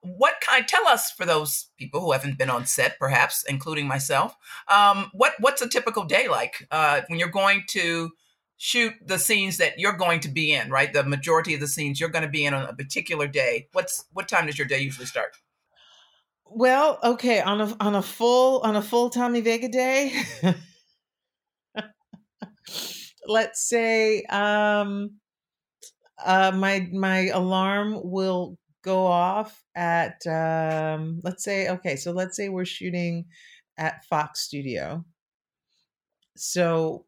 What 0.01 0.35
kind? 0.41 0.67
Tell 0.67 0.87
us 0.87 1.11
for 1.11 1.25
those 1.25 1.67
people 1.77 2.01
who 2.01 2.11
haven't 2.11 2.37
been 2.37 2.49
on 2.49 2.65
set, 2.65 2.97
perhaps, 2.99 3.43
including 3.43 3.87
myself. 3.87 4.35
Um, 4.67 5.09
what 5.13 5.33
what's 5.39 5.61
a 5.61 5.69
typical 5.69 6.05
day 6.05 6.27
like 6.27 6.67
uh, 6.71 7.01
when 7.07 7.19
you're 7.19 7.29
going 7.29 7.63
to 7.69 8.11
shoot 8.57 8.93
the 9.03 9.17
scenes 9.17 9.57
that 9.57 9.79
you're 9.79 9.97
going 9.97 10.19
to 10.19 10.29
be 10.29 10.53
in, 10.53 10.69
right? 10.69 10.91
The 10.93 11.03
majority 11.03 11.53
of 11.53 11.61
the 11.61 11.67
scenes 11.67 11.99
you're 11.99 12.09
going 12.09 12.25
to 12.25 12.29
be 12.29 12.45
in 12.45 12.53
on 12.53 12.65
a 12.65 12.73
particular 12.73 13.27
day. 13.27 13.67
What's 13.71 14.05
what 14.13 14.27
time 14.27 14.45
does 14.45 14.57
your 14.57 14.67
day 14.67 14.79
usually 14.79 15.05
start? 15.05 15.35
Well, 16.45 16.99
okay, 17.03 17.41
on 17.41 17.61
a 17.61 17.75
on 17.79 17.95
a 17.95 18.01
full 18.01 18.59
on 18.61 18.75
a 18.75 18.81
full 18.81 19.09
Tommy 19.09 19.41
Vega 19.41 19.69
day. 19.69 20.21
let's 23.27 23.67
say 23.67 24.23
um 24.23 25.11
uh 26.25 26.51
my 26.53 26.89
my 26.91 27.27
alarm 27.27 27.99
will 28.03 28.57
go 28.83 29.05
off 29.05 29.63
at 29.75 30.25
um 30.27 31.19
let's 31.23 31.43
say 31.43 31.69
okay, 31.69 31.95
so 31.95 32.11
let's 32.11 32.35
say 32.35 32.49
we're 32.49 32.65
shooting 32.65 33.25
at 33.77 34.05
Fox 34.05 34.41
Studio. 34.41 35.05
So 36.37 37.05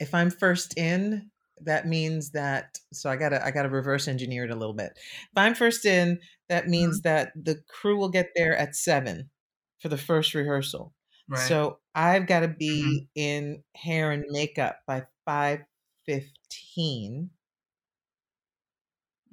if 0.00 0.14
I'm 0.14 0.30
first 0.30 0.76
in, 0.78 1.30
that 1.62 1.86
means 1.86 2.30
that 2.30 2.78
so 2.92 3.10
I 3.10 3.16
gotta 3.16 3.44
I 3.44 3.50
gotta 3.50 3.68
reverse 3.68 4.08
engineer 4.08 4.44
it 4.44 4.50
a 4.50 4.56
little 4.56 4.74
bit. 4.74 4.92
If 4.96 5.36
I'm 5.36 5.54
first 5.54 5.84
in, 5.84 6.18
that 6.48 6.68
means 6.68 7.00
mm-hmm. 7.00 7.08
that 7.08 7.32
the 7.36 7.60
crew 7.68 7.98
will 7.98 8.08
get 8.08 8.30
there 8.34 8.56
at 8.56 8.74
seven 8.74 9.30
for 9.78 9.88
the 9.88 9.98
first 9.98 10.34
rehearsal. 10.34 10.94
Right. 11.28 11.40
So 11.40 11.78
I've 11.94 12.26
got 12.26 12.40
to 12.40 12.48
be 12.48 12.82
mm-hmm. 12.82 13.04
in 13.14 13.62
hair 13.76 14.10
and 14.10 14.24
makeup 14.28 14.80
by 14.86 15.04
five 15.24 15.60
fifteen. 16.06 17.30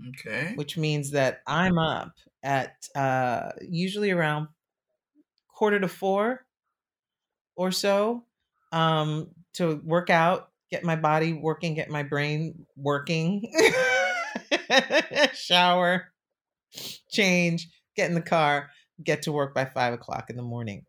Okay. 0.09 0.53
Which 0.55 0.77
means 0.77 1.11
that 1.11 1.41
I'm 1.47 1.77
up 1.77 2.13
at 2.43 2.87
uh, 2.95 3.51
usually 3.61 4.11
around 4.11 4.47
quarter 5.49 5.79
to 5.79 5.87
four 5.87 6.45
or 7.55 7.71
so 7.71 8.23
um, 8.71 9.29
to 9.55 9.81
work 9.83 10.09
out 10.09 10.51
get 10.69 10.83
my 10.83 10.95
body 10.95 11.33
working, 11.33 11.73
get 11.73 11.89
my 11.89 12.03
brain 12.03 12.65
working, 12.75 13.51
shower, 15.33 16.11
change, 17.09 17.69
get 17.95 18.09
in 18.09 18.15
the 18.15 18.21
car, 18.21 18.69
get 19.03 19.21
to 19.23 19.31
work 19.31 19.53
by 19.53 19.65
five 19.65 19.93
o'clock 19.93 20.29
in 20.29 20.35
the 20.35 20.41
morning. 20.41 20.85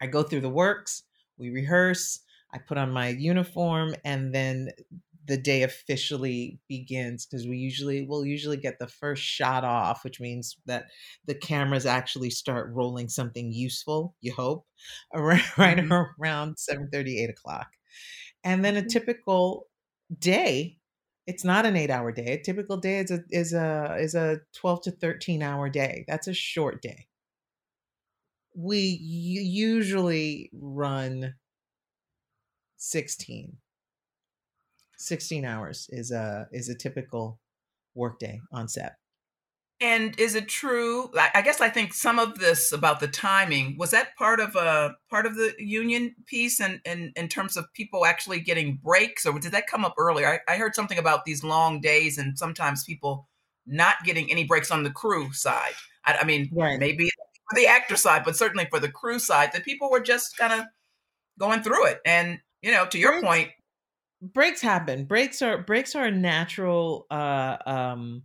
I 0.00 0.06
go 0.06 0.22
through 0.22 0.42
the 0.42 0.50
works, 0.50 1.04
we 1.38 1.50
rehearse, 1.50 2.20
I 2.52 2.58
put 2.58 2.78
on 2.78 2.90
my 2.90 3.08
uniform, 3.08 3.94
and 4.04 4.34
then 4.34 4.70
the 5.26 5.36
day 5.36 5.62
officially 5.62 6.58
begins 6.68 7.26
because 7.26 7.46
we 7.46 7.56
usually 7.56 8.06
will 8.06 8.24
usually 8.24 8.56
get 8.56 8.78
the 8.78 8.86
first 8.86 9.22
shot 9.22 9.64
off 9.64 10.04
which 10.04 10.20
means 10.20 10.56
that 10.66 10.86
the 11.26 11.34
cameras 11.34 11.86
actually 11.86 12.30
start 12.30 12.70
rolling 12.72 13.08
something 13.08 13.52
useful 13.52 14.14
you 14.20 14.32
hope 14.32 14.66
around, 15.14 15.42
right 15.58 15.78
mm-hmm. 15.78 16.22
around 16.22 16.58
7 16.58 16.88
30 16.92 17.18
8 17.24 17.30
o'clock 17.30 17.68
and 18.46 18.64
then 18.64 18.76
a 18.76 18.80
mm-hmm. 18.80 18.88
typical 18.88 19.66
day, 20.16 20.78
it's 21.26 21.44
not 21.44 21.66
an 21.66 21.76
eight 21.76 21.90
hour 21.90 22.12
day. 22.12 22.26
A 22.34 22.42
typical 22.42 22.76
day 22.76 23.00
is 23.00 23.10
a 23.10 23.20
is 23.30 23.52
a 23.52 23.96
is 23.98 24.14
a 24.14 24.38
12 24.54 24.82
to 24.82 24.90
13 24.92 25.42
hour 25.42 25.68
day. 25.68 26.04
That's 26.06 26.28
a 26.28 26.32
short 26.32 26.80
day. 26.80 27.08
We 28.54 28.98
usually 29.00 30.50
run 30.52 31.34
16. 32.76 33.56
16 34.98 35.44
hours 35.44 35.88
is 35.90 36.10
a 36.10 36.48
is 36.52 36.68
a 36.68 36.74
typical 36.74 37.38
workday 37.94 38.40
on 38.52 38.68
set. 38.68 38.96
And 39.78 40.18
is 40.18 40.34
it 40.34 40.48
true? 40.48 41.10
I 41.34 41.42
guess 41.42 41.60
I 41.60 41.68
think 41.68 41.92
some 41.92 42.18
of 42.18 42.38
this 42.38 42.72
about 42.72 42.98
the 42.98 43.08
timing 43.08 43.76
was 43.78 43.90
that 43.90 44.16
part 44.16 44.40
of 44.40 44.56
a 44.56 44.96
part 45.10 45.26
of 45.26 45.36
the 45.36 45.52
union 45.58 46.14
piece, 46.24 46.60
and 46.60 46.80
in, 46.86 46.92
in, 46.92 47.12
in, 47.16 47.28
terms 47.28 47.58
of 47.58 47.70
people 47.74 48.06
actually 48.06 48.40
getting 48.40 48.80
breaks, 48.82 49.26
or 49.26 49.38
did 49.38 49.52
that 49.52 49.66
come 49.66 49.84
up 49.84 49.94
earlier? 49.98 50.40
I, 50.48 50.54
I 50.54 50.56
heard 50.56 50.74
something 50.74 50.96
about 50.96 51.26
these 51.26 51.44
long 51.44 51.82
days, 51.82 52.16
and 52.16 52.38
sometimes 52.38 52.84
people 52.84 53.28
not 53.66 53.96
getting 54.02 54.30
any 54.30 54.44
breaks 54.44 54.70
on 54.70 54.82
the 54.82 54.90
crew 54.90 55.30
side. 55.32 55.74
I, 56.06 56.18
I 56.22 56.24
mean, 56.24 56.48
right. 56.54 56.80
maybe 56.80 57.10
for 57.50 57.56
the 57.56 57.66
actor 57.66 57.96
side, 57.96 58.22
but 58.24 58.34
certainly 58.34 58.66
for 58.70 58.80
the 58.80 58.90
crew 58.90 59.18
side, 59.18 59.52
that 59.52 59.64
people 59.64 59.90
were 59.90 60.00
just 60.00 60.38
kind 60.38 60.58
of 60.58 60.66
going 61.38 61.62
through 61.62 61.84
it. 61.86 62.00
And 62.06 62.38
you 62.62 62.72
know, 62.72 62.86
to 62.86 62.98
your 62.98 63.12
breaks, 63.12 63.26
point, 63.26 63.50
breaks 64.22 64.60
happen. 64.60 65.04
Breaks 65.04 65.42
are 65.42 65.58
breaks 65.58 65.94
are 65.94 66.06
a 66.06 66.10
natural. 66.10 67.06
Uh, 67.10 67.56
um, 67.66 68.22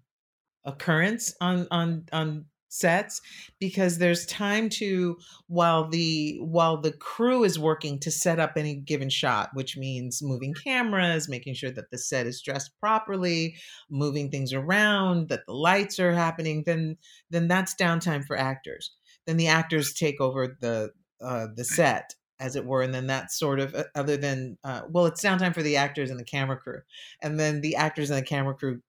occurrence 0.66 1.34
on 1.42 1.68
on 1.72 2.06
on 2.12 2.46
sets 2.70 3.20
because 3.60 3.98
there's 3.98 4.26
time 4.28 4.70
to 4.70 5.18
while 5.48 5.90
the 5.90 6.38
while 6.40 6.78
the 6.78 6.94
crew 6.94 7.44
is 7.44 7.60
working 7.60 8.00
to 8.00 8.10
set 8.10 8.40
up 8.40 8.54
any 8.56 8.76
given 8.76 9.10
shot 9.10 9.50
which 9.54 9.76
means 9.76 10.22
moving 10.22 10.54
cameras 10.54 11.28
making 11.28 11.54
sure 11.54 11.72
that 11.72 11.92
the 11.92 11.98
set 11.98 12.26
is 12.26 12.42
dressed 12.42 12.72
properly 12.80 13.54
moving 13.90 14.32
things 14.32 14.54
around 14.54 15.28
that 15.28 15.46
the 15.48 15.54
lights 15.54 16.00
are 16.00 16.14
happening 16.14 16.64
then 16.66 16.96
then 17.30 17.46
that's 17.50 17.76
downtime 17.76 18.24
for 18.24 18.38
actors 18.38 18.96
then 19.28 19.36
the 19.36 19.48
actors 19.48 19.94
take 19.94 20.22
over 20.22 20.56
the 20.62 20.90
uh 21.22 21.48
the 21.58 21.66
set 21.66 22.14
as 22.42 22.56
it 22.56 22.66
were 22.66 22.82
and 22.82 22.94
then 22.94 23.08
that's 23.08 23.38
sort 23.38 23.60
of 23.60 23.74
uh, 23.76 23.84
other 23.96 24.18
than 24.18 24.58
uh, 24.64 24.82
well 24.90 25.06
it's 25.06 25.24
downtime 25.24 25.54
for 25.54 25.64
the 25.64 25.78
actors 25.78 26.10
and 26.10 26.20
the 26.20 26.26
camera 26.26 26.58
crew 26.58 26.82
and 27.22 27.40
then 27.40 27.62
the 27.62 27.76
actors 27.76 28.10
and 28.10 28.20
the 28.20 28.26
camera 28.26 28.54
crew 28.54 28.82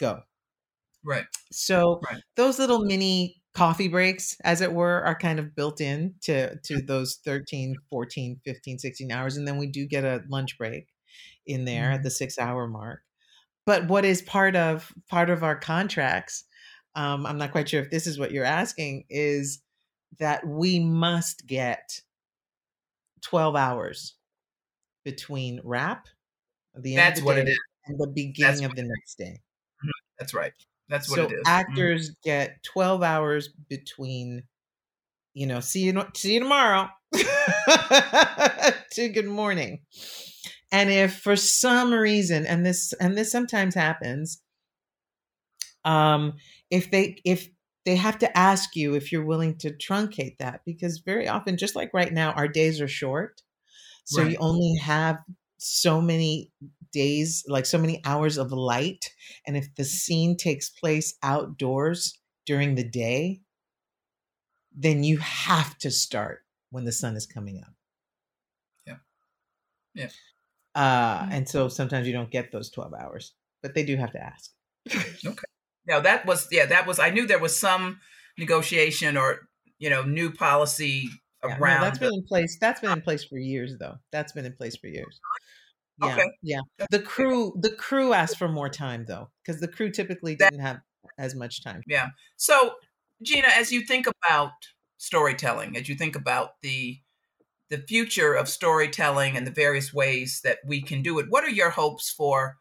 go 0.00 0.20
Right. 1.06 1.24
So 1.52 2.00
right. 2.10 2.20
those 2.34 2.58
little 2.58 2.84
mini 2.84 3.40
coffee 3.54 3.88
breaks 3.88 4.36
as 4.44 4.60
it 4.60 4.72
were 4.72 5.02
are 5.04 5.16
kind 5.16 5.38
of 5.38 5.54
built 5.54 5.80
in 5.80 6.14
to 6.22 6.56
to 6.56 6.82
those 6.86 7.20
13 7.24 7.76
14 7.88 8.40
15 8.44 8.78
16 8.78 9.10
hours 9.10 9.38
and 9.38 9.48
then 9.48 9.56
we 9.56 9.66
do 9.66 9.86
get 9.86 10.04
a 10.04 10.22
lunch 10.28 10.58
break 10.58 10.88
in 11.46 11.64
there 11.64 11.84
mm-hmm. 11.84 11.94
at 11.94 12.02
the 12.02 12.10
6 12.10 12.38
hour 12.38 12.66
mark 12.66 13.00
but 13.64 13.88
what 13.88 14.04
is 14.04 14.20
part 14.20 14.56
of 14.56 14.92
part 15.08 15.30
of 15.30 15.42
our 15.42 15.56
contracts 15.56 16.44
um, 16.96 17.24
i'm 17.24 17.38
not 17.38 17.50
quite 17.50 17.66
sure 17.66 17.80
if 17.80 17.90
this 17.90 18.06
is 18.06 18.18
what 18.18 18.30
you're 18.30 18.44
asking 18.44 19.04
is 19.08 19.62
that 20.18 20.46
we 20.46 20.78
must 20.78 21.46
get 21.46 22.02
12 23.26 23.56
hours 23.56 24.14
between 25.04 25.60
wrap 25.64 26.06
the 26.82 26.96
end 26.96 26.98
That's 26.98 27.20
of 27.20 27.24
the 27.24 27.26
what 27.26 27.38
it 27.38 27.48
is. 27.48 27.58
and 27.86 27.98
the 27.98 28.06
beginning 28.06 28.60
That's 28.62 28.70
of 28.70 28.76
the 28.76 28.82
next 28.84 29.18
day. 29.18 29.40
Mm-hmm. 29.40 29.90
That's 30.18 30.34
right. 30.34 30.52
That's 30.88 31.08
what 31.08 31.16
so 31.16 31.24
it 31.24 31.32
is. 31.32 31.38
Mm-hmm. 31.38 31.48
Actors 31.48 32.10
mm-hmm. 32.10 32.28
get 32.28 32.62
12 32.64 33.02
hours 33.02 33.48
between, 33.68 34.44
you 35.34 35.46
know, 35.46 35.60
see 35.60 35.80
you 35.80 36.06
see 36.14 36.34
you 36.34 36.40
tomorrow 36.40 36.88
to 38.92 39.08
good 39.08 39.26
morning. 39.26 39.80
And 40.72 40.90
if 40.90 41.18
for 41.20 41.36
some 41.36 41.92
reason, 41.92 42.46
and 42.46 42.66
this 42.66 42.92
and 42.94 43.16
this 43.16 43.30
sometimes 43.30 43.74
happens, 43.74 44.40
um, 45.84 46.34
if 46.70 46.90
they 46.90 47.20
if 47.24 47.48
they 47.86 47.94
have 47.94 48.18
to 48.18 48.36
ask 48.36 48.74
you 48.74 48.94
if 48.94 49.12
you're 49.12 49.24
willing 49.24 49.56
to 49.58 49.70
truncate 49.70 50.38
that 50.38 50.62
because 50.66 50.98
very 50.98 51.28
often, 51.28 51.56
just 51.56 51.76
like 51.76 51.94
right 51.94 52.12
now, 52.12 52.32
our 52.32 52.48
days 52.48 52.80
are 52.80 52.88
short. 52.88 53.42
So 54.04 54.22
right. 54.22 54.32
you 54.32 54.36
only 54.38 54.76
have 54.82 55.18
so 55.58 56.00
many 56.00 56.50
days, 56.92 57.44
like 57.46 57.64
so 57.64 57.78
many 57.78 58.02
hours 58.04 58.38
of 58.38 58.50
light. 58.50 59.12
And 59.46 59.56
if 59.56 59.72
the 59.76 59.84
scene 59.84 60.36
takes 60.36 60.68
place 60.68 61.14
outdoors 61.22 62.18
during 62.44 62.74
the 62.74 62.88
day, 62.88 63.40
then 64.76 65.04
you 65.04 65.18
have 65.18 65.78
to 65.78 65.90
start 65.92 66.40
when 66.70 66.84
the 66.84 66.92
sun 66.92 67.14
is 67.14 67.26
coming 67.26 67.62
up. 67.64 67.72
Yeah. 68.84 68.96
Yeah. 69.94 70.08
Uh, 70.74 71.22
mm-hmm. 71.22 71.32
and 71.32 71.48
so 71.48 71.68
sometimes 71.68 72.08
you 72.08 72.12
don't 72.12 72.32
get 72.32 72.50
those 72.50 72.68
12 72.70 72.94
hours, 72.94 73.32
but 73.62 73.74
they 73.74 73.84
do 73.84 73.96
have 73.96 74.10
to 74.10 74.20
ask. 74.20 74.50
okay. 75.24 75.46
Now 75.86 76.00
that 76.00 76.26
was, 76.26 76.48
yeah, 76.50 76.66
that 76.66 76.86
was, 76.86 76.98
I 76.98 77.10
knew 77.10 77.26
there 77.26 77.38
was 77.38 77.56
some 77.58 78.00
negotiation 78.38 79.16
or 79.16 79.48
you 79.78 79.90
know 79.90 80.02
new 80.02 80.30
policy 80.32 81.08
Yeah, 81.44 81.56
around. 81.58 81.80
no, 81.80 81.84
that's 81.86 81.98
been 81.98 82.12
in 82.14 82.24
place. 82.24 82.56
That's 82.60 82.80
been 82.80 82.92
in 82.92 83.02
place 83.02 83.24
for 83.24 83.38
years, 83.38 83.76
though. 83.78 83.96
That's 84.12 84.32
been 84.32 84.44
in 84.46 84.52
place 84.54 84.76
for 84.76 84.88
years. 84.88 85.20
Yeah, 86.02 86.12
Okay. 86.14 86.30
yeah. 86.42 86.60
The 86.90 87.00
crew, 87.00 87.54
the 87.60 87.70
crew 87.70 88.12
asked 88.12 88.36
for 88.38 88.48
more 88.48 88.68
time 88.68 89.04
though, 89.06 89.30
because 89.44 89.60
the 89.60 89.68
crew 89.68 89.90
typically 89.90 90.34
didn't 90.36 90.60
have 90.60 90.78
as 91.18 91.34
much 91.34 91.62
time. 91.64 91.82
Yeah. 91.86 92.08
So, 92.36 92.74
Gina, 93.22 93.48
as 93.48 93.72
you 93.72 93.80
think 93.82 94.06
about 94.06 94.52
storytelling, 94.98 95.76
as 95.76 95.88
you 95.88 95.94
think 95.94 96.16
about 96.16 96.60
the 96.62 96.98
the 97.68 97.78
future 97.78 98.32
of 98.34 98.48
storytelling 98.48 99.36
and 99.36 99.46
the 99.46 99.50
various 99.50 99.92
ways 99.92 100.40
that 100.44 100.58
we 100.66 100.80
can 100.82 101.02
do 101.02 101.18
it, 101.18 101.26
what 101.28 101.44
are 101.44 101.50
your 101.50 101.70
hopes 101.70 102.10
for 102.10 102.56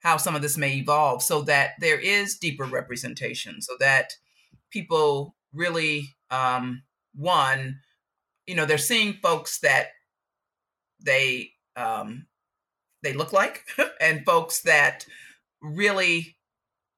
how 0.00 0.16
some 0.16 0.34
of 0.34 0.42
this 0.42 0.56
may 0.56 0.76
evolve 0.76 1.22
so 1.22 1.42
that 1.42 1.72
there 1.80 1.98
is 1.98 2.38
deeper 2.38 2.64
representation, 2.64 3.60
so 3.62 3.74
that 3.80 4.12
people 4.70 5.34
really, 5.52 6.16
um, 6.30 6.82
one, 7.14 7.80
you 8.46 8.54
know, 8.54 8.64
they're 8.64 8.78
seeing 8.78 9.14
folks 9.22 9.60
that 9.60 9.88
they 11.04 11.52
um, 11.76 12.26
they 13.02 13.12
look 13.12 13.32
like, 13.32 13.64
and 14.00 14.24
folks 14.24 14.62
that 14.62 15.06
really 15.62 16.36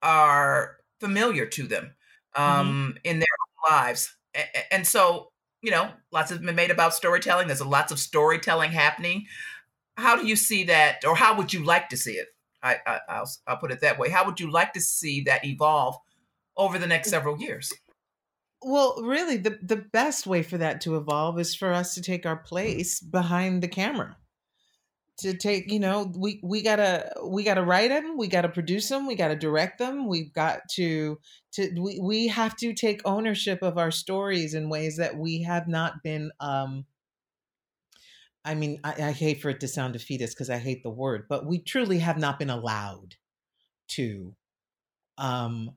are 0.02 0.76
familiar 1.00 1.46
to 1.46 1.64
them 1.64 1.94
um, 2.36 2.96
in 3.04 3.18
their 3.18 3.26
own 3.68 3.72
lives. 3.72 4.14
And 4.70 4.86
so, 4.86 5.28
you 5.62 5.70
know, 5.70 5.90
lots 6.10 6.30
have 6.30 6.42
been 6.42 6.54
made 6.54 6.70
about 6.70 6.94
storytelling. 6.94 7.46
There's 7.46 7.62
lots 7.62 7.92
of 7.92 7.98
storytelling 7.98 8.72
happening. 8.72 9.26
How 9.96 10.16
do 10.16 10.26
you 10.26 10.36
see 10.36 10.64
that, 10.64 11.04
or 11.04 11.14
how 11.14 11.36
would 11.36 11.52
you 11.52 11.64
like 11.64 11.88
to 11.90 11.96
see 11.96 12.12
it? 12.12 12.28
I, 12.62 12.78
I 12.86 13.00
I'll, 13.08 13.30
I'll 13.46 13.56
put 13.58 13.72
it 13.72 13.80
that 13.80 13.98
way. 13.98 14.10
How 14.10 14.24
would 14.26 14.40
you 14.40 14.50
like 14.50 14.72
to 14.74 14.80
see 14.80 15.22
that 15.22 15.44
evolve 15.44 15.96
over 16.56 16.78
the 16.78 16.86
next 16.86 17.08
several 17.10 17.38
years? 17.40 17.80
Well, 18.62 19.02
really, 19.02 19.36
the 19.36 19.58
the 19.62 19.76
best 19.76 20.26
way 20.26 20.42
for 20.42 20.56
that 20.58 20.80
to 20.82 20.96
evolve 20.96 21.38
is 21.40 21.54
for 21.54 21.72
us 21.72 21.94
to 21.94 22.02
take 22.02 22.24
our 22.26 22.36
place 22.36 23.00
behind 23.00 23.62
the 23.62 23.68
camera. 23.68 24.16
To 25.18 25.36
take, 25.36 25.70
you 25.70 25.78
know, 25.78 26.10
we 26.16 26.40
we 26.42 26.62
gotta 26.62 27.12
we 27.24 27.44
gotta 27.44 27.62
write 27.62 27.90
them, 27.90 28.16
we 28.16 28.28
gotta 28.28 28.48
produce 28.48 28.88
them, 28.88 29.06
we 29.06 29.14
gotta 29.14 29.36
direct 29.36 29.78
them. 29.78 30.08
We've 30.08 30.32
got 30.32 30.62
to 30.72 31.18
to 31.52 31.70
we 31.80 32.00
we 32.02 32.28
have 32.28 32.56
to 32.56 32.72
take 32.72 33.02
ownership 33.04 33.62
of 33.62 33.78
our 33.78 33.90
stories 33.90 34.54
in 34.54 34.68
ways 34.70 34.96
that 34.96 35.16
we 35.16 35.42
have 35.42 35.68
not 35.68 36.02
been. 36.02 36.30
um 36.40 36.86
I 38.44 38.54
mean, 38.54 38.80
I, 38.84 38.94
I 39.08 39.12
hate 39.12 39.40
for 39.40 39.50
it 39.50 39.60
to 39.60 39.68
sound 39.68 39.92
defeatist 39.94 40.36
because 40.36 40.50
I 40.50 40.58
hate 40.58 40.82
the 40.82 40.90
word, 40.90 41.26
but 41.28 41.46
we 41.46 41.60
truly 41.60 41.98
have 42.00 42.18
not 42.18 42.38
been 42.38 42.50
allowed 42.50 43.16
to 43.88 44.34
um 45.18 45.76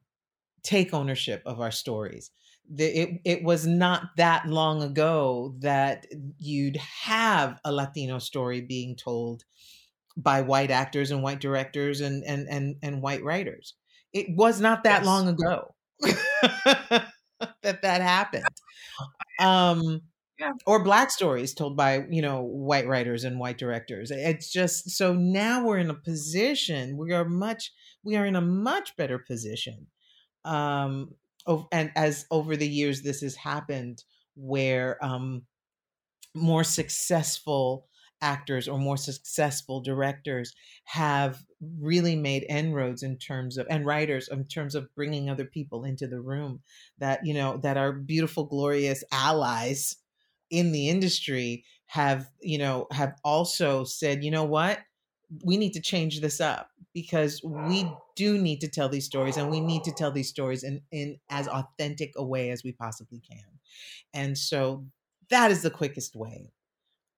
take 0.63 0.93
ownership 0.93 1.43
of 1.45 1.61
our 1.61 1.71
stories 1.71 2.31
the, 2.69 2.85
it, 2.85 3.21
it 3.25 3.43
was 3.43 3.67
not 3.67 4.17
that 4.17 4.47
long 4.47 4.83
ago 4.83 5.55
that 5.59 6.07
you'd 6.39 6.77
have 6.77 7.59
a 7.65 7.71
Latino 7.71 8.19
story 8.19 8.61
being 8.61 8.95
told 8.95 9.45
by 10.17 10.41
white 10.41 10.71
actors 10.71 11.11
and 11.11 11.23
white 11.23 11.41
directors 11.41 12.01
and 12.01 12.23
and 12.25 12.47
and, 12.49 12.77
and 12.83 13.01
white 13.01 13.23
writers. 13.23 13.75
It 14.13 14.27
was 14.35 14.61
not 14.61 14.83
that 14.85 15.03
Yes. 15.03 15.05
long 15.05 15.27
ago 15.27 15.75
that 16.01 17.11
that 17.61 18.01
happened. 18.01 18.61
Um, 19.39 20.01
Yeah. 20.39 20.51
Or 20.67 20.83
black 20.83 21.11
stories 21.11 21.53
told 21.53 21.77
by 21.77 22.05
you 22.09 22.21
know 22.21 22.41
white 22.41 22.87
writers 22.87 23.23
and 23.23 23.39
white 23.39 23.57
directors. 23.57 24.11
It's 24.11 24.51
just 24.51 24.89
so 24.91 25.13
now 25.13 25.65
we're 25.65 25.77
in 25.77 25.89
a 25.89 25.93
position. 25.93 26.97
We 26.97 27.13
are 27.13 27.23
much. 27.25 27.71
We 28.03 28.15
are 28.17 28.25
in 28.25 28.35
a 28.35 28.41
much 28.41 28.95
better 28.97 29.17
position 29.19 29.87
um 30.45 31.13
and 31.71 31.91
as 31.95 32.25
over 32.31 32.55
the 32.55 32.67
years 32.69 33.01
this 33.03 33.21
has 33.21 33.35
happened 33.35 34.03
where 34.35 35.03
um 35.03 35.43
more 36.35 36.63
successful 36.63 37.87
actors 38.21 38.67
or 38.67 38.79
more 38.79 38.97
successful 38.97 39.81
directors 39.81 40.53
have 40.85 41.43
really 41.79 42.15
made 42.15 42.45
inroads 42.49 43.03
in 43.03 43.17
terms 43.17 43.57
of 43.57 43.67
and 43.69 43.85
writers 43.85 44.27
in 44.29 44.45
terms 44.45 44.75
of 44.75 44.93
bringing 44.95 45.29
other 45.29 45.45
people 45.45 45.83
into 45.83 46.07
the 46.07 46.21
room 46.21 46.61
that 46.97 47.25
you 47.25 47.33
know 47.33 47.57
that 47.57 47.77
are 47.77 47.91
beautiful 47.93 48.45
glorious 48.45 49.03
allies 49.11 49.97
in 50.49 50.71
the 50.71 50.89
industry 50.89 51.63
have 51.87 52.27
you 52.41 52.57
know 52.57 52.87
have 52.91 53.15
also 53.23 53.83
said 53.83 54.23
you 54.23 54.31
know 54.31 54.43
what 54.43 54.79
we 55.43 55.57
need 55.57 55.73
to 55.73 55.81
change 55.81 56.21
this 56.21 56.39
up 56.39 56.69
because 56.93 57.41
we 57.43 57.91
do 58.15 58.37
need 58.37 58.61
to 58.61 58.69
tell 58.69 58.89
these 58.89 59.05
stories 59.05 59.37
and 59.37 59.51
we 59.51 59.59
need 59.59 59.83
to 59.83 59.91
tell 59.91 60.11
these 60.11 60.29
stories 60.29 60.63
in, 60.63 60.81
in 60.91 61.17
as 61.29 61.47
authentic 61.47 62.13
a 62.15 62.23
way 62.23 62.49
as 62.49 62.63
we 62.63 62.71
possibly 62.71 63.19
can. 63.19 63.59
And 64.13 64.37
so 64.37 64.85
that 65.29 65.51
is 65.51 65.61
the 65.61 65.69
quickest 65.69 66.15
way 66.15 66.51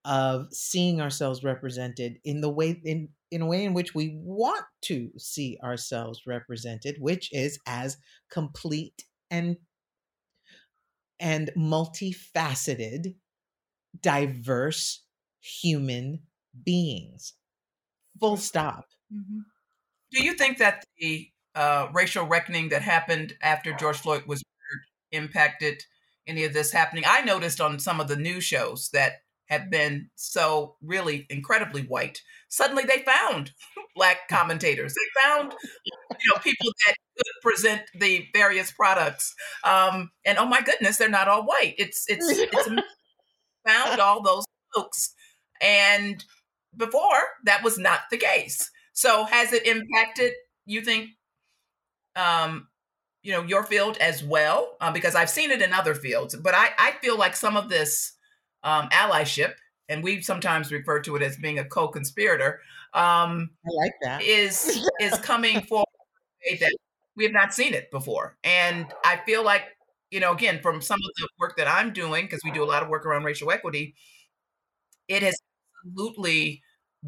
of 0.03 0.47
seeing 0.51 1.01
ourselves 1.01 1.43
represented 1.43 2.17
in 2.23 2.41
the 2.41 2.49
way 2.49 2.81
in 2.83 3.09
in 3.29 3.41
a 3.41 3.45
way 3.45 3.65
in 3.65 3.73
which 3.73 3.93
we 3.93 4.17
want 4.23 4.63
to 4.81 5.11
see 5.17 5.59
ourselves 5.61 6.21
represented, 6.25 6.95
which 6.99 7.29
is 7.33 7.59
as 7.67 7.97
complete 8.31 9.03
and 9.29 9.57
and 11.19 11.49
multifaceted, 11.57 13.15
diverse 14.01 15.03
human 15.39 16.21
beings. 16.63 17.33
Full 18.19 18.37
stop. 18.37 18.85
Do 20.11 20.23
you 20.23 20.33
think 20.33 20.57
that 20.57 20.83
the 20.99 21.29
uh, 21.55 21.87
racial 21.93 22.25
reckoning 22.25 22.69
that 22.69 22.81
happened 22.81 23.33
after 23.41 23.73
George 23.73 23.97
Floyd 23.97 24.23
was 24.25 24.43
murdered 24.43 24.85
impacted 25.11 25.83
any 26.25 26.43
of 26.43 26.53
this 26.53 26.71
happening? 26.71 27.03
I 27.07 27.21
noticed 27.21 27.61
on 27.61 27.79
some 27.79 27.99
of 27.99 28.07
the 28.07 28.15
news 28.15 28.43
shows 28.43 28.89
that 28.93 29.21
have 29.47 29.69
been 29.69 30.09
so 30.15 30.75
really 30.81 31.25
incredibly 31.29 31.83
white. 31.83 32.21
Suddenly, 32.49 32.83
they 32.83 33.03
found 33.03 33.51
black 33.95 34.27
commentators. 34.29 34.93
They 34.93 35.21
found, 35.21 35.53
you 35.85 36.33
know, 36.33 36.39
people 36.41 36.67
that 36.85 36.95
could 37.17 37.41
present 37.41 37.81
the 37.95 38.25
various 38.33 38.71
products. 38.71 39.33
Um, 39.63 40.11
and 40.25 40.37
oh 40.37 40.45
my 40.45 40.61
goodness, 40.61 40.97
they're 40.97 41.09
not 41.09 41.27
all 41.27 41.45
white. 41.45 41.75
It's 41.77 42.05
it's 42.07 42.27
it's 42.29 42.69
found 43.65 43.99
all 43.99 44.21
those 44.21 44.45
folks, 44.75 45.13
and 45.61 46.23
before 46.75 47.21
that 47.45 47.63
was 47.63 47.77
not 47.77 48.01
the 48.11 48.17
case. 48.17 48.69
So 48.93 49.25
has 49.25 49.53
it 49.53 49.65
impacted? 49.65 50.33
You 50.65 50.81
think, 50.81 51.11
um, 52.15 52.67
you 53.23 53.31
know, 53.31 53.43
your 53.43 53.63
field 53.63 53.97
as 53.97 54.23
well? 54.23 54.75
Uh, 54.81 54.91
because 54.91 55.15
I've 55.15 55.29
seen 55.29 55.51
it 55.51 55.61
in 55.61 55.73
other 55.73 55.95
fields, 55.95 56.35
but 56.35 56.53
I 56.55 56.69
I 56.77 56.91
feel 57.01 57.17
like 57.17 57.35
some 57.35 57.57
of 57.57 57.69
this 57.69 58.13
um, 58.67 58.89
allyship, 58.89 59.53
and 59.87 60.03
we 60.03 60.21
sometimes 60.21 60.71
refer 60.71 60.99
to 61.01 61.15
it 61.15 61.21
as 61.21 61.37
being 61.37 61.57
a 61.57 61.63
co-conspirator, 61.63 62.59
um, 62.93 63.51
I 63.65 63.69
like 63.75 63.93
that. 64.01 64.21
is 64.23 64.85
is 64.99 65.13
coming 65.23 65.61
forward 65.61 65.85
that 66.59 66.75
we 67.15 67.23
have 67.23 67.33
not 67.33 67.53
seen 67.53 67.73
it 67.73 67.89
before. 67.91 68.37
And 68.43 68.85
I 69.05 69.21
feel 69.25 69.43
like, 69.43 69.63
you 70.11 70.19
know, 70.19 70.33
again, 70.33 70.59
from 70.61 70.81
some 70.81 70.99
of 70.99 71.11
the 71.17 71.27
work 71.39 71.55
that 71.57 71.67
I'm 71.67 71.93
doing, 71.93 72.25
because 72.25 72.41
we 72.43 72.51
do 72.51 72.63
a 72.63 72.65
lot 72.65 72.83
of 72.83 72.89
work 72.89 73.05
around 73.05 73.23
racial 73.23 73.51
equity, 73.51 73.95
it 75.07 75.23
has 75.23 75.35
absolutely 75.85 76.61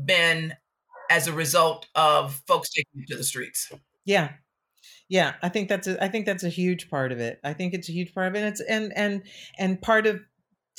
been 0.05 0.53
as 1.11 1.27
a 1.27 1.33
result 1.33 1.87
of 1.93 2.41
folks 2.47 2.69
taking 2.69 3.05
to 3.07 3.17
the 3.17 3.23
streets. 3.23 3.69
Yeah. 4.05 4.31
Yeah, 5.09 5.33
I 5.41 5.49
think 5.49 5.69
that's 5.69 5.87
a 5.87 6.01
I 6.01 6.07
think 6.07 6.25
that's 6.27 6.43
a 6.43 6.49
huge 6.49 6.89
part 6.89 7.11
of 7.11 7.19
it. 7.19 7.39
I 7.43 7.53
think 7.53 7.73
it's 7.73 7.89
a 7.89 7.91
huge 7.91 8.13
part 8.13 8.27
of 8.27 8.35
it. 8.35 8.39
And 8.39 8.47
it's 8.47 8.61
and 8.61 8.93
and 8.95 9.23
and 9.57 9.81
part 9.81 10.05
of 10.05 10.21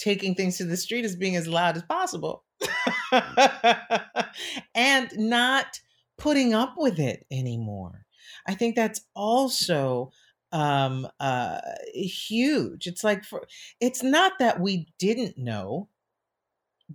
taking 0.00 0.34
things 0.34 0.56
to 0.58 0.64
the 0.64 0.76
street 0.76 1.04
is 1.04 1.16
being 1.16 1.36
as 1.36 1.46
loud 1.46 1.76
as 1.76 1.82
possible. 1.84 2.44
and 4.74 5.10
not 5.16 5.80
putting 6.18 6.54
up 6.54 6.74
with 6.76 6.98
it 6.98 7.26
anymore. 7.30 8.06
I 8.46 8.54
think 8.54 8.76
that's 8.76 9.00
also 9.14 10.12
um 10.52 11.06
uh 11.20 11.60
huge. 11.92 12.86
It's 12.86 13.04
like 13.04 13.24
for 13.24 13.46
it's 13.80 14.02
not 14.02 14.32
that 14.40 14.60
we 14.60 14.88
didn't 14.98 15.38
know 15.38 15.88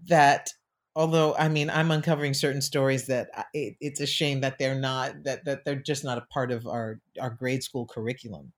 that 0.08 0.50
although 0.96 1.36
i 1.36 1.48
mean 1.48 1.70
i'm 1.70 1.92
uncovering 1.92 2.34
certain 2.34 2.62
stories 2.62 3.08
that 3.08 3.30
it, 3.54 3.76
it's 3.82 4.00
a 4.00 4.06
shame 4.06 4.42
that 4.42 4.58
they're 4.58 4.80
not 4.80 5.24
that 5.24 5.44
that 5.46 5.66
they're 5.66 5.76
just 5.76 6.04
not 6.04 6.18
a 6.18 6.26
part 6.32 6.52
of 6.52 6.66
our 6.66 7.00
our 7.20 7.30
grade 7.30 7.64
school 7.64 7.86
curriculum 7.86 8.52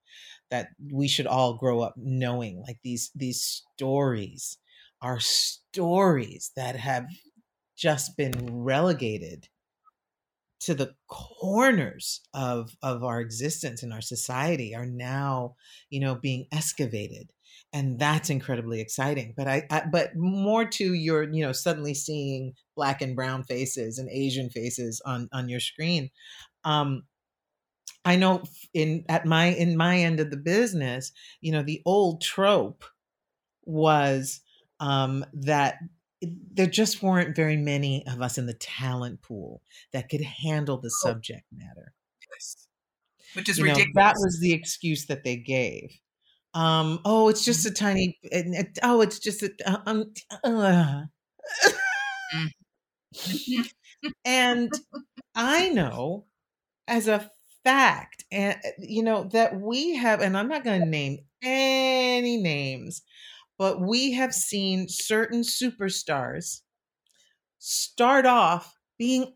that 0.50 0.70
we 0.92 1.08
should 1.08 1.28
all 1.28 1.56
grow 1.56 1.82
up 1.82 1.94
knowing 1.98 2.62
like 2.66 2.80
these 2.84 3.12
these 3.16 3.64
stories 3.76 4.58
are 5.02 5.20
stories 5.20 6.52
that 6.56 6.76
have 6.76 7.08
just 7.76 8.18
been 8.18 8.64
relegated 8.64 9.48
to 10.60 10.74
the 10.74 10.96
corners 11.08 12.22
of 12.34 12.72
of 12.82 13.04
our 13.04 13.22
existence 13.22 13.84
in 13.84 13.92
our 13.92 14.02
society 14.02 14.74
are 14.76 14.86
now 14.86 15.56
you 15.90 16.00
know 16.00 16.16
being 16.16 16.48
excavated 16.52 17.32
and 17.74 18.00
that's 18.00 18.30
incredibly 18.30 18.82
exciting 18.82 19.34
but 19.38 19.48
I, 19.48 19.64
I 19.70 19.84
but 19.92 20.16
more 20.16 20.66
to 20.66 20.94
your 20.94 21.24
you 21.24 21.46
know 21.46 21.52
suddenly 21.52 21.94
seeing 21.94 22.54
black 22.76 23.02
and 23.02 23.16
brown 23.16 23.44
faces 23.44 24.00
and 24.00 24.10
asian 24.10 24.50
faces 24.50 25.02
on 25.06 25.30
on 25.32 25.48
your 25.48 25.60
screen 25.60 26.10
um 26.64 27.04
I 28.08 28.16
know 28.16 28.44
in 28.74 29.04
at 29.10 29.26
my 29.26 29.48
in 29.48 29.76
my 29.76 30.00
end 30.00 30.22
of 30.22 30.32
the 30.32 30.38
business, 30.38 31.12
you 31.42 31.52
know, 31.52 31.62
the 31.62 31.82
old 31.86 32.22
trope 32.22 32.86
was 33.66 34.40
um, 34.80 35.26
that 35.34 35.80
there 36.22 36.68
just 36.68 37.04
weren't 37.04 37.36
very 37.36 37.58
many 37.58 38.08
of 38.08 38.22
us 38.22 38.38
in 38.38 38.46
the 38.46 38.54
talent 38.54 39.22
pool 39.22 39.62
that 39.92 40.08
could 40.08 40.22
handle 40.22 40.78
the 40.78 40.88
oh. 40.88 41.06
subject 41.06 41.44
matter. 41.52 41.94
Yes. 42.34 42.68
Which 43.34 43.50
is 43.50 43.58
you 43.58 43.66
ridiculous. 43.66 43.94
Know, 43.94 44.02
that 44.02 44.16
was 44.20 44.40
the 44.40 44.54
excuse 44.54 45.08
that 45.08 45.26
they 45.26 45.36
gave. 45.36 45.92
Um, 46.54 47.02
oh, 47.04 47.28
it's 47.28 47.44
just 47.44 47.68
mm-hmm. 47.68 47.74
a 47.74 47.76
tiny. 47.76 48.74
Oh, 48.84 49.02
it's 49.02 49.20
just 49.20 49.44
a. 49.44 49.52
Uh, 49.66 49.80
um, 49.86 50.14
uh. 50.46 51.02
and 54.24 54.72
I 55.36 55.68
know 55.70 56.26
as 56.88 57.10
a 57.10 57.30
fact, 57.68 58.24
and 58.32 58.56
you 58.80 59.04
know 59.04 59.26
that 59.34 59.60
we 59.60 59.96
have, 59.96 60.22
and 60.22 60.38
I'm 60.38 60.48
not 60.48 60.64
going 60.64 60.80
to 60.80 60.86
name 60.88 61.20
any 61.42 62.38
names, 62.38 63.02
but 63.58 63.82
we 63.82 64.14
have 64.14 64.34
seen 64.34 64.88
certain 64.88 65.42
superstars 65.42 66.62
start 67.60 68.26
off 68.26 68.74
being 68.98 69.34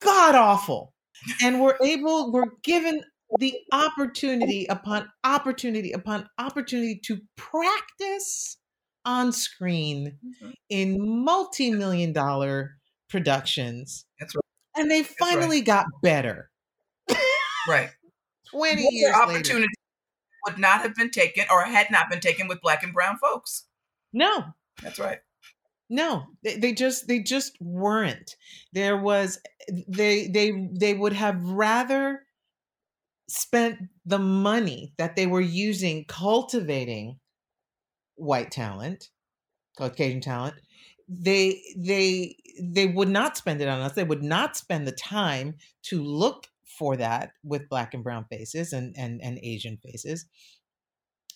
god 0.00 0.34
awful 0.34 0.92
and 1.42 1.60
we're 1.60 1.76
able 1.82 2.30
we're 2.30 2.44
given 2.62 3.02
the 3.38 3.54
opportunity 3.72 4.66
upon 4.66 5.08
opportunity 5.24 5.90
upon 5.92 6.28
opportunity 6.38 7.00
to 7.02 7.18
practice 7.36 8.58
on 9.06 9.32
screen 9.32 10.16
mm-hmm. 10.24 10.50
in 10.68 11.24
multi-million 11.24 12.12
dollar 12.12 12.76
productions 13.08 14.04
that's 14.20 14.34
right 14.34 14.82
and 14.82 14.90
they 14.90 15.02
finally 15.02 15.58
right. 15.58 15.66
got 15.66 15.86
better 16.02 16.50
right 17.68 17.90
20 18.50 18.82
Those 18.82 18.92
years 18.92 19.14
opportunity 19.14 19.62
later 19.62 19.68
would 20.46 20.58
not 20.58 20.80
have 20.80 20.94
been 20.94 21.10
taken 21.10 21.44
or 21.50 21.62
had 21.64 21.90
not 21.90 22.08
been 22.08 22.20
taken 22.20 22.48
with 22.48 22.60
black 22.60 22.82
and 22.82 22.92
brown 22.92 23.18
folks. 23.18 23.64
No. 24.12 24.44
That's 24.82 24.98
right. 24.98 25.18
No, 25.88 26.24
they, 26.42 26.56
they 26.56 26.72
just 26.72 27.06
they 27.06 27.20
just 27.20 27.56
weren't. 27.60 28.36
There 28.72 28.96
was 28.96 29.38
they 29.88 30.26
they 30.26 30.68
they 30.72 30.94
would 30.94 31.12
have 31.12 31.40
rather 31.42 32.22
spent 33.28 33.78
the 34.04 34.18
money 34.18 34.94
that 34.98 35.14
they 35.14 35.26
were 35.26 35.40
using 35.40 36.04
cultivating 36.06 37.18
white 38.16 38.50
talent, 38.50 39.10
Caucasian 39.78 40.20
talent. 40.20 40.56
They 41.08 41.62
they 41.76 42.36
they 42.60 42.86
would 42.86 43.08
not 43.08 43.36
spend 43.36 43.60
it 43.60 43.68
on 43.68 43.80
us. 43.80 43.92
They 43.92 44.02
would 44.02 44.24
not 44.24 44.56
spend 44.56 44.88
the 44.88 44.92
time 44.92 45.54
to 45.84 46.02
look 46.02 46.48
for 46.76 46.96
that 46.96 47.32
with 47.42 47.68
black 47.68 47.94
and 47.94 48.04
brown 48.04 48.24
faces 48.30 48.72
and 48.72 48.94
and, 48.96 49.20
and 49.22 49.38
Asian 49.42 49.78
faces. 49.78 50.26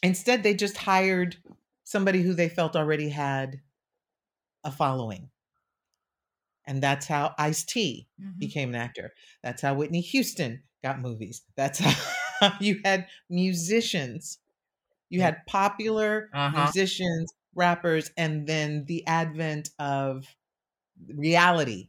Instead, 0.02 0.42
they 0.42 0.54
just 0.54 0.76
hired 0.76 1.36
somebody 1.84 2.22
who 2.22 2.34
they 2.34 2.48
felt 2.48 2.76
already 2.76 3.08
had 3.08 3.60
a 4.64 4.70
following. 4.70 5.30
And 6.66 6.82
that's 6.82 7.06
how 7.06 7.34
Ice 7.38 7.64
T 7.64 8.06
mm-hmm. 8.20 8.38
became 8.38 8.70
an 8.70 8.76
actor. 8.76 9.12
That's 9.42 9.62
how 9.62 9.74
Whitney 9.74 10.00
Houston 10.00 10.62
got 10.82 11.00
movies. 11.00 11.42
That's 11.56 11.78
how 12.40 12.52
you 12.60 12.80
had 12.84 13.06
musicians. 13.28 14.38
You 15.08 15.22
had 15.22 15.44
popular 15.46 16.30
uh-huh. 16.32 16.62
musicians, 16.62 17.32
rappers, 17.54 18.10
and 18.16 18.46
then 18.46 18.84
the 18.86 19.06
advent 19.06 19.70
of 19.78 20.26
reality 21.08 21.88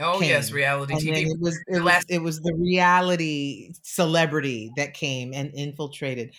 Oh 0.00 0.18
came. 0.18 0.30
yes, 0.30 0.50
reality 0.50 0.94
and 0.94 1.02
TV. 1.02 1.30
It 1.30 1.40
was 1.40 1.58
it 1.68 1.82
was, 1.82 2.04
it 2.08 2.18
was 2.22 2.40
the 2.40 2.54
reality 2.54 3.72
celebrity 3.82 4.72
that 4.76 4.94
came 4.94 5.32
and 5.32 5.52
infiltrated. 5.54 6.34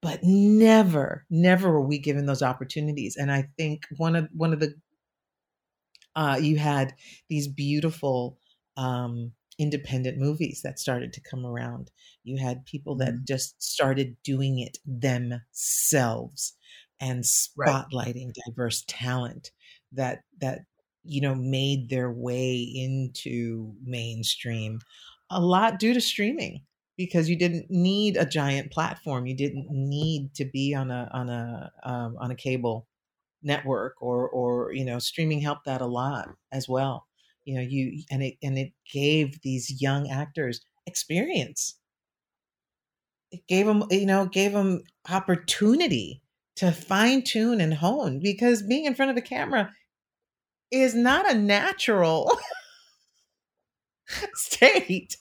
But 0.00 0.20
never, 0.22 1.24
never 1.30 1.72
were 1.72 1.86
we 1.86 1.98
given 1.98 2.26
those 2.26 2.42
opportunities. 2.42 3.16
And 3.16 3.32
I 3.32 3.48
think 3.56 3.84
one 3.96 4.14
of 4.14 4.28
one 4.32 4.52
of 4.52 4.60
the 4.60 4.74
uh, 6.14 6.38
you 6.40 6.56
had 6.56 6.94
these 7.28 7.48
beautiful 7.48 8.38
um, 8.76 9.32
independent 9.58 10.18
movies 10.18 10.60
that 10.62 10.78
started 10.78 11.12
to 11.12 11.20
come 11.20 11.46
around. 11.46 11.90
You 12.22 12.36
had 12.36 12.64
people 12.64 12.96
that 12.96 13.14
mm-hmm. 13.14 13.24
just 13.26 13.60
started 13.62 14.16
doing 14.22 14.58
it 14.58 14.78
themselves 14.86 16.54
and 17.00 17.24
spotlighting 17.24 18.26
right. 18.26 18.36
diverse 18.46 18.84
talent 18.86 19.50
that 19.92 20.22
that 20.40 20.60
you 21.04 21.20
know, 21.20 21.34
made 21.34 21.88
their 21.90 22.10
way 22.10 22.56
into 22.60 23.74
mainstream 23.82 24.80
a 25.30 25.40
lot 25.40 25.78
due 25.78 25.94
to 25.94 26.00
streaming 26.00 26.64
because 26.96 27.28
you 27.28 27.36
didn't 27.36 27.70
need 27.70 28.16
a 28.16 28.26
giant 28.26 28.70
platform. 28.72 29.26
You 29.26 29.36
didn't 29.36 29.68
need 29.70 30.34
to 30.34 30.44
be 30.44 30.74
on 30.74 30.90
a 30.90 31.10
on 31.12 31.28
a 31.28 31.72
um, 31.82 32.16
on 32.18 32.30
a 32.30 32.36
cable 32.36 32.88
network 33.42 33.94
or 34.00 34.28
or 34.30 34.72
you 34.72 34.84
know 34.84 34.98
streaming 34.98 35.40
helped 35.40 35.66
that 35.66 35.80
a 35.80 35.86
lot 35.86 36.28
as 36.52 36.68
well. 36.68 37.06
You 37.44 37.56
know 37.56 37.62
you 37.62 38.02
and 38.10 38.22
it 38.22 38.36
and 38.42 38.58
it 38.58 38.72
gave 38.92 39.40
these 39.42 39.80
young 39.82 40.10
actors 40.10 40.64
experience. 40.86 41.78
It 43.30 43.46
gave 43.46 43.66
them 43.66 43.84
you 43.90 44.06
know 44.06 44.26
gave 44.26 44.52
them 44.52 44.82
opportunity 45.10 46.22
to 46.56 46.72
fine 46.72 47.22
tune 47.22 47.60
and 47.60 47.74
hone 47.74 48.20
because 48.20 48.62
being 48.62 48.84
in 48.86 48.94
front 48.94 49.10
of 49.10 49.16
the 49.16 49.22
camera 49.22 49.74
is 50.70 50.94
not 50.94 51.30
a 51.30 51.36
natural 51.36 52.30
state 54.34 55.16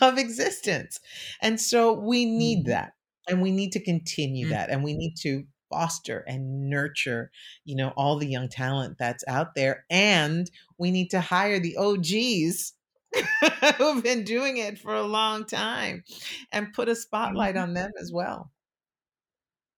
of 0.00 0.18
existence. 0.18 1.00
And 1.40 1.60
so 1.60 1.92
we 1.92 2.24
need 2.24 2.60
mm-hmm. 2.60 2.70
that. 2.70 2.92
And 3.28 3.40
we 3.40 3.52
need 3.52 3.72
to 3.72 3.80
continue 3.80 4.46
mm-hmm. 4.46 4.54
that. 4.54 4.70
And 4.70 4.82
we 4.82 4.94
need 4.94 5.14
to 5.22 5.44
foster 5.70 6.24
and 6.26 6.68
nurture, 6.68 7.30
you 7.64 7.76
know, 7.76 7.92
all 7.96 8.18
the 8.18 8.28
young 8.28 8.48
talent 8.48 8.96
that's 8.98 9.24
out 9.26 9.54
there. 9.54 9.84
And 9.88 10.50
we 10.78 10.90
need 10.90 11.10
to 11.10 11.20
hire 11.20 11.60
the 11.60 11.76
OGs 11.76 12.74
who've 13.78 14.02
been 14.02 14.24
doing 14.24 14.56
it 14.56 14.78
for 14.78 14.94
a 14.94 15.02
long 15.02 15.44
time 15.44 16.04
and 16.50 16.72
put 16.72 16.88
a 16.88 16.96
spotlight 16.96 17.54
mm-hmm. 17.54 17.64
on 17.64 17.74
them 17.74 17.90
as 18.00 18.10
well. 18.12 18.50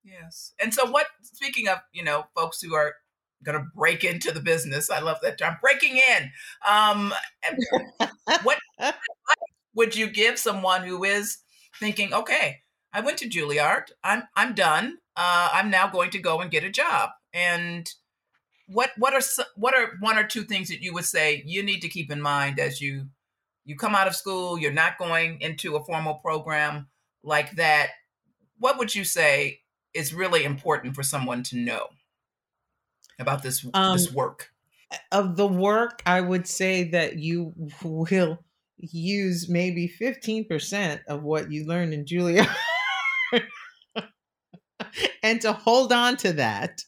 Yes. 0.04 0.52
And 0.60 0.72
so 0.72 0.90
what 0.90 1.06
speaking 1.22 1.68
of, 1.68 1.78
you 1.92 2.04
know, 2.04 2.26
folks 2.34 2.60
who 2.60 2.74
are 2.74 2.94
going 3.44 3.58
to 3.58 3.66
break 3.74 4.04
into 4.04 4.32
the 4.32 4.40
business. 4.40 4.90
I 4.90 5.00
love 5.00 5.18
that 5.22 5.38
term, 5.38 5.56
breaking 5.60 6.00
in. 6.10 6.30
Um, 6.68 7.12
what 8.42 8.58
would 9.74 9.96
you 9.96 10.08
give 10.08 10.38
someone 10.38 10.82
who 10.84 11.04
is 11.04 11.38
thinking, 11.78 12.12
okay, 12.12 12.60
I 12.92 13.00
went 13.00 13.18
to 13.18 13.28
Juilliard, 13.28 13.90
I'm 14.04 14.22
I'm 14.36 14.54
done. 14.54 14.98
Uh, 15.16 15.50
I'm 15.52 15.70
now 15.70 15.88
going 15.88 16.10
to 16.10 16.18
go 16.18 16.40
and 16.40 16.50
get 16.50 16.64
a 16.64 16.70
job. 16.70 17.10
And 17.32 17.90
what 18.66 18.90
what 18.96 19.12
are 19.12 19.20
what 19.56 19.74
are 19.74 19.92
one 20.00 20.16
or 20.16 20.24
two 20.24 20.42
things 20.44 20.68
that 20.68 20.80
you 20.80 20.94
would 20.94 21.04
say 21.04 21.42
you 21.44 21.62
need 21.62 21.80
to 21.80 21.88
keep 21.88 22.10
in 22.10 22.22
mind 22.22 22.58
as 22.58 22.80
you 22.80 23.06
you 23.64 23.76
come 23.76 23.94
out 23.94 24.06
of 24.06 24.14
school, 24.14 24.58
you're 24.58 24.72
not 24.72 24.98
going 24.98 25.40
into 25.40 25.76
a 25.76 25.84
formal 25.84 26.14
program 26.14 26.88
like 27.22 27.52
that. 27.56 27.90
What 28.58 28.78
would 28.78 28.94
you 28.94 29.04
say 29.04 29.60
is 29.94 30.14
really 30.14 30.44
important 30.44 30.94
for 30.94 31.02
someone 31.02 31.42
to 31.44 31.56
know? 31.56 31.88
About 33.18 33.42
this 33.42 33.66
um, 33.74 33.96
this 33.96 34.12
work? 34.12 34.50
Of 35.10 35.36
the 35.36 35.46
work, 35.46 36.02
I 36.06 36.20
would 36.20 36.46
say 36.46 36.90
that 36.90 37.18
you 37.18 37.52
will 37.82 38.38
use 38.78 39.48
maybe 39.48 39.90
15% 40.00 41.00
of 41.08 41.22
what 41.22 41.50
you 41.50 41.66
learned 41.66 41.94
in 41.94 42.04
Juilliard 42.04 42.48
and 45.22 45.40
to 45.40 45.52
hold 45.52 45.92
on 45.92 46.16
to 46.18 46.34
that 46.34 46.80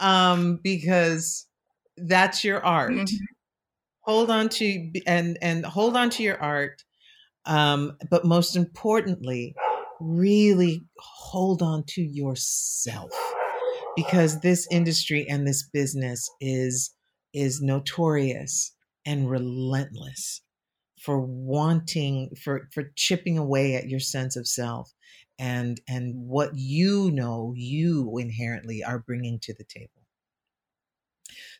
um 0.00 0.60
because 0.62 1.46
that's 1.96 2.44
your 2.44 2.64
art 2.64 2.92
mm-hmm. 2.92 3.16
hold 4.00 4.30
on 4.30 4.48
to 4.48 4.90
and 5.06 5.38
and 5.42 5.64
hold 5.64 5.96
on 5.96 6.10
to 6.10 6.22
your 6.22 6.40
art 6.40 6.84
um 7.46 7.96
but 8.10 8.24
most 8.24 8.54
importantly 8.54 9.54
really 10.00 10.84
hold 10.98 11.62
on 11.62 11.82
to 11.84 12.02
yourself 12.02 13.10
because 13.98 14.40
this 14.40 14.68
industry 14.70 15.26
and 15.28 15.46
this 15.46 15.68
business 15.72 16.30
is 16.40 16.94
is 17.34 17.60
notorious 17.60 18.72
and 19.04 19.28
relentless 19.28 20.40
for 21.00 21.20
wanting 21.20 22.30
for 22.40 22.68
for 22.72 22.92
chipping 22.94 23.36
away 23.36 23.74
at 23.74 23.88
your 23.88 23.98
sense 23.98 24.36
of 24.36 24.46
self 24.46 24.92
and 25.38 25.80
and 25.88 26.14
what 26.14 26.52
you 26.54 27.10
know 27.10 27.52
you 27.56 28.16
inherently 28.18 28.84
are 28.84 29.00
bringing 29.00 29.38
to 29.40 29.52
the 29.54 29.64
table 29.64 30.04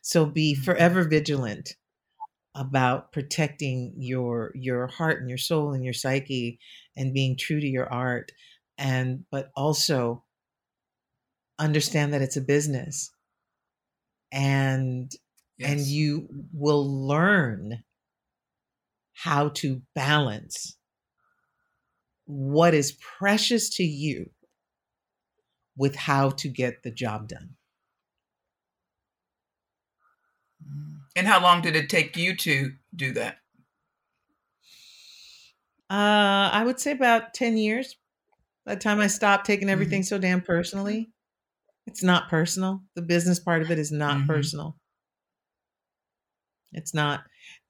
so 0.01 0.25
be 0.25 0.53
mm-hmm. 0.53 0.63
forever 0.63 1.03
vigilant 1.03 1.75
about 2.55 3.11
protecting 3.11 3.93
your 3.97 4.51
your 4.55 4.87
heart 4.87 5.19
and 5.19 5.29
your 5.29 5.37
soul 5.37 5.73
and 5.73 5.83
your 5.83 5.93
psyche 5.93 6.57
and 6.95 7.13
being 7.13 7.35
true 7.37 7.59
to 7.59 7.67
your 7.67 7.91
art 7.91 8.31
and 8.77 9.25
but 9.29 9.49
also 9.57 10.23
understand 11.59 12.13
that 12.13 12.21
it's 12.21 12.37
a 12.37 12.41
business 12.41 13.11
and 14.31 15.11
yes. 15.57 15.69
and 15.69 15.81
you 15.81 16.27
will 16.53 17.07
learn 17.07 17.83
how 19.13 19.49
to 19.49 19.81
balance 19.93 20.77
what 22.25 22.73
is 22.73 22.93
precious 23.17 23.69
to 23.69 23.83
you 23.83 24.29
with 25.75 25.95
how 25.95 26.29
to 26.29 26.47
get 26.47 26.83
the 26.83 26.91
job 26.91 27.27
done. 27.27 27.55
And 31.15 31.27
how 31.27 31.41
long 31.41 31.61
did 31.61 31.75
it 31.75 31.89
take 31.89 32.15
you 32.15 32.35
to 32.37 32.73
do 32.95 33.13
that? 33.13 33.37
Uh, 35.89 36.49
I 36.53 36.63
would 36.63 36.79
say 36.79 36.91
about 36.91 37.33
10 37.33 37.57
years. 37.57 37.97
By 38.65 38.75
the 38.75 38.81
time 38.81 38.99
I 38.99 39.07
stopped 39.07 39.45
taking 39.45 39.67
mm-hmm. 39.67 39.73
everything 39.73 40.01
mm-hmm. 40.01 40.15
so 40.15 40.19
damn 40.19 40.41
personally, 40.41 41.09
it's 41.89 42.03
not 42.03 42.29
personal. 42.29 42.83
The 42.93 43.01
business 43.01 43.39
part 43.39 43.63
of 43.63 43.71
it 43.71 43.79
is 43.79 43.91
not 43.91 44.17
mm-hmm. 44.17 44.27
personal. 44.27 44.77
It's 46.71 46.93
not. 46.93 47.21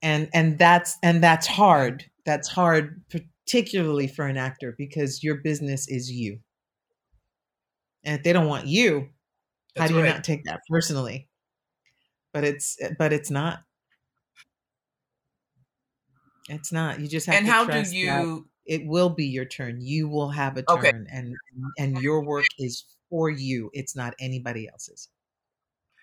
And 0.02 0.28
and 0.34 0.58
that's 0.58 0.98
and 1.02 1.22
that's 1.22 1.46
hard. 1.46 2.04
That's 2.26 2.48
hard 2.48 3.02
particularly 3.10 4.08
for 4.08 4.26
an 4.26 4.36
actor 4.36 4.74
because 4.76 5.22
your 5.22 5.36
business 5.36 5.88
is 5.88 6.10
you. 6.10 6.40
And 8.04 8.18
if 8.18 8.22
they 8.22 8.34
don't 8.34 8.46
want 8.46 8.66
you, 8.66 9.08
that's 9.74 9.84
how 9.84 9.88
do 9.88 9.94
you 9.94 10.02
right. 10.02 10.14
not 10.16 10.24
take 10.24 10.44
that 10.44 10.60
personally? 10.68 11.26
But 12.34 12.44
it's 12.44 12.76
but 12.98 13.14
it's 13.14 13.30
not. 13.30 13.60
It's 16.50 16.72
not. 16.72 17.00
You 17.00 17.08
just 17.08 17.24
have 17.24 17.36
and 17.36 17.46
to 17.46 17.52
how 17.52 17.64
do 17.64 17.80
you 17.90 18.46
it 18.66 18.84
will 18.84 19.08
be 19.08 19.24
your 19.24 19.46
turn. 19.46 19.80
You 19.80 20.10
will 20.10 20.28
have 20.28 20.58
a 20.58 20.62
turn 20.62 20.78
okay. 20.78 20.92
and 21.10 21.34
and 21.78 21.98
your 22.02 22.22
work 22.22 22.44
is 22.58 22.84
for 23.10 23.28
you. 23.28 23.70
It's 23.72 23.94
not 23.94 24.14
anybody 24.20 24.68
else's. 24.68 25.08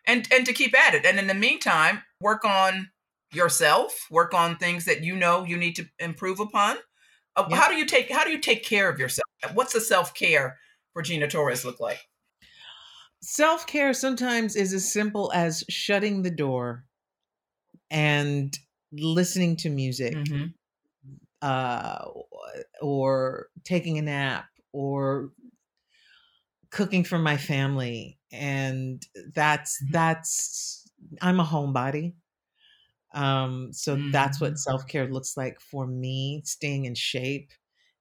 And 0.05 0.28
and 0.32 0.45
to 0.45 0.53
keep 0.53 0.78
at 0.78 0.93
it. 0.93 1.05
And 1.05 1.18
in 1.20 1.28
the 1.28 1.34
meantime, 1.34 2.03
work 2.22 2.45
on 2.45 2.89
yourself, 3.34 4.08
work 4.12 4.34
on 4.34 4.58
things 4.58 4.86
that 4.86 5.03
you 5.03 5.16
know 5.16 5.43
you 5.43 5.58
need 5.58 5.76
to 5.78 5.86
improve 5.99 6.39
upon. 6.39 6.78
Uh, 7.36 7.45
yep. 7.49 7.60
How 7.60 7.70
do 7.70 7.76
you 7.76 7.86
take 7.86 8.12
how 8.12 8.24
do 8.24 8.32
you 8.32 8.39
take 8.39 8.64
care 8.64 8.89
of 8.89 8.99
yourself? 8.99 9.28
What's 9.53 9.74
the 9.74 9.82
self-care 9.82 10.58
for 10.93 11.01
Gina 11.01 11.28
Torres 11.28 11.66
look 11.66 11.80
like? 11.80 11.99
Self-care 13.22 13.93
sometimes 13.93 14.55
is 14.55 14.74
as 14.74 14.91
simple 14.91 15.32
as 15.34 15.64
shutting 15.70 16.22
the 16.22 16.32
door 16.32 16.86
and 17.89 18.58
listening 18.91 19.58
to 19.58 19.70
music 19.70 20.16
mm-hmm. 20.16 20.45
uh, 21.41 22.05
or 22.82 23.47
taking 23.64 23.97
a 23.97 24.01
nap 24.01 24.45
or 24.72 25.32
cooking 26.72 27.03
for 27.03 27.18
my 27.18 27.38
family 27.38 28.18
and 28.32 29.05
that's 29.34 29.82
mm-hmm. 29.82 29.91
that's 29.91 30.89
i'm 31.22 31.39
a 31.39 31.45
homebody 31.45 32.13
um 33.13 33.72
so 33.72 33.95
mm-hmm. 33.95 34.11
that's 34.11 34.41
what 34.41 34.51
mm-hmm. 34.51 34.57
self-care 34.57 35.07
looks 35.07 35.38
like 35.38 35.59
for 35.59 35.88
me 35.88 36.41
staying 36.45 36.86
in 36.86 36.95
shape 36.95 37.51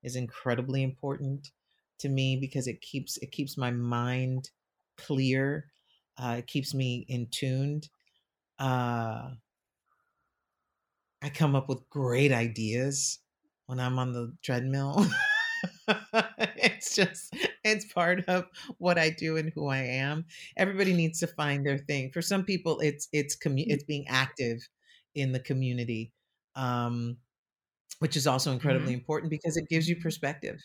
is 0.03 0.17
incredibly 0.17 0.83
important 0.83 1.51
to 1.99 2.09
me 2.09 2.37
because 2.37 2.67
it 2.67 2.81
keeps 2.81 3.17
it 3.19 3.31
keeps 3.31 3.57
my 3.57 3.71
mind 3.71 4.51
clear 4.97 5.67
uh 6.19 6.37
it 6.39 6.47
keeps 6.47 6.75
me 6.75 7.07
in 7.09 7.27
tuned 7.31 7.89
uh 8.59 9.31
I 11.23 11.29
come 11.31 11.57
up 11.57 11.69
with 11.69 11.89
great 11.91 12.31
ideas 12.31 13.19
when 13.67 13.81
I'm 13.81 13.99
on 13.99 14.13
the 14.13 14.33
treadmill. 14.43 15.07
it's 16.57 16.95
just 16.95 17.35
it's 17.67 17.93
part 17.93 18.25
of 18.29 18.47
what 18.79 18.99
I 18.99 19.11
do 19.11 19.37
and 19.37 19.53
who 19.55 19.69
I 19.69 19.79
am. 19.79 20.25
Everybody 20.57 20.93
needs 20.93 21.21
to 21.21 21.27
find 21.27 21.67
their 21.67 21.79
thing. 21.79 22.11
For 22.13 22.23
some 22.23 22.45
people 22.45 22.81
it's 22.81 23.09
it's 23.13 23.37
commu- 23.37 23.67
it's 23.67 23.85
being 23.85 24.07
active 24.09 24.59
in 25.15 25.33
the 25.33 25.41
community. 25.41 26.13
Um 26.55 27.17
which 27.99 28.17
is 28.17 28.27
also 28.27 28.53
incredibly 28.53 28.89
mm-hmm. 28.89 29.01
important 29.01 29.31
because 29.31 29.57
it 29.57 29.69
gives 29.71 29.89
you 29.89 29.97
perspective. 29.97 30.61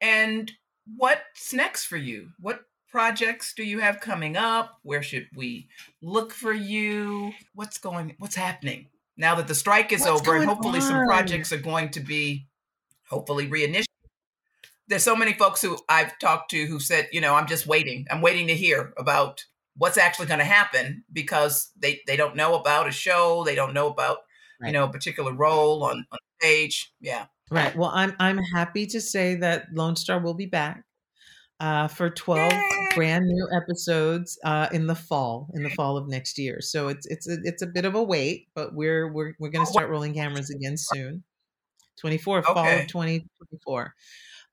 And 0.00 0.52
what's 0.96 1.54
next 1.54 1.86
for 1.86 1.96
you? 1.96 2.28
What 2.38 2.60
projects 2.90 3.54
do 3.54 3.62
you 3.64 3.78
have 3.78 4.00
coming 4.00 4.36
up? 4.36 4.78
Where 4.82 5.02
should 5.02 5.28
we 5.34 5.68
look 6.02 6.32
for 6.32 6.52
you? 6.52 7.32
What's 7.54 7.78
going 7.78 8.14
what's 8.18 8.36
happening? 8.36 8.88
now 9.16 9.34
that 9.34 9.48
the 9.48 9.54
strike 9.54 9.92
is 9.92 10.00
What's 10.02 10.20
over 10.20 10.36
and 10.36 10.46
hopefully 10.46 10.80
on? 10.80 10.86
some 10.86 11.06
projects 11.06 11.52
are 11.52 11.58
going 11.58 11.90
to 11.90 12.00
be 12.00 12.46
hopefully 13.08 13.48
reinitiated 13.48 13.84
there's 14.88 15.02
so 15.02 15.16
many 15.16 15.32
folks 15.32 15.62
who 15.62 15.78
i've 15.88 16.18
talked 16.18 16.50
to 16.50 16.66
who 16.66 16.80
said 16.80 17.08
you 17.12 17.20
know 17.20 17.34
i'm 17.34 17.46
just 17.46 17.66
waiting. 17.66 18.06
I'm 18.10 18.20
waiting 18.20 18.46
to 18.48 18.54
hear 18.54 18.92
about 18.96 19.44
what's 19.76 19.96
actually 19.96 20.26
going 20.26 20.38
to 20.38 20.44
happen 20.44 21.04
because 21.12 21.70
they 21.78 22.00
they 22.06 22.16
don't 22.16 22.36
know 22.36 22.54
about 22.54 22.88
a 22.88 22.92
show. 22.92 23.44
They 23.44 23.54
don't 23.54 23.74
know 23.74 23.88
about 23.88 24.18
right. 24.60 24.68
you 24.68 24.72
know 24.72 24.84
a 24.84 24.90
particular 24.90 25.32
role 25.32 25.84
on, 25.84 26.04
on 26.12 26.18
stage. 26.40 26.92
Yeah. 27.00 27.26
Right. 27.50 27.76
Well 27.76 27.90
i'm 27.92 28.14
i'm 28.18 28.38
happy 28.38 28.86
to 28.86 29.00
say 29.00 29.34
that 29.36 29.66
lone 29.72 29.96
star 29.96 30.20
will 30.20 30.34
be 30.34 30.46
back 30.46 30.84
uh, 31.60 31.86
for 31.86 32.10
12 32.10 32.52
Yay! 32.52 32.88
brand 32.94 33.26
new 33.26 33.48
episodes 33.54 34.38
uh, 34.44 34.68
in 34.72 34.86
the 34.86 34.94
fall 34.94 35.48
in 35.54 35.62
the 35.62 35.70
fall 35.70 35.96
of 35.96 36.08
next 36.08 36.38
year. 36.38 36.60
So 36.60 36.88
it's 36.88 37.06
it's 37.06 37.28
a, 37.28 37.36
it's 37.44 37.62
a 37.62 37.66
bit 37.66 37.84
of 37.84 37.94
a 37.94 38.02
wait 38.02 38.48
but 38.54 38.74
we're 38.74 39.12
we're, 39.12 39.34
we're 39.38 39.50
going 39.50 39.66
to 39.66 39.70
start 39.70 39.90
rolling 39.90 40.14
cameras 40.14 40.50
again 40.50 40.76
soon. 40.76 41.24
24 42.00 42.38
okay. 42.38 42.52
fall 42.52 42.66
of 42.66 42.86
2024 42.88 43.94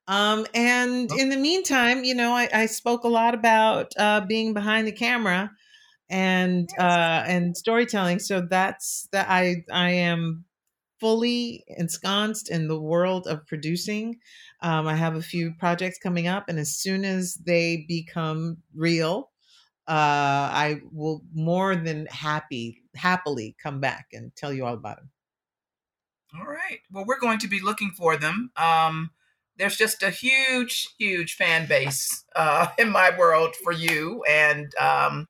um, 0.09 0.45
and 0.53 1.09
in 1.17 1.29
the 1.29 1.37
meantime 1.37 2.03
you 2.03 2.13
know 2.13 2.33
i, 2.33 2.49
I 2.53 2.65
spoke 2.65 3.03
a 3.03 3.09
lot 3.09 3.33
about 3.33 3.93
uh, 3.97 4.21
being 4.21 4.53
behind 4.53 4.87
the 4.87 4.91
camera 4.91 5.51
and 6.09 6.69
uh, 6.77 7.23
and 7.27 7.55
storytelling 7.55 8.19
so 8.19 8.41
that's 8.41 9.07
that 9.11 9.27
i 9.29 9.63
i 9.71 9.91
am 9.91 10.45
fully 10.99 11.63
ensconced 11.77 12.51
in 12.51 12.67
the 12.67 12.79
world 12.79 13.25
of 13.25 13.47
producing 13.47 14.19
um, 14.61 14.87
I 14.87 14.95
have 14.95 15.15
a 15.15 15.21
few 15.21 15.53
projects 15.53 15.97
coming 15.97 16.27
up, 16.27 16.49
and 16.49 16.59
as 16.59 16.75
soon 16.75 17.05
as 17.05 17.35
they 17.35 17.85
become 17.87 18.57
real, 18.75 19.31
uh, 19.87 20.51
I 20.51 20.81
will 20.91 21.23
more 21.33 21.75
than 21.75 22.07
happy 22.07 22.83
happily 22.95 23.55
come 23.61 23.79
back 23.79 24.07
and 24.11 24.35
tell 24.35 24.51
you 24.51 24.65
all 24.65 24.73
about 24.73 24.97
them. 24.97 25.09
All 26.37 26.45
right. 26.45 26.79
Well, 26.91 27.05
we're 27.07 27.19
going 27.19 27.39
to 27.39 27.47
be 27.47 27.61
looking 27.61 27.91
for 27.91 28.17
them. 28.17 28.51
Um, 28.57 29.11
there's 29.59 29.75
just 29.75 30.01
a 30.01 30.09
huge, 30.09 30.87
huge 30.97 31.35
fan 31.35 31.67
base 31.67 32.23
uh, 32.35 32.67
in 32.79 32.89
my 32.89 33.15
world 33.17 33.55
for 33.55 33.71
you, 33.71 34.23
and 34.27 34.73
um, 34.75 35.27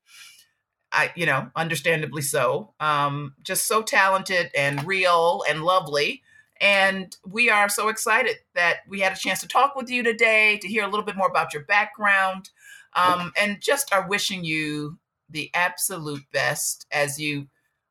I, 0.92 1.12
you 1.14 1.26
know, 1.26 1.50
understandably 1.54 2.22
so. 2.22 2.72
Um, 2.80 3.34
just 3.42 3.66
so 3.66 3.82
talented 3.82 4.50
and 4.56 4.86
real 4.86 5.42
and 5.48 5.62
lovely. 5.62 6.22
And 6.60 7.16
we 7.26 7.48
are 7.48 7.68
so 7.68 7.88
excited 7.88 8.36
that 8.54 8.78
we 8.86 9.00
had 9.00 9.12
a 9.12 9.16
chance 9.16 9.40
to 9.40 9.48
talk 9.48 9.74
with 9.74 9.90
you 9.90 10.02
today, 10.02 10.58
to 10.58 10.68
hear 10.68 10.84
a 10.84 10.88
little 10.88 11.06
bit 11.06 11.16
more 11.16 11.28
about 11.28 11.54
your 11.54 11.64
background, 11.64 12.50
um, 12.94 13.32
and 13.40 13.60
just 13.60 13.92
are 13.94 14.06
wishing 14.06 14.44
you 14.44 14.98
the 15.30 15.50
absolute 15.54 16.22
best 16.32 16.86
as 16.92 17.18
you 17.18 17.46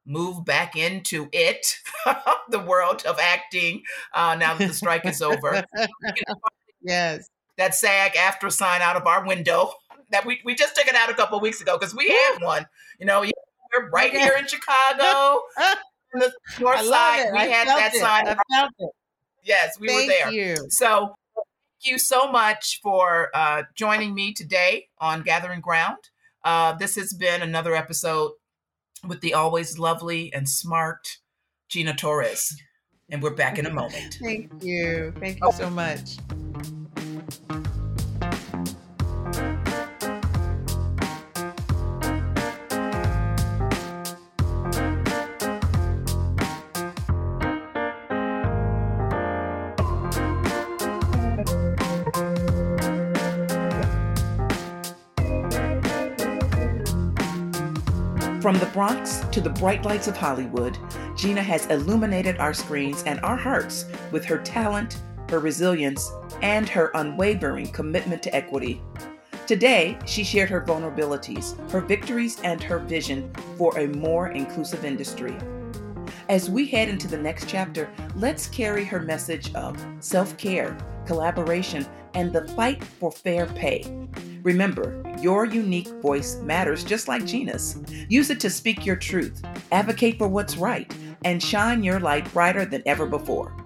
move 0.09 0.43
back 0.43 0.75
into 0.75 1.29
it, 1.31 1.77
the 2.49 2.59
world 2.59 3.03
of 3.05 3.19
acting, 3.19 3.83
uh, 4.13 4.35
now 4.35 4.55
that 4.55 4.67
the 4.67 4.73
strike 4.73 5.05
is 5.05 5.21
over. 5.21 5.63
yes. 6.81 7.29
That 7.57 7.75
SAG-AFTRA 7.75 8.51
sign 8.51 8.81
out 8.81 8.95
of 8.95 9.05
our 9.05 9.25
window 9.25 9.73
that 10.11 10.25
we, 10.25 10.41
we 10.43 10.55
just 10.55 10.75
took 10.75 10.87
it 10.87 10.95
out 10.95 11.09
a 11.09 11.13
couple 11.13 11.39
weeks 11.39 11.61
ago 11.61 11.77
because 11.77 11.95
we 11.95 12.09
had 12.09 12.37
one. 12.41 12.65
You 12.99 13.05
know, 13.05 13.21
we're 13.21 13.89
right 13.89 14.11
here 14.11 14.35
in 14.37 14.47
Chicago. 14.47 15.41
the 16.13 16.31
north 16.59 16.81
side. 16.81 17.27
It. 17.27 17.33
We 17.33 17.39
I 17.39 17.45
had 17.45 17.67
that 17.67 17.93
it. 17.93 17.99
sign. 17.99 18.27
It. 18.27 18.89
Yes, 19.43 19.79
we 19.79 19.87
thank 19.87 20.01
were 20.01 20.07
there. 20.07 20.31
You. 20.31 20.55
So 20.69 21.15
thank 21.35 21.91
you 21.91 21.99
so 21.99 22.31
much 22.31 22.79
for 22.81 23.29
uh, 23.35 23.63
joining 23.75 24.15
me 24.15 24.33
today 24.33 24.87
on 24.97 25.21
Gathering 25.21 25.61
Ground. 25.61 25.97
Uh, 26.43 26.73
this 26.73 26.95
has 26.95 27.13
been 27.13 27.41
another 27.41 27.75
episode 27.75 28.31
with 29.07 29.21
the 29.21 29.33
always 29.33 29.79
lovely 29.79 30.33
and 30.33 30.47
smart 30.47 31.07
Gina 31.69 31.95
Torres. 31.95 32.55
And 33.09 33.21
we're 33.23 33.35
back 33.35 33.57
in 33.57 33.65
a 33.65 33.73
moment. 33.73 34.17
Thank 34.21 34.63
you. 34.63 35.13
Thank 35.19 35.37
you 35.37 35.47
oh. 35.47 35.51
so 35.51 35.69
much. 35.69 36.17
From 58.49 58.57
the 58.57 58.65
Bronx 58.65 59.19
to 59.31 59.41
the 59.41 59.51
bright 59.51 59.85
lights 59.85 60.07
of 60.07 60.17
Hollywood, 60.17 60.75
Gina 61.15 61.43
has 61.43 61.67
illuminated 61.67 62.39
our 62.39 62.51
screens 62.51 63.03
and 63.03 63.19
our 63.19 63.37
hearts 63.37 63.85
with 64.11 64.25
her 64.25 64.39
talent, 64.39 64.99
her 65.29 65.37
resilience, 65.37 66.11
and 66.41 66.67
her 66.67 66.89
unwavering 66.95 67.67
commitment 67.67 68.23
to 68.23 68.35
equity. 68.35 68.81
Today, 69.45 69.99
she 70.07 70.23
shared 70.23 70.49
her 70.49 70.61
vulnerabilities, 70.61 71.55
her 71.69 71.79
victories, 71.79 72.41
and 72.41 72.63
her 72.63 72.79
vision 72.79 73.31
for 73.55 73.77
a 73.77 73.87
more 73.87 74.29
inclusive 74.29 74.83
industry. 74.83 75.37
As 76.27 76.49
we 76.49 76.65
head 76.65 76.89
into 76.89 77.07
the 77.07 77.17
next 77.17 77.47
chapter, 77.47 77.87
let's 78.15 78.47
carry 78.47 78.83
her 78.83 78.99
message 78.99 79.53
of 79.53 79.77
self 79.99 80.35
care, 80.37 80.75
collaboration, 81.05 81.85
and 82.13 82.31
the 82.33 82.47
fight 82.49 82.83
for 82.83 83.11
fair 83.11 83.45
pay. 83.47 83.83
Remember, 84.43 85.03
your 85.21 85.45
unique 85.45 85.89
voice 86.01 86.37
matters 86.37 86.83
just 86.83 87.07
like 87.07 87.25
Gina's. 87.25 87.81
Use 88.07 88.29
it 88.29 88.39
to 88.39 88.49
speak 88.49 88.85
your 88.85 88.95
truth, 88.95 89.41
advocate 89.71 90.17
for 90.17 90.27
what's 90.27 90.57
right, 90.57 90.93
and 91.25 91.43
shine 91.43 91.83
your 91.83 91.99
light 91.99 92.31
brighter 92.31 92.65
than 92.65 92.83
ever 92.85 93.05
before. 93.05 93.65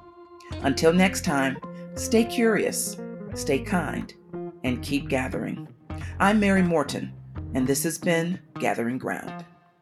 Until 0.62 0.94
next 0.94 1.24
time, 1.24 1.58
stay 1.96 2.24
curious, 2.24 2.98
stay 3.36 3.60
kind, 3.60 4.14
and 4.64 4.82
keep 4.82 5.10
gathering. 5.10 5.68
I'm 6.20 6.40
Mary 6.40 6.64
Morton, 6.64 7.14
and 7.54 7.68
this 7.68 7.84
has 7.84 7.98
been 7.98 8.40
Gathering 8.60 8.98
Ground. 8.98 9.46